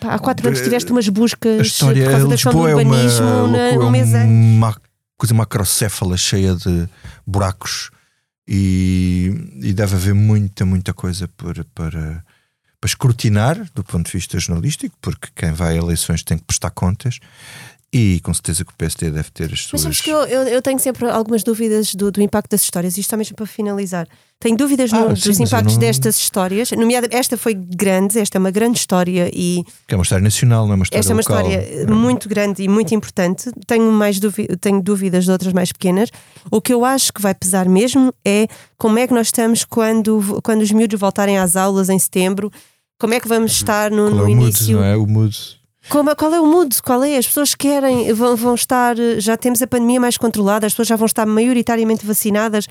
pá, 0.00 0.14
há 0.14 0.18
quatro 0.18 0.46
anos 0.46 0.60
tiveste 0.60 0.90
umas 0.90 1.08
buscas 1.08 1.60
A 1.60 1.62
história 1.62 2.16
a 2.16 2.18
Lisboa 2.20 2.70
é 2.70 2.74
uma, 2.74 3.48
na, 3.48 3.58
é 3.58 3.78
um 3.78 3.90
mês 3.90 4.14
antes. 4.14 4.30
uma 4.30 4.76
coisa 5.16 5.34
macrocéfala 5.34 6.16
cheia 6.16 6.54
de 6.54 6.88
buracos 7.26 7.90
e, 8.48 9.32
e 9.60 9.72
deve 9.72 9.94
haver 9.94 10.14
muita, 10.14 10.64
muita 10.64 10.92
coisa 10.94 11.26
para, 11.26 11.64
para, 11.74 12.24
para 12.80 12.88
escrutinar 12.88 13.58
do 13.74 13.82
ponto 13.82 14.06
de 14.06 14.12
vista 14.12 14.38
jornalístico, 14.38 14.96
porque 15.00 15.28
quem 15.34 15.52
vai 15.52 15.74
a 15.74 15.78
eleições 15.78 16.22
tem 16.22 16.38
que 16.38 16.44
prestar 16.44 16.70
contas. 16.70 17.18
E 17.98 18.20
com 18.20 18.34
certeza 18.34 18.64
que 18.64 18.72
o 18.72 18.76
PSD 18.76 19.10
deve 19.10 19.30
ter 19.30 19.44
as 19.44 19.50
Mas 19.52 19.60
suas. 19.60 19.80
sabes 19.82 20.00
que 20.02 20.10
eu, 20.10 20.18
eu, 20.24 20.42
eu 20.42 20.60
tenho 20.60 20.78
sempre 20.78 21.08
algumas 21.08 21.42
dúvidas 21.42 21.94
do, 21.94 22.10
do 22.12 22.20
impacto 22.20 22.50
das 22.50 22.62
histórias, 22.62 22.98
isto 22.98 23.08
só 23.08 23.16
mesmo 23.16 23.34
para 23.36 23.46
finalizar. 23.46 24.06
Tenho 24.38 24.54
dúvidas 24.54 24.92
Ah, 24.92 25.00
no- 25.00 25.16
sim, 25.16 25.28
dos 25.30 25.38
mas 25.38 25.48
impactos 25.48 25.74
não- 25.74 25.80
destas 25.80 26.16
histórias, 26.16 26.70
nomeadamente 26.72 27.16
esta 27.16 27.38
foi 27.38 27.54
grande, 27.54 28.18
esta 28.18 28.36
é 28.36 28.38
uma 28.38 28.50
grande 28.50 28.78
história 28.78 29.30
e 29.32 29.62
Que 29.88 29.94
é 29.94 29.96
uma 29.96 30.02
história 30.02 30.22
nacional, 30.22 30.66
não 30.66 30.72
é 30.72 30.76
uma 30.76 30.82
história 30.82 31.00
esta 31.00 31.12
é 31.12 31.14
uma 31.14 31.22
local. 31.22 31.50
história 31.50 31.86
muito 31.94 32.28
grande 32.28 32.62
e 32.62 32.68
muito 32.68 32.94
importante. 32.94 33.50
Tenho, 33.66 33.90
mais 33.90 34.20
dúvi- 34.20 34.48
tenho 34.60 34.82
dúvidas 34.82 35.24
de 35.24 35.30
outras 35.30 35.54
mais 35.54 35.72
pequenas. 35.72 36.10
O 36.50 36.60
que 36.60 36.74
eu 36.74 36.84
acho 36.84 37.12
que 37.14 37.22
vai 37.22 37.34
pesar 37.34 37.66
mesmo 37.66 38.12
é 38.26 38.46
como 38.76 38.98
é 38.98 39.06
que 39.06 39.14
nós 39.14 39.28
estamos 39.28 39.64
quando, 39.64 40.40
quando 40.44 40.60
os 40.60 40.70
miúdos 40.70 41.00
voltarem 41.00 41.38
às 41.38 41.56
aulas 41.56 41.88
em 41.88 41.98
setembro. 41.98 42.50
Como 42.98 43.14
é 43.14 43.20
que 43.20 43.28
vamos 43.28 43.52
estar 43.52 43.90
no, 43.90 44.06
é 44.06 44.10
no 44.10 44.16
mood, 44.16 44.30
início? 44.32 44.76
não 44.76 44.84
é? 44.84 44.96
O 44.96 45.06
mood. 45.06 45.34
Como, 45.88 46.14
qual 46.16 46.34
é 46.34 46.40
o 46.40 46.46
mood? 46.46 46.82
Qual 46.82 47.02
é? 47.04 47.16
As 47.16 47.26
pessoas 47.26 47.54
querem, 47.54 48.12
vão, 48.12 48.36
vão 48.36 48.54
estar, 48.54 48.96
já 49.18 49.36
temos 49.36 49.62
a 49.62 49.66
pandemia 49.66 50.00
mais 50.00 50.16
controlada, 50.16 50.66
as 50.66 50.72
pessoas 50.72 50.88
já 50.88 50.96
vão 50.96 51.06
estar 51.06 51.26
maioritariamente 51.26 52.04
vacinadas. 52.04 52.66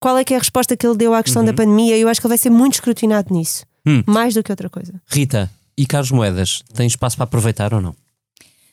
Qual 0.00 0.16
é 0.16 0.24
que 0.24 0.34
é 0.34 0.36
a 0.36 0.40
resposta 0.40 0.76
que 0.76 0.86
ele 0.86 0.96
deu 0.96 1.14
à 1.14 1.22
questão 1.22 1.44
da 1.44 1.52
pandemia? 1.52 1.96
Eu 1.96 2.08
acho 2.08 2.20
que 2.20 2.26
ele 2.26 2.32
vai 2.32 2.38
ser 2.38 2.50
muito 2.50 2.74
escrutinado 2.74 3.32
nisso, 3.32 3.64
Hum. 3.86 4.02
mais 4.06 4.34
do 4.34 4.42
que 4.42 4.52
outra 4.52 4.68
coisa. 4.68 4.94
Rita, 5.06 5.50
e 5.76 5.86
Carlos 5.86 6.10
Moedas, 6.10 6.62
tem 6.74 6.86
espaço 6.86 7.16
para 7.16 7.24
aproveitar 7.24 7.72
ou 7.74 7.80
não? 7.80 7.94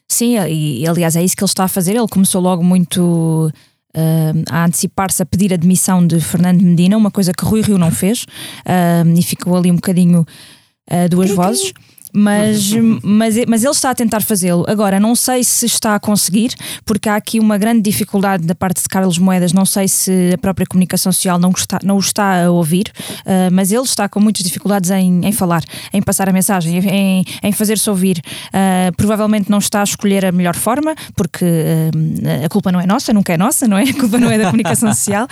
Sim, 0.08 0.38
e 0.48 0.88
aliás 0.88 1.16
é 1.16 1.24
isso 1.24 1.36
que 1.38 1.44
ele 1.44 1.50
está 1.50 1.66
a 1.66 1.68
fazer. 1.68 1.96
Ele 1.96 2.08
começou 2.08 2.42
logo 2.42 2.64
muito 2.64 3.52
ah, 3.94 4.34
a 4.50 4.66
antecipar-se 4.66 5.22
a 5.22 5.26
pedir 5.26 5.54
a 5.54 5.58
demissão 5.58 6.06
de 6.06 6.20
Fernando 6.20 6.62
Medina, 6.62 6.98
uma 6.98 7.12
coisa 7.12 7.32
que 7.32 7.46
Rui 7.46 7.62
Rio 7.62 7.78
não 7.78 7.92
fez, 7.92 8.26
ah, 8.66 9.04
e 9.16 9.22
ficou 9.22 9.56
ali 9.56 9.72
um 9.72 9.76
bocadinho 9.76 10.26
a 10.90 11.08
duas 11.08 11.30
vozes. 11.32 11.74
Mas, 12.14 12.72
mas, 13.04 13.36
mas 13.48 13.64
ele 13.64 13.72
está 13.72 13.92
a 13.92 13.96
tentar 13.96 14.22
fazê-lo. 14.22 14.66
Agora, 14.68 15.00
não 15.00 15.16
sei 15.16 15.44
se 15.44 15.66
está 15.66 15.96
a 15.96 16.00
conseguir, 16.00 16.54
porque 16.86 17.08
há 17.08 17.16
aqui 17.16 17.40
uma 17.40 17.58
grande 17.58 17.82
dificuldade 17.82 18.46
da 18.46 18.56
parte 18.56 18.82
de 18.82 18.90
Carlos 18.90 19.18
Moedas. 19.18 19.54
Não 19.54 19.66
sei 19.66 19.88
se 19.88 20.32
a 20.34 20.38
própria 20.38 20.66
comunicação 20.66 21.12
social 21.12 21.40
não, 21.40 21.52
está, 21.52 21.80
não 21.84 21.98
o 21.98 22.00
está 22.00 22.46
a 22.46 22.52
ouvir, 22.52 22.92
ah, 23.26 23.50
mas 23.52 23.72
ele 23.72 23.84
está 23.84 24.10
com 24.10 24.20
muitas 24.20 24.44
dificuldades 24.44 24.90
em, 24.92 25.26
em 25.26 25.32
falar, 25.32 25.64
em 25.94 26.02
passar 26.02 26.28
a 26.30 26.34
mensagem, 26.34 26.80
em, 26.80 27.26
em 27.44 27.52
fazer-se 27.52 27.90
ouvir. 27.90 28.22
Ah, 28.52 28.92
provavelmente 28.98 29.50
não 29.50 29.60
está 29.60 29.82
a 29.82 29.84
escolher 29.84 30.26
a 30.26 30.32
melhor 30.32 30.56
forma, 30.56 30.96
porque 31.16 31.46
ah, 31.46 32.46
a 32.46 32.50
culpa 32.50 32.72
não 32.72 32.80
é 32.80 32.86
nossa, 32.86 33.14
nunca 33.14 33.34
é 33.34 33.38
nossa, 33.38 33.68
não 33.68 33.78
é? 33.78 33.84
A 33.84 33.94
culpa 33.94 34.18
não 34.18 34.30
é 34.30 34.38
da 34.38 34.46
comunicação 34.46 34.94
social, 34.94 35.28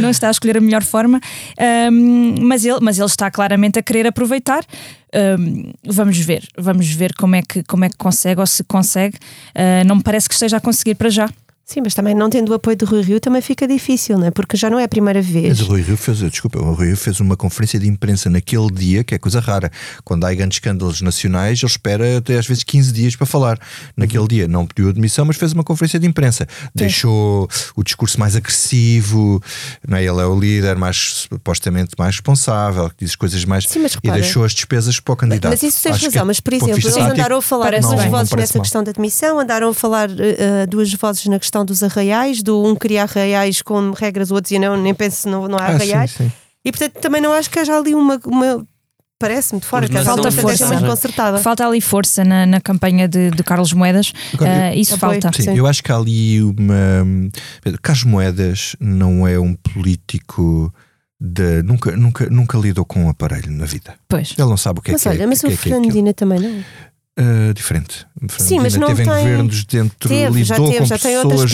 não 0.00 0.10
está 0.10 0.28
a 0.28 0.30
escolher 0.30 0.56
a 0.56 0.60
melhor 0.60 0.82
forma, 0.82 1.20
mas, 2.40 2.64
ele, 2.64 2.78
mas 2.80 2.98
ele 2.98 3.06
está 3.06 3.30
claramente 3.30 3.78
a 3.78 3.82
querer 3.82 4.06
aproveitar. 4.06 4.64
Vamos 5.86 6.18
ver, 6.18 6.48
vamos 6.58 6.90
ver 6.90 7.14
como 7.14 7.36
é 7.36 7.42
que, 7.42 7.62
como 7.64 7.84
é 7.84 7.88
que 7.88 7.96
consegue 7.96 8.40
ou 8.40 8.46
se 8.46 8.64
consegue. 8.64 9.16
Uh, 9.54 9.86
não 9.86 9.96
me 9.96 10.02
parece 10.02 10.28
que 10.28 10.34
esteja 10.34 10.56
a 10.56 10.60
conseguir 10.60 10.96
para 10.96 11.10
já. 11.10 11.28
Sim, 11.66 11.80
mas 11.82 11.94
também 11.94 12.14
não 12.14 12.28
tendo 12.28 12.50
o 12.50 12.54
apoio 12.54 12.76
do 12.76 12.84
Rui 12.84 13.00
Rio 13.00 13.18
também 13.18 13.40
fica 13.40 13.66
difícil, 13.66 14.18
não 14.18 14.26
é? 14.26 14.30
Porque 14.30 14.54
já 14.54 14.68
não 14.68 14.78
é 14.78 14.84
a 14.84 14.88
primeira 14.88 15.22
vez. 15.22 15.58
Mas 15.58 15.60
o 15.66 15.70
Rui 15.70 15.80
Rio 15.80 15.96
fez, 15.96 16.18
desculpa, 16.18 16.58
o 16.58 16.74
Rui 16.74 16.88
Rio 16.88 16.96
fez 16.96 17.20
uma 17.20 17.38
conferência 17.38 17.80
de 17.80 17.88
imprensa 17.88 18.28
naquele 18.28 18.70
dia, 18.70 19.02
que 19.02 19.14
é 19.14 19.18
coisa 19.18 19.40
rara. 19.40 19.70
Quando 20.04 20.24
há 20.26 20.34
grandes 20.34 20.56
escândalos 20.56 21.00
nacionais, 21.00 21.58
ele 21.62 21.70
espera 21.70 22.18
até 22.18 22.36
às 22.38 22.46
vezes 22.46 22.64
15 22.64 22.92
dias 22.92 23.16
para 23.16 23.26
falar. 23.26 23.58
Naquele 23.96 24.28
dia 24.28 24.46
não 24.46 24.66
pediu 24.66 24.90
admissão, 24.90 25.24
mas 25.24 25.36
fez 25.38 25.54
uma 25.54 25.64
conferência 25.64 25.98
de 25.98 26.06
imprensa. 26.06 26.46
Deixou 26.74 27.48
o 27.74 27.82
discurso 27.82 28.20
mais 28.20 28.36
agressivo, 28.36 29.42
não 29.88 29.96
é? 29.96 30.04
ele 30.04 30.20
é 30.20 30.26
o 30.26 30.38
líder 30.38 30.76
mais 30.76 31.26
supostamente 31.30 31.92
mais 31.98 32.16
responsável, 32.16 32.90
que 32.90 32.96
diz 33.00 33.10
as 33.12 33.16
coisas 33.16 33.42
mais. 33.46 33.64
Sim, 33.64 33.78
mas 33.78 33.92
e 33.92 33.94
repara- 34.02 34.20
deixou 34.20 34.44
as 34.44 34.52
despesas 34.52 35.00
para 35.00 35.14
o 35.14 35.16
candidato. 35.16 35.50
Mas 35.50 35.62
isso 35.62 35.82
tens 35.82 35.96
Acho 35.96 36.04
razão, 36.06 36.26
mas 36.26 36.40
por 36.40 36.52
exemplo, 36.52 36.72
eles 36.78 36.96
andaram 36.96 37.38
a 37.38 37.42
falar 37.42 37.64
parece 37.64 37.88
duas 37.88 38.04
vozes 38.06 38.32
nessa 38.34 38.58
mal. 38.58 38.62
questão 38.62 38.84
da 38.84 38.90
admissão, 38.90 39.38
andaram 39.40 39.70
a 39.70 39.74
falar 39.74 40.10
eh, 40.10 40.66
duas 40.66 40.92
vozes 40.92 41.24
na 41.24 41.38
questão 41.38 41.53
dos 41.62 41.82
arraiais, 41.82 42.42
do 42.42 42.64
um 42.64 42.74
criar 42.74 43.02
arraiais 43.02 43.60
com 43.60 43.90
regras, 43.90 44.30
o 44.30 44.34
outro 44.34 44.44
dizia 44.48 44.58
não, 44.58 44.80
nem 44.80 44.94
penso, 44.94 45.28
não, 45.28 45.46
não 45.46 45.58
há 45.58 45.66
Ah, 45.66 45.68
sim, 45.68 45.74
arraiais. 45.92 46.12
sim. 46.12 46.32
E 46.64 46.72
portanto 46.72 46.94
também 47.02 47.20
não 47.20 47.34
acho 47.34 47.50
que 47.50 47.58
haja 47.58 47.76
ali 47.76 47.94
uma. 47.94 48.18
uma 48.24 48.66
parece-me 49.18 49.60
de 49.60 49.66
fora, 49.66 49.86
que 49.88 49.96
Falta 50.02 50.30
força. 50.32 50.66
muito 50.68 50.86
concertada. 50.86 51.38
Falta 51.38 51.66
ali 51.66 51.80
força 51.80 52.24
na, 52.24 52.44
na 52.46 52.60
campanha 52.60 53.06
de, 53.06 53.30
de 53.30 53.42
Carlos 53.44 53.72
Moedas. 53.74 54.12
Agora, 54.32 54.68
Ah, 54.68 54.74
isso 54.74 54.94
Apoio. 54.94 55.20
falta. 55.20 55.36
Sim, 55.36 55.50
Sim. 55.50 55.56
eu 55.58 55.66
acho 55.66 55.82
que 55.82 55.92
há 55.92 55.96
ali 55.96 56.42
uma. 56.42 57.30
Carlos 57.82 58.04
Moedas 58.04 58.76
não 58.80 59.26
é 59.28 59.38
um 59.38 59.54
político 59.54 60.72
de. 61.20 61.62
Nunca, 61.62 61.96
nunca, 61.96 62.28
nunca 62.30 62.58
lidou 62.58 62.84
com 62.84 63.04
um 63.04 63.08
aparelho 63.08 63.50
na 63.50 63.64
vida. 63.66 63.94
Pois. 64.08 64.34
Ele 64.36 64.48
não 64.48 64.56
sabe 64.56 64.80
o 64.80 64.82
que 64.82 64.90
é 64.90 64.92
Mas 64.94 65.02
que 65.02 65.08
é. 65.08 65.10
olha, 65.12 65.26
mas 65.26 65.40
que 65.40 65.46
o 65.46 65.48
é, 65.48 65.50
que 65.50 65.54
é 65.54 65.58
Fernando 65.58 65.80
aquilo. 65.84 65.94
Medina 65.96 66.14
também 66.14 66.40
não. 66.40 66.64
Ah, 67.16 67.52
diferente. 67.54 68.06
Sim, 68.38 68.58
mas 68.60 68.74
não 68.76 68.88
teve 68.88 69.02
em 69.02 69.06
tem- 69.06 69.14
governos 69.18 69.64
dentro, 69.64 70.08
Teve, 70.08 70.40
lidou 70.42 70.66
teve, 70.70 70.78
com 70.80 70.88
pessoas 70.88 71.52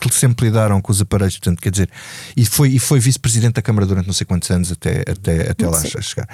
que 0.00 0.14
sempre 0.14 0.46
lidaram 0.46 0.80
com 0.80 0.90
os 0.92 1.00
aparelhos, 1.02 1.36
portanto, 1.38 1.60
quer 1.60 1.70
dizer, 1.70 1.90
e 2.34 2.46
foi, 2.46 2.70
e 2.70 2.78
foi 2.78 2.98
vice-presidente 2.98 3.54
da 3.54 3.62
Câmara 3.62 3.84
durante 3.84 4.06
não 4.06 4.14
sei 4.14 4.24
quantos 4.26 4.50
anos 4.50 4.72
até, 4.72 5.00
até, 5.06 5.50
até 5.50 5.68
lá 5.68 5.78
Sim. 5.78 5.90
chegar. 6.00 6.26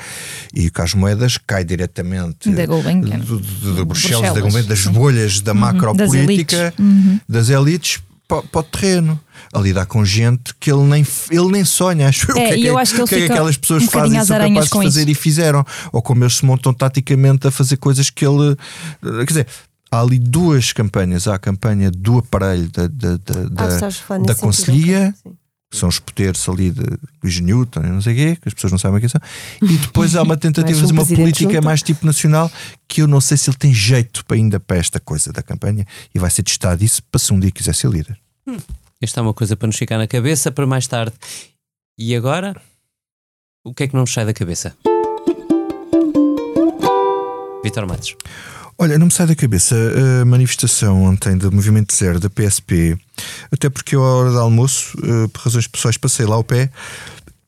E 0.54 0.68
o 0.68 0.72
Carlos 0.72 0.94
Moedas 0.94 1.36
cai 1.44 1.64
diretamente 1.64 2.48
Da 2.52 2.64
Gulbenkian. 2.64 3.18
do- 3.18 3.40
do- 3.40 3.74
de 3.74 3.84
Bruxelas, 3.84 4.22
da 4.22 4.34
Bruxelas, 4.34 4.40
Gulbenkian, 4.42 4.68
das 4.68 4.86
bolhas 4.86 5.40
da 5.40 5.52
Das 5.52 5.60
macropolítica, 5.60 6.56
elites. 6.56 6.78
Uhum. 6.78 7.20
das 7.28 7.48
elites 7.50 8.00
para, 8.28 8.42
para 8.42 8.60
o 8.60 8.62
terreno. 8.62 9.20
A 9.52 9.58
lidar 9.60 9.86
com 9.86 10.04
gente 10.04 10.54
que 10.58 10.70
ele 10.72 10.82
nem, 10.84 11.06
ele 11.30 11.48
nem 11.52 11.64
sonha, 11.64 12.08
acho 12.08 12.30
eu. 12.30 12.36
É, 12.36 12.40
o 12.44 12.48
que 12.48 12.54
é 12.54 12.58
e 12.58 12.66
eu 12.66 12.78
acho 12.78 12.94
que 12.94 13.00
ele 13.00 13.08
que 13.08 13.14
é 13.14 13.18
que 13.26 13.32
aquelas 13.32 13.56
pessoas 13.56 13.82
um 13.84 13.86
fazem 13.88 14.24
são 14.24 14.34
aranhas 14.36 14.68
capazes 14.68 14.70
de 14.70 14.86
fazer 14.94 15.02
isso. 15.02 15.10
e 15.10 15.14
fizeram. 15.22 15.64
Ou 15.92 16.02
como 16.02 16.24
eles 16.24 16.36
se 16.36 16.44
montam 16.44 16.72
taticamente 16.74 17.46
a 17.46 17.50
fazer 17.50 17.76
coisas 17.76 18.10
que 18.10 18.26
ele. 18.26 18.52
eh, 19.02 19.18
Quer 19.18 19.24
dizer. 19.26 19.46
Há 19.88 20.00
ali 20.00 20.18
duas 20.18 20.72
campanhas. 20.72 21.28
Há 21.28 21.36
a 21.36 21.38
campanha 21.38 21.90
do 21.92 22.18
aparelho 22.18 22.68
da, 22.70 22.88
da, 22.88 23.16
da, 23.18 23.40
Ah, 23.56 23.66
da- 23.68 23.78
da 24.26 24.34
Conselhia. 24.34 25.14
Que 25.70 25.76
são 25.76 25.88
os 25.88 25.98
poderes 25.98 26.48
ali 26.48 26.70
de 26.70 26.84
Luís 27.22 27.40
Newton 27.40 27.80
e 27.80 27.88
não 27.88 28.00
sei 28.00 28.12
o 28.12 28.16
quê, 28.16 28.36
que 28.36 28.48
as 28.48 28.54
pessoas 28.54 28.72
não 28.72 28.78
sabem 28.78 29.00
quem 29.00 29.08
são. 29.08 29.20
E 29.62 29.76
depois 29.78 30.14
há 30.14 30.22
uma 30.22 30.36
tentativa 30.38 30.74
de 30.74 30.80
fazer 30.80 30.92
um 30.92 30.96
uma 30.96 31.06
política 31.06 31.54
junto. 31.54 31.64
mais 31.64 31.82
tipo 31.82 32.06
nacional 32.06 32.50
que 32.86 33.02
eu 33.02 33.06
não 33.08 33.20
sei 33.20 33.36
se 33.36 33.50
ele 33.50 33.56
tem 33.56 33.74
jeito 33.74 34.24
para 34.24 34.36
ainda 34.36 34.60
para 34.60 34.76
esta 34.76 35.00
coisa 35.00 35.32
da 35.32 35.42
campanha 35.42 35.86
e 36.14 36.18
vai 36.18 36.30
ser 36.30 36.42
testado 36.42 36.84
isso 36.84 37.02
para 37.04 37.18
se 37.18 37.32
um 37.32 37.40
dia 37.40 37.50
quiser 37.50 37.74
ser 37.74 37.90
líder. 37.90 38.18
Esta 39.00 39.20
é 39.20 39.22
uma 39.22 39.34
coisa 39.34 39.56
para 39.56 39.66
nos 39.66 39.76
ficar 39.76 39.98
na 39.98 40.06
cabeça 40.06 40.50
para 40.52 40.66
mais 40.66 40.86
tarde. 40.86 41.14
E 41.98 42.14
agora? 42.14 42.54
O 43.64 43.74
que 43.74 43.82
é 43.82 43.88
que 43.88 43.94
não 43.94 44.02
nos 44.02 44.12
sai 44.12 44.24
da 44.24 44.32
cabeça? 44.32 44.76
Vitor 47.64 47.86
Matos. 47.86 48.14
Olha, 48.78 48.98
não 48.98 49.06
me 49.06 49.12
sai 49.12 49.26
da 49.26 49.34
cabeça 49.34 49.74
a 50.20 50.24
manifestação 50.26 51.02
ontem 51.04 51.36
do 51.36 51.50
Movimento 51.50 51.94
Zero 51.94 52.20
da 52.20 52.28
PSP, 52.28 52.96
até 53.50 53.70
porque 53.70 53.96
eu, 53.96 54.04
à 54.04 54.14
hora 54.16 54.30
do 54.32 54.38
almoço, 54.38 54.96
eh, 55.02 55.28
por 55.32 55.40
razões 55.42 55.66
pessoais, 55.66 55.96
passei 55.96 56.26
lá 56.26 56.34
ao 56.36 56.44
pé 56.44 56.70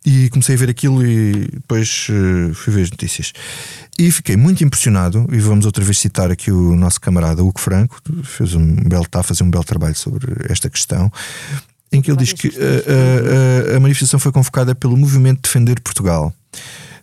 e 0.06 0.30
comecei 0.30 0.54
a 0.54 0.58
ver 0.58 0.70
aquilo 0.70 1.04
e 1.04 1.48
depois 1.52 2.06
eh, 2.08 2.54
fui 2.54 2.72
ver 2.72 2.82
as 2.84 2.90
notícias. 2.90 3.32
E 3.98 4.10
fiquei 4.10 4.38
muito 4.38 4.64
impressionado, 4.64 5.26
e 5.30 5.38
vamos 5.38 5.66
outra 5.66 5.84
vez 5.84 5.98
citar 5.98 6.30
aqui 6.30 6.50
o 6.50 6.74
nosso 6.74 6.98
camarada 6.98 7.44
Hugo 7.44 7.60
Franco, 7.60 8.00
fez 8.24 8.54
um 8.54 8.74
belo, 8.88 9.02
está 9.02 9.20
a 9.20 9.22
fazer 9.22 9.42
um 9.44 9.50
belo 9.50 9.64
trabalho 9.64 9.96
sobre 9.96 10.34
esta 10.48 10.70
questão, 10.70 11.12
em 11.92 12.00
que 12.00 12.10
ele 12.10 12.18
diz 12.18 12.32
que 12.32 12.48
a, 12.48 13.70
a- 13.70 13.74
a- 13.74 13.76
a 13.76 13.80
manifestação 13.80 14.18
foi 14.18 14.32
convocada 14.32 14.74
pelo 14.74 14.96
Movimento 14.96 15.42
Defender 15.42 15.78
Portugal. 15.82 16.32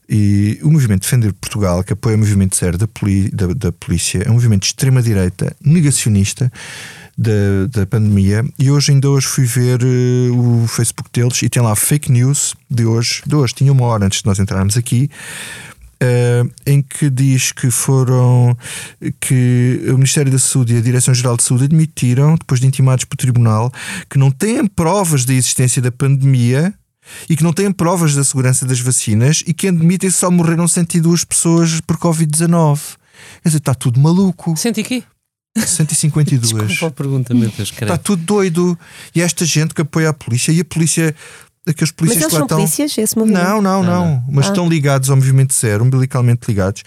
E 0.08 0.60
o 0.62 0.72
movimento 0.72 1.02
Defender 1.02 1.34
Portugal, 1.34 1.84
que 1.84 1.94
apoia 1.94 2.16
o 2.16 2.20
movimento 2.20 2.56
zero 2.56 2.78
da, 2.78 2.88
poli- 2.88 3.30
da, 3.32 3.48
da 3.48 3.72
polícia, 3.72 4.24
é 4.26 4.30
um 4.30 4.34
movimento 4.34 4.62
de 4.62 4.68
extrema-direita, 4.68 5.56
negacionista 5.60 6.52
da, 7.18 7.66
da 7.72 7.86
pandemia. 7.88 8.46
E 8.60 8.70
hoje, 8.70 8.92
ainda 8.92 9.10
hoje, 9.10 9.26
fui 9.26 9.46
ver 9.46 9.82
eh, 9.82 10.30
o 10.32 10.68
Facebook 10.68 11.10
deles 11.12 11.42
e 11.42 11.50
tem 11.50 11.62
lá 11.64 11.76
fake 11.76 12.12
news 12.12 12.54
de 12.70 12.86
hoje. 12.86 13.24
De 13.26 13.36
hoje, 13.36 13.54
tinha 13.56 13.72
uma 13.72 13.86
hora 13.86 14.06
antes 14.06 14.20
de 14.20 14.26
nós 14.28 14.38
entrarmos 14.38 14.78
aqui. 14.78 15.10
eh, 16.00 16.44
em 16.66 16.82
que 16.82 17.10
diz 17.10 17.52
que 17.52 17.72
foram 17.72 18.56
que 19.20 19.82
o 19.88 19.94
Ministério 19.94 20.32
da 20.32 20.40
Saúde 20.40 20.74
e 20.74 20.78
a 20.78 20.82
Direção-Geral 20.82 21.38
de 21.38 21.44
Saúde 21.44 21.66
admitiram, 21.66 22.36
depois 22.36 22.60
de 22.60 22.68
intimados 22.68 23.06
pelo 23.06 23.18
Tribunal, 23.18 23.72
que 24.10 24.18
não 24.18 24.32
têm 24.32 24.66
provas 24.68 25.26
da 25.26 25.34
existência 25.34 25.82
da 25.82 25.92
pandemia 25.92 26.74
e 27.30 27.36
que 27.36 27.44
não 27.44 27.54
têm 27.54 27.72
provas 27.72 28.16
da 28.16 28.24
segurança 28.24 28.66
das 28.66 28.80
vacinas 28.80 29.44
e 29.46 29.54
que 29.54 29.68
admitem 29.68 30.10
que 30.10 30.16
só 30.16 30.30
morreram 30.32 30.68
102 30.68 31.24
pessoas 31.24 31.80
por 31.82 31.98
Covid-19. 31.98 32.80
Quer 33.42 33.50
dizer, 33.50 33.58
está 33.60 33.74
tudo 33.74 34.00
maluco. 34.00 34.56
Senti 34.58 34.82
aqui. 34.82 35.04
152. 35.58 36.42
Desculpa 36.68 36.88
a 36.88 36.92
pergunta, 36.92 37.34
meu 37.34 37.50
Deus, 37.50 37.72
Está 37.72 37.98
tudo 37.98 38.24
doido. 38.24 38.78
E 39.14 39.22
esta 39.22 39.46
gente 39.46 39.74
que 39.74 39.82
apoia 39.82 40.10
a 40.10 40.14
polícia 40.14 40.52
e 40.52 40.60
a 40.60 40.66
polícia, 40.66 41.16
aqueles 41.66 41.92
Mas 41.92 41.92
polícias 41.92 42.22
eles 42.24 42.28
que 42.28 42.34
lá 42.34 42.40
são 42.40 42.46
estão. 42.46 42.58
polícias, 42.58 42.98
esse 42.98 43.18
movimento? 43.18 43.44
Não, 43.44 43.62
não, 43.62 43.84
não. 43.84 44.24
Mas 44.30 44.48
Ah. 44.48 44.50
estão 44.50 44.68
ligados 44.68 45.10
ao 45.10 45.16
movimento 45.16 45.54
zero, 45.54 45.84
umbilicalmente 45.86 46.42
ligados. 46.48 46.84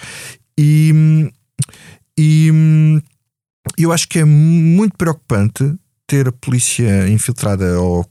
E, 0.58 1.30
e 2.18 2.50
eu 3.78 3.92
acho 3.92 4.08
que 4.08 4.18
é 4.18 4.24
muito 4.24 4.96
preocupante 4.96 5.74
ter 6.06 6.28
a 6.28 6.32
polícia 6.32 7.08
infiltrada 7.08 7.80
ou 7.80 8.04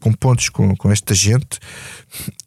com 0.00 0.12
pontos 0.12 0.48
com, 0.48 0.74
com 0.76 0.90
esta 0.90 1.14
gente. 1.14 1.58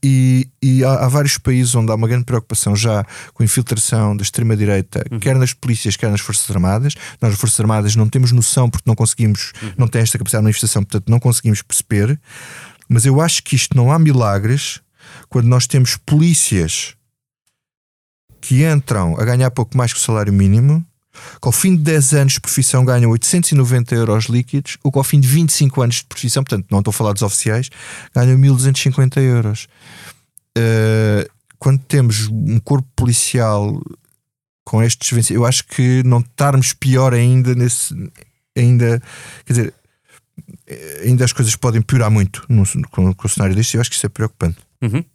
E, 0.03 0.47
e 0.61 0.83
há, 0.83 1.05
há 1.05 1.07
vários 1.07 1.37
países 1.37 1.73
onde 1.75 1.91
há 1.91 1.95
uma 1.95 2.07
grande 2.07 2.25
preocupação 2.25 2.75
já 2.75 3.05
com 3.33 3.43
a 3.43 3.45
infiltração 3.45 4.15
da 4.15 4.23
extrema-direita, 4.23 5.05
quer 5.19 5.35
nas 5.35 5.53
polícias, 5.53 5.95
quer 5.95 6.09
nas 6.09 6.21
Forças 6.21 6.49
Armadas. 6.49 6.93
Nós, 7.21 7.33
as 7.33 7.39
Forças 7.39 7.59
Armadas, 7.59 7.95
não 7.95 8.09
temos 8.09 8.31
noção 8.31 8.69
porque 8.69 8.89
não 8.89 8.95
conseguimos, 8.95 9.53
não 9.77 9.87
tem 9.87 10.01
esta 10.01 10.17
capacidade 10.17 10.41
de 10.41 10.45
manifestação, 10.45 10.83
portanto, 10.83 11.09
não 11.09 11.19
conseguimos 11.19 11.61
perceber. 11.61 12.19
Mas 12.89 13.05
eu 13.05 13.19
acho 13.21 13.43
que 13.43 13.55
isto 13.55 13.75
não 13.75 13.91
há 13.91 13.99
milagres 13.99 14.81
quando 15.29 15.47
nós 15.47 15.67
temos 15.67 15.97
polícias 15.97 16.95
que 18.39 18.65
entram 18.65 19.19
a 19.19 19.25
ganhar 19.25 19.51
pouco 19.51 19.75
mais 19.77 19.91
que 19.91 19.99
o 19.99 20.01
salário 20.01 20.31
mínimo, 20.31 20.85
que 21.41 21.47
ao 21.47 21.51
fim 21.51 21.75
de 21.75 21.83
10 21.83 22.13
anos 22.13 22.33
de 22.33 22.41
profissão 22.41 22.83
ganham 22.85 23.11
890 23.11 23.95
euros 23.95 24.25
líquidos, 24.25 24.77
ou 24.83 24.91
que 24.91 24.97
ao 24.97 25.03
fim 25.03 25.19
de 25.19 25.27
25 25.27 25.81
anos 25.81 25.95
de 25.97 26.05
profissão, 26.05 26.43
portanto, 26.43 26.65
não 26.69 26.79
estou 26.79 26.91
a 26.91 26.93
falar 26.93 27.13
dos 27.13 27.21
oficiais, 27.21 27.69
ganham 28.13 28.37
1250 28.37 29.21
euros. 29.21 29.67
Uh, 30.57 31.29
quando 31.59 31.79
temos 31.79 32.27
um 32.27 32.59
corpo 32.59 32.87
policial 32.95 33.81
com 34.63 34.83
estes 34.83 35.31
eu 35.31 35.45
acho 35.45 35.63
que 35.65 36.03
não 36.03 36.19
estarmos 36.19 36.73
pior 36.73 37.13
ainda 37.13 37.55
nesse. 37.55 37.95
Ainda, 38.55 39.01
quer 39.45 39.53
dizer, 39.53 39.73
ainda 41.03 41.23
as 41.23 41.31
coisas 41.31 41.55
podem 41.55 41.81
piorar 41.81 42.11
muito 42.11 42.43
no, 42.49 42.63
com, 42.89 43.13
com 43.13 43.27
o 43.27 43.29
cenário 43.29 43.55
deste, 43.55 43.75
eu 43.75 43.81
acho 43.81 43.89
que 43.89 43.95
isso 43.95 44.05
é 44.05 44.09
preocupante. 44.09 44.57
Uhum. 44.81 45.05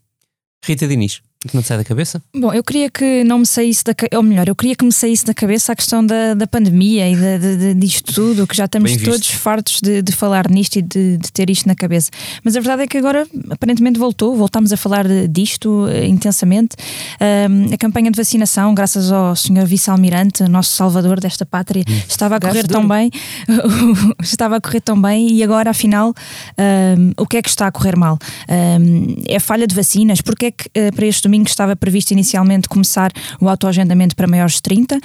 Rita 0.64 0.86
Diniz, 0.86 1.20
que 1.48 1.54
não 1.54 1.62
te 1.62 1.68
sai 1.68 1.76
da 1.78 1.84
cabeça? 1.84 2.22
Bom, 2.34 2.52
eu 2.52 2.62
queria 2.62 2.90
que 2.90 3.24
não 3.24 3.38
me 3.40 3.46
saísse 3.46 3.82
da 3.84 3.94
cabeça, 3.94 4.16
ou 4.16 4.22
melhor, 4.22 4.48
eu 4.48 4.54
queria 4.54 4.74
que 4.76 4.84
me 4.84 4.92
saísse 4.92 5.24
da 5.24 5.34
cabeça 5.34 5.72
a 5.72 5.76
questão 5.76 6.04
da, 6.04 6.34
da 6.34 6.46
pandemia 6.46 7.08
e 7.10 7.16
de, 7.16 7.38
de, 7.38 7.56
de- 7.56 7.74
disto 7.74 8.12
tudo, 8.14 8.46
que 8.46 8.56
já 8.56 8.64
estamos 8.66 8.92
todos 9.10 9.30
fartos 9.30 9.80
de, 9.82 10.02
de 10.02 10.12
falar 10.12 10.48
nisto 10.48 10.76
e 10.76 10.82
de, 10.82 11.16
de 11.18 11.32
ter 11.32 11.50
isto 11.50 11.66
na 11.66 11.74
cabeça. 11.74 12.10
Mas 12.44 12.56
a 12.56 12.60
verdade 12.60 12.82
é 12.82 12.86
que 12.86 12.96
agora 12.98 13.26
aparentemente 13.50 13.98
voltou, 13.98 14.36
voltámos 14.36 14.72
a 14.72 14.76
falar 14.76 15.06
disto 15.28 15.86
eh, 15.88 16.06
intensamente. 16.06 16.76
Ahm, 17.20 17.72
a 17.72 17.76
campanha 17.76 18.10
de 18.10 18.16
vacinação, 18.16 18.74
graças 18.74 19.10
ao 19.10 19.34
Sr. 19.34 19.66
Vice-Almirante, 19.66 20.42
nosso 20.44 20.70
salvador 20.76 21.18
desta 21.20 21.44
pátria, 21.44 21.84
estava 22.08 22.36
a 22.36 22.40
correr 22.40 22.66
tão 22.68 22.86
bem, 22.88 23.10
estava 24.22 24.56
a 24.56 24.60
correr 24.60 24.80
tão 24.80 25.00
bem 25.00 25.30
e 25.32 25.42
agora 25.42 25.70
afinal 25.70 26.14
ahm, 26.58 27.12
o 27.16 27.26
que 27.26 27.36
é 27.36 27.42
que 27.42 27.48
está 27.48 27.66
a 27.66 27.72
correr 27.72 27.96
mal? 27.96 28.18
Ahm, 28.48 29.16
é 29.26 29.38
falha 29.38 29.66
de 29.66 29.74
vacinas? 29.74 30.20
Porque 30.20 30.46
é 30.46 30.50
que 30.50 30.64
eh, 30.74 30.90
para 30.92 31.06
este 31.06 31.28
domingo 31.32 31.48
estava 31.48 31.74
previsto 31.74 32.10
inicialmente 32.10 32.68
começar 32.68 33.10
o 33.40 33.48
autoagendamento 33.48 34.14
para 34.14 34.26
maiores 34.26 34.56
de 34.56 34.62
30? 34.62 35.00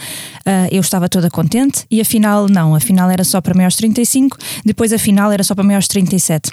Ah, 0.46 0.68
eu 0.70 0.82
estava 0.82 1.08
toda 1.08 1.30
contente 1.30 1.86
e 1.90 2.02
afinal 2.02 2.48
não, 2.50 2.76
afinal 2.76 3.10
era 3.10 3.24
só 3.24 3.40
para 3.40 3.54
maiores 3.54 3.76
de 3.76 3.80
35, 3.80 4.38
depois 4.66 4.92
afinal 4.92 5.32
era 5.32 5.44
só 5.44 5.56
para 5.56 5.64
maiores 5.64 5.86
de 5.86 5.90
37. 5.90 6.52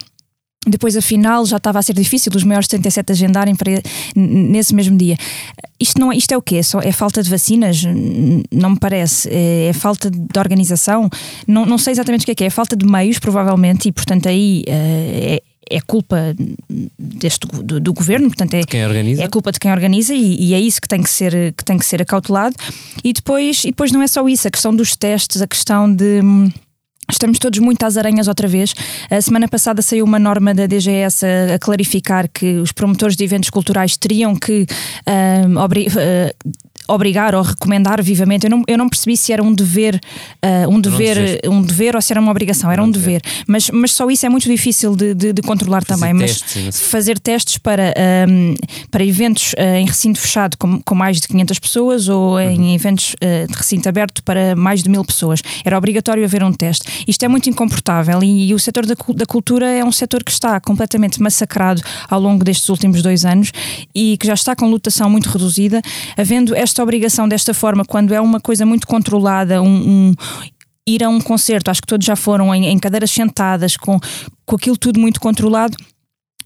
depois 0.67 0.97
a 0.97 1.03
final 1.03 1.45
já 1.45 1.57
estava 1.57 1.79
a 1.79 1.83
ser 1.83 1.93
difícil 1.93 2.33
os 2.35 2.45
maiores 2.45 2.69
77 2.69 3.13
agendarem 3.13 3.55
para 3.57 3.83
nesse 4.15 4.75
mesmo 4.75 4.97
dia. 4.97 5.17
Isto, 5.81 6.01
não, 6.01 6.13
é, 6.13 6.17
isto 6.17 6.33
é 6.33 6.37
o 6.37 6.43
quê? 6.43 6.61
É 6.83 6.93
falta 6.93 7.23
de 7.23 7.29
vacinas? 7.29 7.83
Não 8.51 8.71
me 8.71 8.79
parece. 8.79 9.29
É, 9.29 9.69
é 9.69 9.73
falta 9.73 10.09
de 10.11 10.39
organização? 10.39 11.11
Não, 11.47 11.67
não 11.67 11.77
sei 11.77 11.93
exatamente 11.93 12.23
o 12.23 12.25
que 12.27 12.31
é 12.31 12.35
que 12.35 12.45
é. 12.45 12.47
É 12.47 12.51
falta 12.51 12.77
de 12.77 12.87
meios, 12.87 13.19
provavelmente, 13.19 13.89
e 13.89 13.93
portanto 13.93 14.29
aí 14.29 14.65
é, 14.67 15.43
é 15.71 15.81
culpa 15.81 16.35
deste, 16.99 17.47
do, 17.47 17.81
do, 17.81 17.93
governo, 17.93 18.29
portanto 18.29 18.55
é, 18.55 18.63
é 19.21 19.29
culpa 19.29 19.53
de 19.53 19.59
quem 19.59 19.73
organiza 19.73 20.15
e, 20.15 20.49
e, 20.49 20.55
é 20.55 20.61
isso 20.61 20.81
que 20.81 20.89
tem 20.89 21.03
que 21.03 21.11
ser 21.11 21.53
que 21.57 21.65
tem 21.65 21.79
que 21.79 21.85
ser 21.85 22.03
acautelado 22.03 22.55
e 23.03 23.13
depois 23.13 23.65
e 23.65 23.69
depois 23.69 23.93
não 23.93 24.03
é 24.03 24.07
só 24.07 24.27
isso 24.29 24.47
a 24.49 24.51
questão 24.51 24.75
dos 24.75 24.97
testes 24.97 25.41
a 25.43 25.47
questão 25.47 25.93
de 25.93 26.21
Estamos 27.11 27.39
todos 27.39 27.59
muito 27.59 27.83
às 27.85 27.99
aranhas 27.99 28.29
outra 28.29 28.49
vez. 28.49 28.75
A 29.11 29.21
semana 29.21 29.47
passada 29.47 29.83
saiu 29.83 30.07
uma 30.07 30.19
norma 30.19 30.55
da 30.55 30.67
DGS 30.67 31.27
a, 31.27 31.55
a 31.57 31.59
clarificar 31.59 32.29
que 32.33 32.55
os 32.55 32.73
promotores 32.73 33.15
de 33.15 33.23
eventos 33.23 33.51
culturais 33.51 33.97
teriam 33.97 34.35
que 34.35 34.63
uh, 34.63 35.59
obrigar 36.89 37.35
ou 37.35 37.43
recomendar 37.43 38.03
vivamente. 38.03 38.45
Eu 38.45 38.51
não, 38.51 38.63
eu 38.67 38.79
não 38.79 38.89
percebi 38.89 39.17
se 39.17 39.33
era 39.33 39.43
um 39.43 39.53
dever, 39.53 40.01
uh, 40.45 40.71
um, 40.71 40.81
dever 40.81 41.41
um 41.49 41.63
dever 41.63 41.97
ou 41.97 42.03
se 42.03 42.13
era 42.13 42.21
uma 42.21 42.31
obrigação. 42.31 42.71
Era 42.71 42.83
um 42.83 42.91
dever. 42.91 43.23
Mas, 43.47 43.71
mas 43.71 43.93
só 43.93 44.09
isso 44.11 44.27
é 44.27 44.29
muito 44.29 44.49
difícil 44.49 44.95
de, 44.95 45.15
de, 45.15 45.33
de 45.33 45.43
controlar 45.43 45.85
fazer 45.85 46.01
também. 46.01 46.27
Testes, 46.27 46.65
mas 46.65 46.81
fazer 46.81 47.19
testes 47.19 47.59
para, 47.59 47.95
um, 48.29 48.55
para 48.91 49.05
eventos 49.05 49.53
uh, 49.55 49.77
em 49.77 49.87
recinto 49.87 50.21
fechado 50.21 50.57
com, 50.59 50.81
com 50.81 50.95
mais 50.95 51.21
de 51.21 51.29
500 51.29 51.59
pessoas 51.59 52.09
ou 52.09 52.41
em 52.41 52.59
uhum. 52.59 52.75
eventos 52.75 53.15
uh, 53.15 53.47
de 53.51 53.55
recinto 53.57 53.89
aberto 53.89 54.23
para 54.23 54.55
mais 54.55 54.83
de 54.83 54.89
mil 54.89 55.05
pessoas. 55.05 55.41
Era 55.65 55.79
obrigatório 55.79 56.25
haver 56.25 56.43
um 56.43 56.53
teste. 56.53 57.05
Isto 57.07 57.25
é 57.25 57.29
muito 57.29 57.49
incomportável 57.49 58.23
e, 58.23 58.49
e 58.49 58.55
o 58.55 58.59
setor 58.59 58.87
da, 58.87 58.95
da 59.15 59.27
cultura 59.27 59.71
é 59.71 59.85
um 59.85 59.93
setor 59.93 60.23
que 60.23 60.31
está 60.31 60.61
completamente 60.61 61.21
massacrado 61.21 61.83
ao 62.09 62.21
longo 62.21 62.45
destes 62.45 62.69
últimos 62.69 63.03
dois 63.03 63.25
anos 63.25 63.53
e 63.95 64.17
que 64.19 64.27
já 64.27 64.35
está 64.35 64.55
com 64.55 64.67
lotação 64.67 65.09
muito 65.09 65.29
reduzida, 65.29 65.81
havendo 66.17 66.55
esta 66.55 66.74
esta 66.75 66.83
obrigação 66.83 67.29
desta 67.29 67.55
forma, 67.55 67.85
quando 67.85 68.13
é 68.13 68.21
uma 68.21 68.41
coisa 68.41 68.67
muito 68.67 68.85
controlada, 68.89 69.63
um, 69.63 70.09
um 70.09 70.15
ir 70.85 71.05
a 71.05 71.09
um 71.09 71.21
concerto, 71.21 71.71
acho 71.71 71.81
que 71.81 71.87
todos 71.87 72.05
já 72.05 72.17
foram 72.17 72.53
em, 72.53 72.67
em 72.67 72.79
cadeiras 72.81 73.13
sentadas, 73.13 73.77
com, 73.77 74.01
com 74.45 74.57
aquilo 74.57 74.77
tudo 74.77 74.99
muito 74.99 75.21
controlado, 75.21 75.77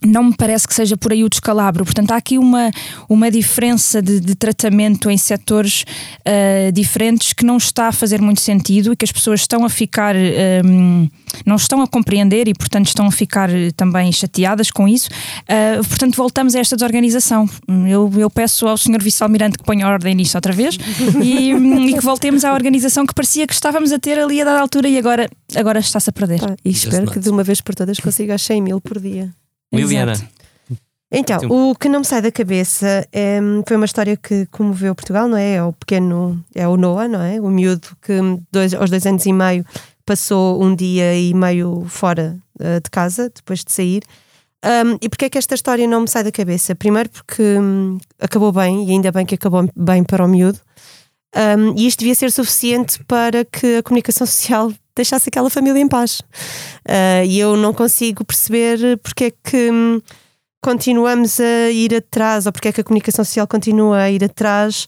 não 0.05 0.24
me 0.24 0.36
parece 0.36 0.66
que 0.66 0.74
seja 0.74 0.96
por 0.96 1.12
aí 1.12 1.24
o 1.24 1.28
descalabro. 1.28 1.84
Portanto, 1.84 2.12
há 2.12 2.16
aqui 2.16 2.38
uma, 2.38 2.70
uma 3.09 3.30
diferença 3.30 4.01
de, 4.01 4.20
de 4.20 4.34
tratamento 4.34 5.11
em 5.11 5.16
setores 5.16 5.84
uh, 6.20 6.72
diferentes 6.72 7.32
que 7.32 7.44
não 7.44 7.57
está 7.57 7.88
a 7.88 7.92
fazer 7.92 8.20
muito 8.20 8.40
sentido 8.40 8.92
e 8.92 8.96
que 8.96 9.05
as 9.05 9.12
pessoas 9.12 9.40
estão 9.40 9.64
a 9.64 9.68
ficar, 9.68 10.14
um, 10.14 10.18
ehm, 10.18 11.11
não 11.44 11.57
estão 11.57 11.82
a 11.82 11.86
compreender 11.86 12.49
e, 12.49 12.55
portanto, 12.55 12.86
estão 12.86 13.07
a 13.07 13.11
ficar 13.11 13.51
também 13.76 14.11
chateadas 14.12 14.70
com 14.70 14.86
isso. 14.86 15.09
Uh, 15.42 15.86
portanto, 15.88 16.16
voltamos 16.16 16.55
a 16.55 16.61
esta 16.61 16.76
desorganização. 16.76 17.49
Eu, 17.88 18.11
eu 18.16 18.30
peço 18.30 18.66
ao 18.68 18.76
Sr. 18.76 19.03
Vice-Almirante 19.03 19.59
que 19.59 19.64
ponha 19.64 19.86
ordem 19.88 20.14
nisso 20.14 20.36
outra 20.36 20.53
vez 20.53 20.78
e, 21.22 21.53
e, 21.53 21.94
que 21.94 22.05
voltemos 22.05 22.44
à 22.44 22.53
organização 22.53 23.05
que 23.05 23.14
parecia 23.14 23.46
que 23.46 23.55
estávamos 23.55 23.92
a 23.92 23.99
ter 23.99 24.18
ali 24.18 24.40
a 24.40 24.44
dada 24.44 24.61
altura 24.61 24.88
e 24.88 24.96
agora, 24.96 25.28
agora 25.57 25.80
está-se 25.80 26.11
a 26.11 26.12
perder. 26.12 26.40
Ah, 26.44 26.57
e 26.64 26.70
espero 26.70 27.11
que 27.11 27.18
de 27.18 27.30
uma 27.30 27.42
vez 27.42 27.61
por 27.61 27.74
todas 27.74 27.99
consiga 27.99 28.38
100 28.38 28.62
mil 28.62 28.80
por 28.80 29.01
dia. 29.01 29.30
Liliana. 29.72 30.14
Então, 31.10 31.40
o 31.48 31.74
que 31.74 31.88
não 31.88 32.00
me 32.00 32.04
sai 32.04 32.20
da 32.20 32.30
cabeça 32.30 33.06
é, 33.10 33.40
foi 33.66 33.76
uma 33.76 33.86
história 33.86 34.14
que 34.16 34.44
comoveu 34.46 34.94
Portugal, 34.94 35.26
não 35.26 35.38
é? 35.38 35.54
É 35.54 35.62
o 35.62 35.72
pequeno, 35.72 36.44
é 36.54 36.68
o 36.68 36.76
Noah, 36.76 37.08
não 37.08 37.22
é? 37.22 37.40
O 37.40 37.48
miúdo 37.48 37.88
que 38.02 38.12
dois, 38.52 38.74
aos 38.74 38.90
dois 38.90 39.06
anos 39.06 39.24
e 39.24 39.32
meio 39.32 39.64
passou 40.04 40.62
um 40.62 40.74
dia 40.74 41.16
e 41.16 41.32
meio 41.32 41.86
fora 41.88 42.36
uh, 42.60 42.80
de 42.82 42.90
casa, 42.90 43.30
depois 43.34 43.64
de 43.64 43.72
sair. 43.72 44.02
Um, 44.64 44.98
e 45.00 45.08
porquê 45.08 45.26
é 45.26 45.30
que 45.30 45.38
esta 45.38 45.54
história 45.54 45.86
não 45.86 46.02
me 46.02 46.08
sai 46.08 46.24
da 46.24 46.32
cabeça? 46.32 46.74
Primeiro 46.74 47.08
porque 47.08 47.42
um, 47.42 47.98
acabou 48.20 48.52
bem, 48.52 48.88
e 48.88 48.90
ainda 48.90 49.10
bem 49.10 49.24
que 49.24 49.34
acabou 49.34 49.68
bem 49.74 50.04
para 50.04 50.24
o 50.24 50.28
miúdo. 50.28 50.58
Um, 51.34 51.74
e 51.76 51.86
isto 51.86 52.00
devia 52.00 52.14
ser 52.14 52.30
suficiente 52.30 53.02
para 53.04 53.44
que 53.44 53.76
a 53.76 53.82
comunicação 53.82 54.26
social 54.28 54.72
deixasse 54.99 55.28
aquela 55.28 55.49
família 55.49 55.80
em 55.80 55.88
paz. 55.88 56.20
Uh, 56.86 57.24
e 57.26 57.38
eu 57.38 57.57
não 57.57 57.72
consigo 57.72 58.24
perceber 58.24 58.99
porque 59.03 59.24
é 59.24 59.30
que 59.30 59.70
hum, 59.70 60.01
continuamos 60.62 61.40
a 61.40 61.70
ir 61.70 61.94
atrás, 61.94 62.46
ou 62.46 62.53
porque 62.53 62.68
é 62.68 62.72
que 62.72 62.80
a 62.80 62.84
comunicação 62.84 63.24
social 63.24 63.46
continua 63.46 64.03
a 64.03 64.11
ir 64.11 64.22
atrás 64.24 64.86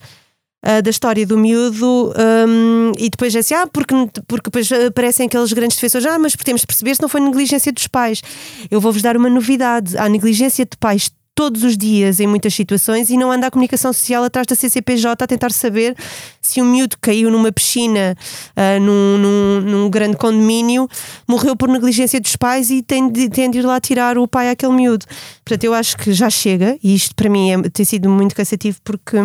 uh, 0.65 0.81
da 0.81 0.89
história 0.89 1.25
do 1.25 1.37
miúdo 1.37 2.13
um, 2.47 2.91
e 2.97 3.09
depois 3.09 3.35
é 3.35 3.39
assim, 3.39 3.53
ah, 3.53 3.67
porque, 3.67 3.93
porque 4.27 4.49
depois 4.49 4.71
aparecem 4.71 5.25
aqueles 5.27 5.53
grandes 5.53 5.77
defensores, 5.77 6.05
ah, 6.05 6.19
mas 6.19 6.33
temos 6.33 6.61
de 6.61 6.67
perceber 6.67 6.95
se 6.95 7.01
não 7.01 7.09
foi 7.09 7.21
negligência 7.21 7.71
dos 7.71 7.87
pais. 7.87 8.21
Eu 8.69 8.81
vou-vos 8.81 9.01
dar 9.01 9.15
uma 9.17 9.29
novidade: 9.29 9.97
há 9.97 10.07
negligência 10.09 10.65
de 10.65 10.77
pais 10.77 11.11
todos 11.35 11.63
os 11.63 11.77
dias 11.77 12.19
em 12.19 12.27
muitas 12.27 12.53
situações 12.53 13.09
e 13.09 13.17
não 13.17 13.31
anda 13.31 13.47
a 13.47 13.51
comunicação 13.51 13.91
social 13.93 14.23
atrás 14.23 14.45
da 14.47 14.55
CCPJ 14.55 15.23
a 15.23 15.27
tentar 15.27 15.51
saber 15.51 15.95
se 16.41 16.61
um 16.61 16.65
miúdo 16.65 16.97
caiu 16.99 17.31
numa 17.31 17.51
piscina 17.51 18.15
uh, 18.55 18.79
num, 18.79 19.17
num, 19.17 19.61
num, 19.61 19.89
grande 19.89 20.17
condomínio, 20.17 20.87
morreu 21.27 21.55
por 21.55 21.69
negligência 21.69 22.19
dos 22.19 22.35
pais 22.35 22.69
e 22.69 22.81
tem 22.81 23.09
de, 23.09 23.29
tem 23.29 23.49
de 23.49 23.59
ir 23.59 23.65
lá 23.65 23.79
tirar 23.79 24.17
o 24.17 24.27
pai 24.27 24.49
àquele 24.49 24.73
miúdo. 24.73 25.05
Portanto, 25.45 25.63
eu 25.63 25.73
acho 25.73 25.97
que 25.97 26.13
já 26.13 26.29
chega 26.29 26.77
e 26.83 26.93
isto 26.93 27.15
para 27.15 27.29
mim 27.29 27.51
é, 27.51 27.69
tem 27.69 27.85
sido 27.85 28.09
muito 28.09 28.35
cansativo 28.35 28.77
porque. 28.83 29.17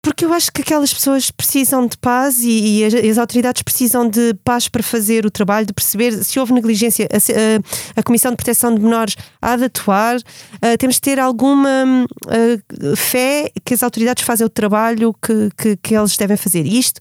Porque 0.00 0.24
eu 0.24 0.32
acho 0.32 0.52
que 0.52 0.62
aquelas 0.62 0.94
pessoas 0.94 1.30
precisam 1.30 1.86
de 1.86 1.98
paz 1.98 2.42
e, 2.42 2.78
e 2.78 2.84
as, 2.84 2.94
as, 2.94 3.18
autoridades 3.18 3.62
precisam 3.62 4.08
de 4.08 4.32
paz 4.44 4.68
para 4.68 4.82
fazer 4.82 5.26
o 5.26 5.30
trabalho, 5.30 5.66
de 5.66 5.72
perceber 5.72 6.24
se 6.24 6.38
houve 6.38 6.52
negligência. 6.52 7.08
A, 7.10 7.16
a, 7.16 8.00
a 8.00 8.02
Comissão 8.02 8.30
de 8.30 8.36
Proteção 8.36 8.74
de 8.74 8.80
Menores 8.80 9.16
há 9.42 9.56
de 9.56 9.64
atuar. 9.64 10.16
Uh, 10.16 10.78
temos 10.78 10.96
de 10.96 11.00
ter 11.00 11.18
alguma 11.18 12.06
uh, 12.26 12.96
fé 12.96 13.50
que 13.64 13.74
as 13.74 13.82
autoridades 13.82 14.24
fazem 14.24 14.46
o 14.46 14.50
trabalho 14.50 15.12
que, 15.14 15.50
que, 15.56 15.76
que 15.76 15.96
eles 15.96 16.16
devem 16.16 16.36
fazer. 16.36 16.64
E 16.64 16.78
isto 16.78 17.00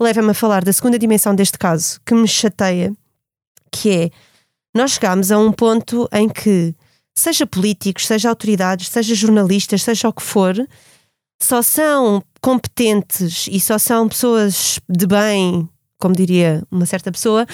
leva-me 0.00 0.30
a 0.30 0.34
falar 0.34 0.62
da 0.64 0.72
segunda 0.72 0.98
dimensão 0.98 1.34
deste 1.34 1.58
caso, 1.58 1.98
que 2.04 2.14
me 2.14 2.28
chateia, 2.28 2.92
que 3.72 3.90
é 3.90 4.10
nós 4.74 4.92
chegámos 4.92 5.32
a 5.32 5.38
um 5.38 5.50
ponto 5.50 6.08
em 6.12 6.28
que, 6.28 6.74
seja 7.16 7.46
políticos, 7.46 8.06
seja 8.06 8.28
autoridades, 8.28 8.88
seja 8.88 9.14
jornalistas, 9.14 9.82
seja 9.82 10.08
o 10.08 10.12
que 10.12 10.22
for, 10.22 10.54
só 11.40 11.62
são 11.62 12.22
competentes 12.40 13.48
e 13.50 13.60
só 13.60 13.78
são 13.78 14.08
pessoas 14.08 14.80
de 14.88 15.06
bem, 15.06 15.68
como 15.98 16.14
diria 16.14 16.62
uma 16.70 16.86
certa 16.86 17.10
pessoa, 17.12 17.46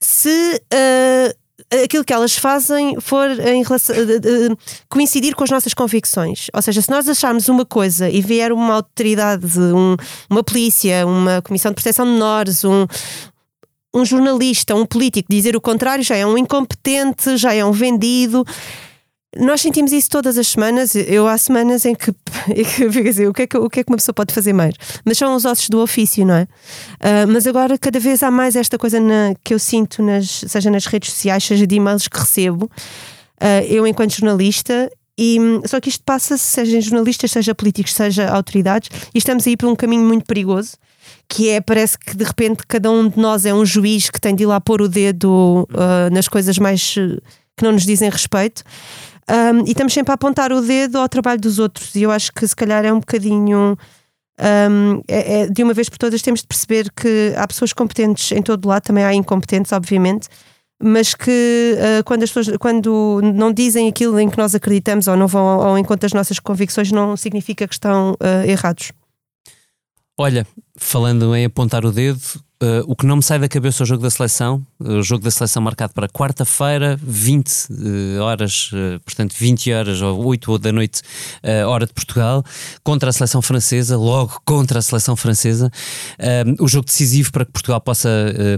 se 0.00 0.60
uh, 0.72 1.82
aquilo 1.84 2.04
que 2.04 2.12
elas 2.12 2.36
fazem 2.36 3.00
for 3.00 3.30
em 3.30 3.62
relação, 3.62 3.94
uh, 3.96 4.52
uh, 4.52 4.58
coincidir 4.88 5.34
com 5.34 5.44
as 5.44 5.50
nossas 5.50 5.74
convicções. 5.74 6.48
Ou 6.52 6.60
seja, 6.60 6.82
se 6.82 6.90
nós 6.90 7.08
acharmos 7.08 7.48
uma 7.48 7.64
coisa 7.64 8.08
e 8.10 8.20
vier 8.20 8.52
uma 8.52 8.74
autoridade, 8.74 9.58
um, 9.58 9.96
uma 10.28 10.42
polícia, 10.42 11.06
uma 11.06 11.40
comissão 11.42 11.70
de 11.70 11.76
proteção 11.76 12.04
de 12.04 12.12
menores, 12.12 12.64
um, 12.64 12.86
um 13.94 14.04
jornalista, 14.04 14.74
um 14.74 14.86
político 14.86 15.28
dizer 15.30 15.54
o 15.54 15.60
contrário, 15.60 16.02
já 16.02 16.16
é 16.16 16.26
um 16.26 16.38
incompetente, 16.38 17.36
já 17.36 17.54
é 17.54 17.64
um 17.64 17.72
vendido. 17.72 18.44
Nós 19.38 19.62
sentimos 19.62 19.92
isso 19.92 20.10
todas 20.10 20.36
as 20.36 20.48
semanas. 20.48 20.94
Eu 20.94 21.26
há 21.26 21.38
semanas 21.38 21.86
em 21.86 21.94
que, 21.94 22.12
que 22.12 23.08
assim, 23.08 23.26
o 23.26 23.32
que, 23.32 23.42
é 23.42 23.46
que, 23.46 23.56
o 23.56 23.70
que 23.70 23.80
é 23.80 23.84
que 23.84 23.90
uma 23.90 23.96
pessoa 23.96 24.14
pode 24.14 24.34
fazer 24.34 24.52
mais? 24.52 24.74
Mas 25.04 25.16
são 25.16 25.34
os 25.34 25.44
ossos 25.44 25.68
do 25.70 25.80
ofício, 25.80 26.26
não 26.26 26.34
é? 26.34 26.42
Uh, 26.42 27.28
mas 27.28 27.46
agora 27.46 27.78
cada 27.78 27.98
vez 27.98 28.22
há 28.22 28.30
mais 28.30 28.56
esta 28.56 28.76
coisa 28.76 29.00
na, 29.00 29.34
que 29.42 29.54
eu 29.54 29.58
sinto, 29.58 30.02
nas, 30.02 30.44
seja 30.46 30.70
nas 30.70 30.84
redes 30.86 31.12
sociais, 31.12 31.44
seja 31.44 31.66
de 31.66 31.74
e-mails 31.76 32.08
que 32.08 32.18
recebo. 32.18 32.66
Uh, 33.40 33.64
eu, 33.68 33.86
enquanto 33.86 34.12
jornalista, 34.12 34.90
e, 35.18 35.38
só 35.66 35.80
que 35.80 35.88
isto 35.88 36.04
passa-se, 36.04 36.44
seja 36.44 36.76
em 36.76 36.80
jornalistas, 36.80 37.30
seja 37.30 37.54
políticos, 37.54 37.94
seja 37.94 38.28
autoridades, 38.28 38.90
e 39.14 39.18
estamos 39.18 39.46
aí 39.46 39.56
por 39.56 39.68
um 39.68 39.74
caminho 39.74 40.04
muito 40.04 40.26
perigoso, 40.26 40.72
que 41.28 41.48
é, 41.48 41.60
parece 41.60 41.98
que 41.98 42.14
de 42.16 42.24
repente 42.24 42.64
cada 42.68 42.90
um 42.90 43.08
de 43.08 43.18
nós 43.18 43.46
é 43.46 43.54
um 43.54 43.64
juiz 43.64 44.10
que 44.10 44.20
tem 44.20 44.34
de 44.34 44.42
ir 44.42 44.46
lá 44.46 44.60
pôr 44.60 44.82
o 44.82 44.88
dedo 44.88 45.66
uh, 45.70 46.12
nas 46.12 46.28
coisas 46.28 46.58
mais 46.58 46.94
que 47.56 47.64
não 47.64 47.72
nos 47.72 47.84
dizem 47.84 48.10
respeito. 48.10 48.62
Um, 49.32 49.64
e 49.66 49.70
estamos 49.70 49.94
sempre 49.94 50.10
a 50.10 50.14
apontar 50.14 50.52
o 50.52 50.60
dedo 50.60 50.98
ao 50.98 51.08
trabalho 51.08 51.40
dos 51.40 51.58
outros, 51.58 51.94
e 51.94 52.02
eu 52.02 52.10
acho 52.10 52.30
que 52.32 52.46
se 52.46 52.54
calhar 52.54 52.84
é 52.84 52.92
um 52.92 53.00
bocadinho. 53.00 53.78
Um, 54.38 55.02
é, 55.08 55.42
é, 55.42 55.46
de 55.46 55.62
uma 55.62 55.72
vez 55.72 55.88
por 55.88 55.98
todas 55.98 56.20
temos 56.20 56.40
de 56.40 56.46
perceber 56.46 56.90
que 56.90 57.32
há 57.36 57.46
pessoas 57.46 57.72
competentes 57.72 58.32
em 58.32 58.42
todo 58.42 58.66
lado, 58.66 58.82
também 58.82 59.04
há 59.04 59.14
incompetentes, 59.14 59.72
obviamente, 59.72 60.28
mas 60.82 61.14
que 61.14 61.76
uh, 61.76 62.04
quando 62.04 62.24
as 62.24 62.30
pessoas 62.30 62.56
quando 62.58 63.20
não 63.22 63.52
dizem 63.52 63.88
aquilo 63.88 64.18
em 64.18 64.28
que 64.28 64.36
nós 64.36 64.54
acreditamos 64.54 65.06
ou 65.06 65.16
não 65.16 65.28
vão 65.28 65.46
ao, 65.46 65.62
ao 65.68 65.78
encontro 65.78 66.00
das 66.00 66.12
nossas 66.12 66.38
convicções, 66.38 66.90
não 66.90 67.16
significa 67.16 67.66
que 67.66 67.74
estão 67.74 68.12
uh, 68.12 68.46
errados. 68.46 68.92
Olha, 70.18 70.46
falando 70.76 71.34
em 71.34 71.44
apontar 71.46 71.86
o 71.86 71.92
dedo, 71.92 72.20
uh, 72.62 72.84
o 72.86 72.94
que 72.94 73.04
não 73.04 73.16
me 73.16 73.22
sai 73.22 73.38
da 73.38 73.48
cabeça 73.48 73.82
é 73.82 73.84
o 73.84 73.86
jogo 73.86 74.02
da 74.02 74.10
seleção, 74.10 74.64
o 74.78 75.02
jogo 75.02 75.24
da 75.24 75.30
seleção 75.30 75.62
marcado 75.62 75.92
para 75.92 76.08
quarta-feira, 76.08 76.98
20 77.02 77.48
uh, 77.48 78.22
horas, 78.22 78.70
uh, 78.72 79.00
portanto 79.04 79.34
20 79.36 79.72
horas 79.72 80.00
ou 80.00 80.24
8 80.26 80.58
da 80.58 80.72
noite, 80.72 81.02
hora 81.66 81.86
de 81.86 81.92
Portugal, 81.92 82.44
contra 82.84 83.10
a 83.10 83.12
seleção 83.12 83.42
francesa, 83.42 83.96
logo 83.96 84.40
contra 84.44 84.78
a 84.78 84.82
seleção 84.82 85.16
francesa. 85.16 85.70
o 86.60 86.68
jogo 86.68 86.86
decisivo 86.86 87.32
para 87.32 87.44
que 87.44 87.52
Portugal 87.52 87.80
possa 87.80 88.08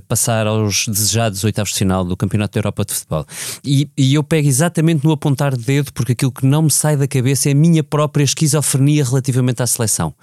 passar 0.07 0.47
aos 0.47 0.87
desejados 0.87 1.43
oitavos 1.45 1.73
de 1.73 1.79
final 1.79 2.05
do 2.05 2.17
Campeonato 2.17 2.55
da 2.55 2.59
Europa 2.59 2.85
de 2.85 2.95
Futebol. 2.95 3.27
E, 3.65 3.89
e 3.97 4.15
eu 4.15 4.23
pego 4.23 4.49
exatamente 4.49 5.05
no 5.05 5.13
apontar 5.13 5.57
de 5.57 5.65
dedo, 5.65 5.93
porque 5.93 6.13
aquilo 6.13 6.33
que 6.33 6.45
não 6.47 6.63
me 6.63 6.71
sai 6.71 6.97
da 6.97 7.07
cabeça 7.07 7.49
é 7.49 7.53
a 7.53 7.55
minha 7.55 7.83
própria 7.83 8.25
esquizofrenia 8.25 9.05
relativamente 9.05 9.63
à 9.63 9.67
seleção, 9.67 10.15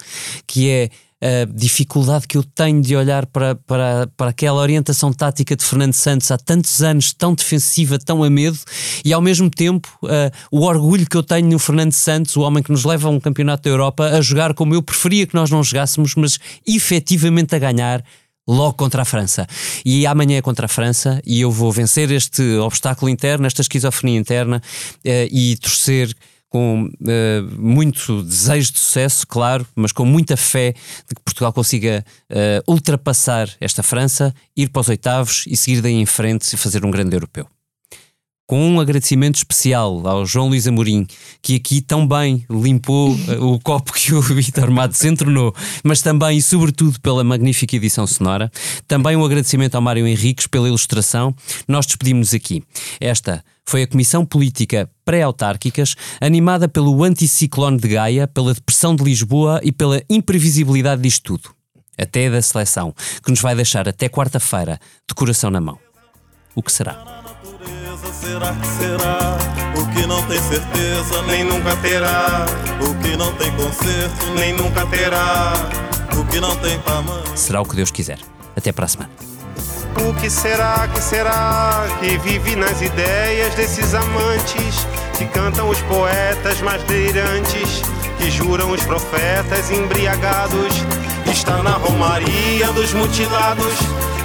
que 0.46 0.68
é 0.68 0.90
a 1.22 1.46
dificuldade 1.46 2.26
que 2.26 2.36
eu 2.36 2.42
tenho 2.42 2.82
de 2.82 2.96
olhar 2.96 3.26
para, 3.26 3.54
para, 3.54 4.08
para 4.16 4.30
aquela 4.30 4.60
orientação 4.60 5.12
tática 5.12 5.54
de 5.54 5.62
Fernando 5.62 5.92
Santos 5.92 6.32
há 6.32 6.36
tantos 6.36 6.82
anos, 6.82 7.12
tão 7.12 7.32
defensiva, 7.32 7.96
tão 7.96 8.24
a 8.24 8.28
medo, 8.28 8.58
e 9.04 9.12
ao 9.12 9.20
mesmo 9.20 9.48
tempo 9.48 9.88
uh, 10.02 10.08
o 10.50 10.62
orgulho 10.62 11.08
que 11.08 11.16
eu 11.16 11.22
tenho 11.22 11.48
no 11.48 11.60
Fernando 11.60 11.92
Santos, 11.92 12.36
o 12.36 12.40
homem 12.40 12.60
que 12.60 12.72
nos 12.72 12.84
leva 12.84 13.06
a 13.06 13.10
um 13.10 13.20
campeonato 13.20 13.62
da 13.62 13.70
Europa, 13.70 14.04
a 14.06 14.20
jogar 14.20 14.52
como 14.52 14.74
eu 14.74 14.82
preferia 14.82 15.24
que 15.24 15.34
nós 15.34 15.48
não 15.48 15.62
jogássemos, 15.62 16.16
mas 16.16 16.40
efetivamente 16.66 17.54
a 17.54 17.58
ganhar 17.60 18.04
logo 18.48 18.74
contra 18.74 19.02
a 19.02 19.04
França. 19.04 19.46
E 19.84 20.04
amanhã 20.04 20.38
é 20.38 20.42
contra 20.42 20.66
a 20.66 20.68
França 20.68 21.22
e 21.24 21.40
eu 21.40 21.52
vou 21.52 21.70
vencer 21.70 22.10
este 22.10 22.56
obstáculo 22.56 23.08
interno, 23.08 23.46
esta 23.46 23.62
esquizofrenia 23.62 24.18
interna 24.18 24.56
uh, 24.56 25.00
e 25.30 25.56
torcer 25.56 26.12
com 26.52 26.84
uh, 26.84 27.58
muito 27.58 28.22
desejo 28.22 28.72
de 28.72 28.78
sucesso, 28.78 29.26
claro, 29.26 29.66
mas 29.74 29.90
com 29.90 30.04
muita 30.04 30.36
fé 30.36 30.74
de 31.08 31.14
que 31.14 31.22
Portugal 31.24 31.50
consiga 31.50 32.04
uh, 32.30 32.70
ultrapassar 32.70 33.48
esta 33.58 33.82
França, 33.82 34.34
ir 34.54 34.68
para 34.68 34.80
os 34.80 34.88
oitavos 34.90 35.44
e 35.46 35.56
seguir 35.56 35.80
daí 35.80 35.94
em 35.94 36.04
frente 36.04 36.52
e 36.52 36.58
fazer 36.58 36.84
um 36.84 36.90
grande 36.90 37.16
europeu. 37.16 37.46
Com 38.52 38.68
um 38.68 38.80
agradecimento 38.80 39.36
especial 39.36 40.06
ao 40.06 40.26
João 40.26 40.48
Luís 40.48 40.66
Amorim, 40.66 41.06
que 41.40 41.56
aqui 41.56 41.80
tão 41.80 42.06
bem 42.06 42.44
limpou 42.50 43.12
uh, 43.12 43.46
o 43.46 43.58
copo 43.58 43.94
que 43.94 44.12
o 44.12 44.20
Vitor 44.20 44.70
Matos 44.70 45.02
entornou, 45.06 45.54
mas 45.82 46.02
também 46.02 46.36
e 46.36 46.42
sobretudo 46.42 47.00
pela 47.00 47.24
magnífica 47.24 47.74
edição 47.76 48.06
sonora. 48.06 48.52
Também 48.86 49.16
um 49.16 49.24
agradecimento 49.24 49.74
ao 49.74 49.80
Mário 49.80 50.06
Henriques 50.06 50.46
pela 50.46 50.68
ilustração. 50.68 51.34
Nós 51.66 51.86
despedimos-nos 51.86 52.34
aqui. 52.34 52.62
Esta 53.00 53.42
foi 53.64 53.84
a 53.84 53.86
Comissão 53.86 54.22
Política 54.22 54.86
Pré-Autárquicas, 55.02 55.94
animada 56.20 56.68
pelo 56.68 57.02
anticiclone 57.02 57.78
de 57.78 57.88
Gaia, 57.88 58.28
pela 58.28 58.52
depressão 58.52 58.94
de 58.94 59.02
Lisboa 59.02 59.62
e 59.64 59.72
pela 59.72 60.02
imprevisibilidade 60.10 61.00
disto 61.00 61.22
tudo. 61.22 61.54
Até 61.96 62.28
da 62.28 62.42
seleção, 62.42 62.94
que 63.24 63.30
nos 63.30 63.40
vai 63.40 63.54
deixar 63.54 63.88
até 63.88 64.10
quarta-feira 64.10 64.78
de 65.08 65.14
coração 65.14 65.50
na 65.50 65.58
mão. 65.58 65.78
O 66.54 66.62
que 66.62 66.70
será? 66.70 67.21
Será 68.22 68.54
que 68.54 68.66
será? 68.68 69.36
O 69.76 69.86
que 69.88 70.06
não 70.06 70.22
tem 70.28 70.38
certeza 70.38 71.22
nem 71.26 71.42
nunca 71.42 71.74
terá. 71.78 72.46
O 72.80 72.94
que 73.02 73.16
não 73.16 73.34
tem 73.34 73.50
conserto 73.56 74.26
nem 74.36 74.52
nunca 74.52 74.86
terá. 74.86 75.54
O 76.16 76.24
que 76.26 76.38
não 76.38 76.54
tem 76.54 76.78
tamanho. 76.82 77.36
Será 77.36 77.60
o 77.60 77.64
que 77.64 77.74
Deus 77.74 77.90
quiser. 77.90 78.20
Até 78.56 78.70
para 78.70 78.84
a 78.84 78.88
semana. 78.88 79.10
O 80.08 80.14
que 80.20 80.30
será, 80.30 80.86
que 80.94 81.00
será 81.02 81.84
que 81.98 82.16
vive 82.18 82.54
nas 82.54 82.80
ideias 82.80 83.56
desses 83.56 83.92
amantes 83.92 84.86
que 85.18 85.26
cantam 85.26 85.68
os 85.68 85.82
poetas 85.82 86.60
mais 86.60 86.80
delirantes, 86.84 87.82
que 88.18 88.30
juram 88.30 88.70
os 88.70 88.84
profetas 88.84 89.68
embriagados? 89.72 90.84
Está 91.30 91.62
na 91.62 91.72
romaria 91.72 92.66
dos 92.72 92.92
mutilados, 92.92 93.74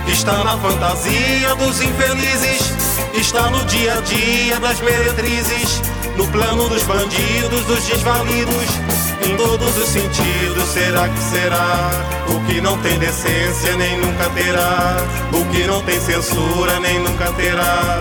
está 0.07 0.43
na 0.43 0.57
fantasia 0.57 1.55
dos 1.55 1.81
infelizes, 1.81 2.73
está 3.13 3.49
no 3.49 3.63
dia 3.65 3.93
a 3.93 4.01
dia 4.01 4.59
das 4.59 4.79
meretrizes, 4.81 5.81
no 6.15 6.27
plano 6.27 6.67
dos 6.69 6.83
bandidos, 6.83 7.63
dos 7.65 7.85
desvalidos 7.85 8.97
em 9.25 9.35
todos 9.35 9.77
os 9.77 9.89
sentidos. 9.89 10.63
Será 10.73 11.07
que 11.09 11.19
será? 11.19 11.91
O 12.29 12.39
que 12.45 12.61
não 12.61 12.77
tem 12.79 12.97
decência 12.99 13.75
nem 13.75 13.97
nunca 13.97 14.29
terá. 14.29 14.97
O 15.33 15.45
que 15.51 15.65
não 15.65 15.81
tem 15.81 15.99
censura 15.99 16.79
nem 16.79 16.99
nunca 16.99 17.31
terá. 17.33 17.99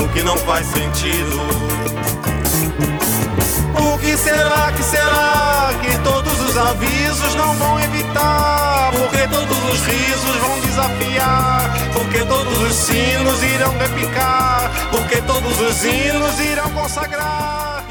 O 0.00 0.08
que 0.08 0.22
não 0.22 0.36
faz 0.38 0.66
sentido. 0.66 2.37
O 3.78 3.98
que 3.98 4.16
será 4.16 4.72
que 4.72 4.82
será 4.82 5.70
que 5.82 5.98
todos 5.98 6.40
os 6.40 6.56
avisos 6.56 7.34
não 7.34 7.54
vão 7.54 7.80
evitar? 7.80 8.90
Porque 8.92 9.28
todos 9.28 9.58
os 9.72 9.86
risos 9.86 10.36
vão 10.36 10.60
desafiar? 10.60 11.70
Porque 11.92 12.24
todos 12.24 12.58
os 12.62 12.74
sinos 12.74 13.42
irão 13.42 13.76
repicar? 13.78 14.70
Porque 14.90 15.20
todos 15.22 15.60
os 15.60 15.84
hinos 15.84 16.40
irão 16.40 16.70
consagrar? 16.70 17.84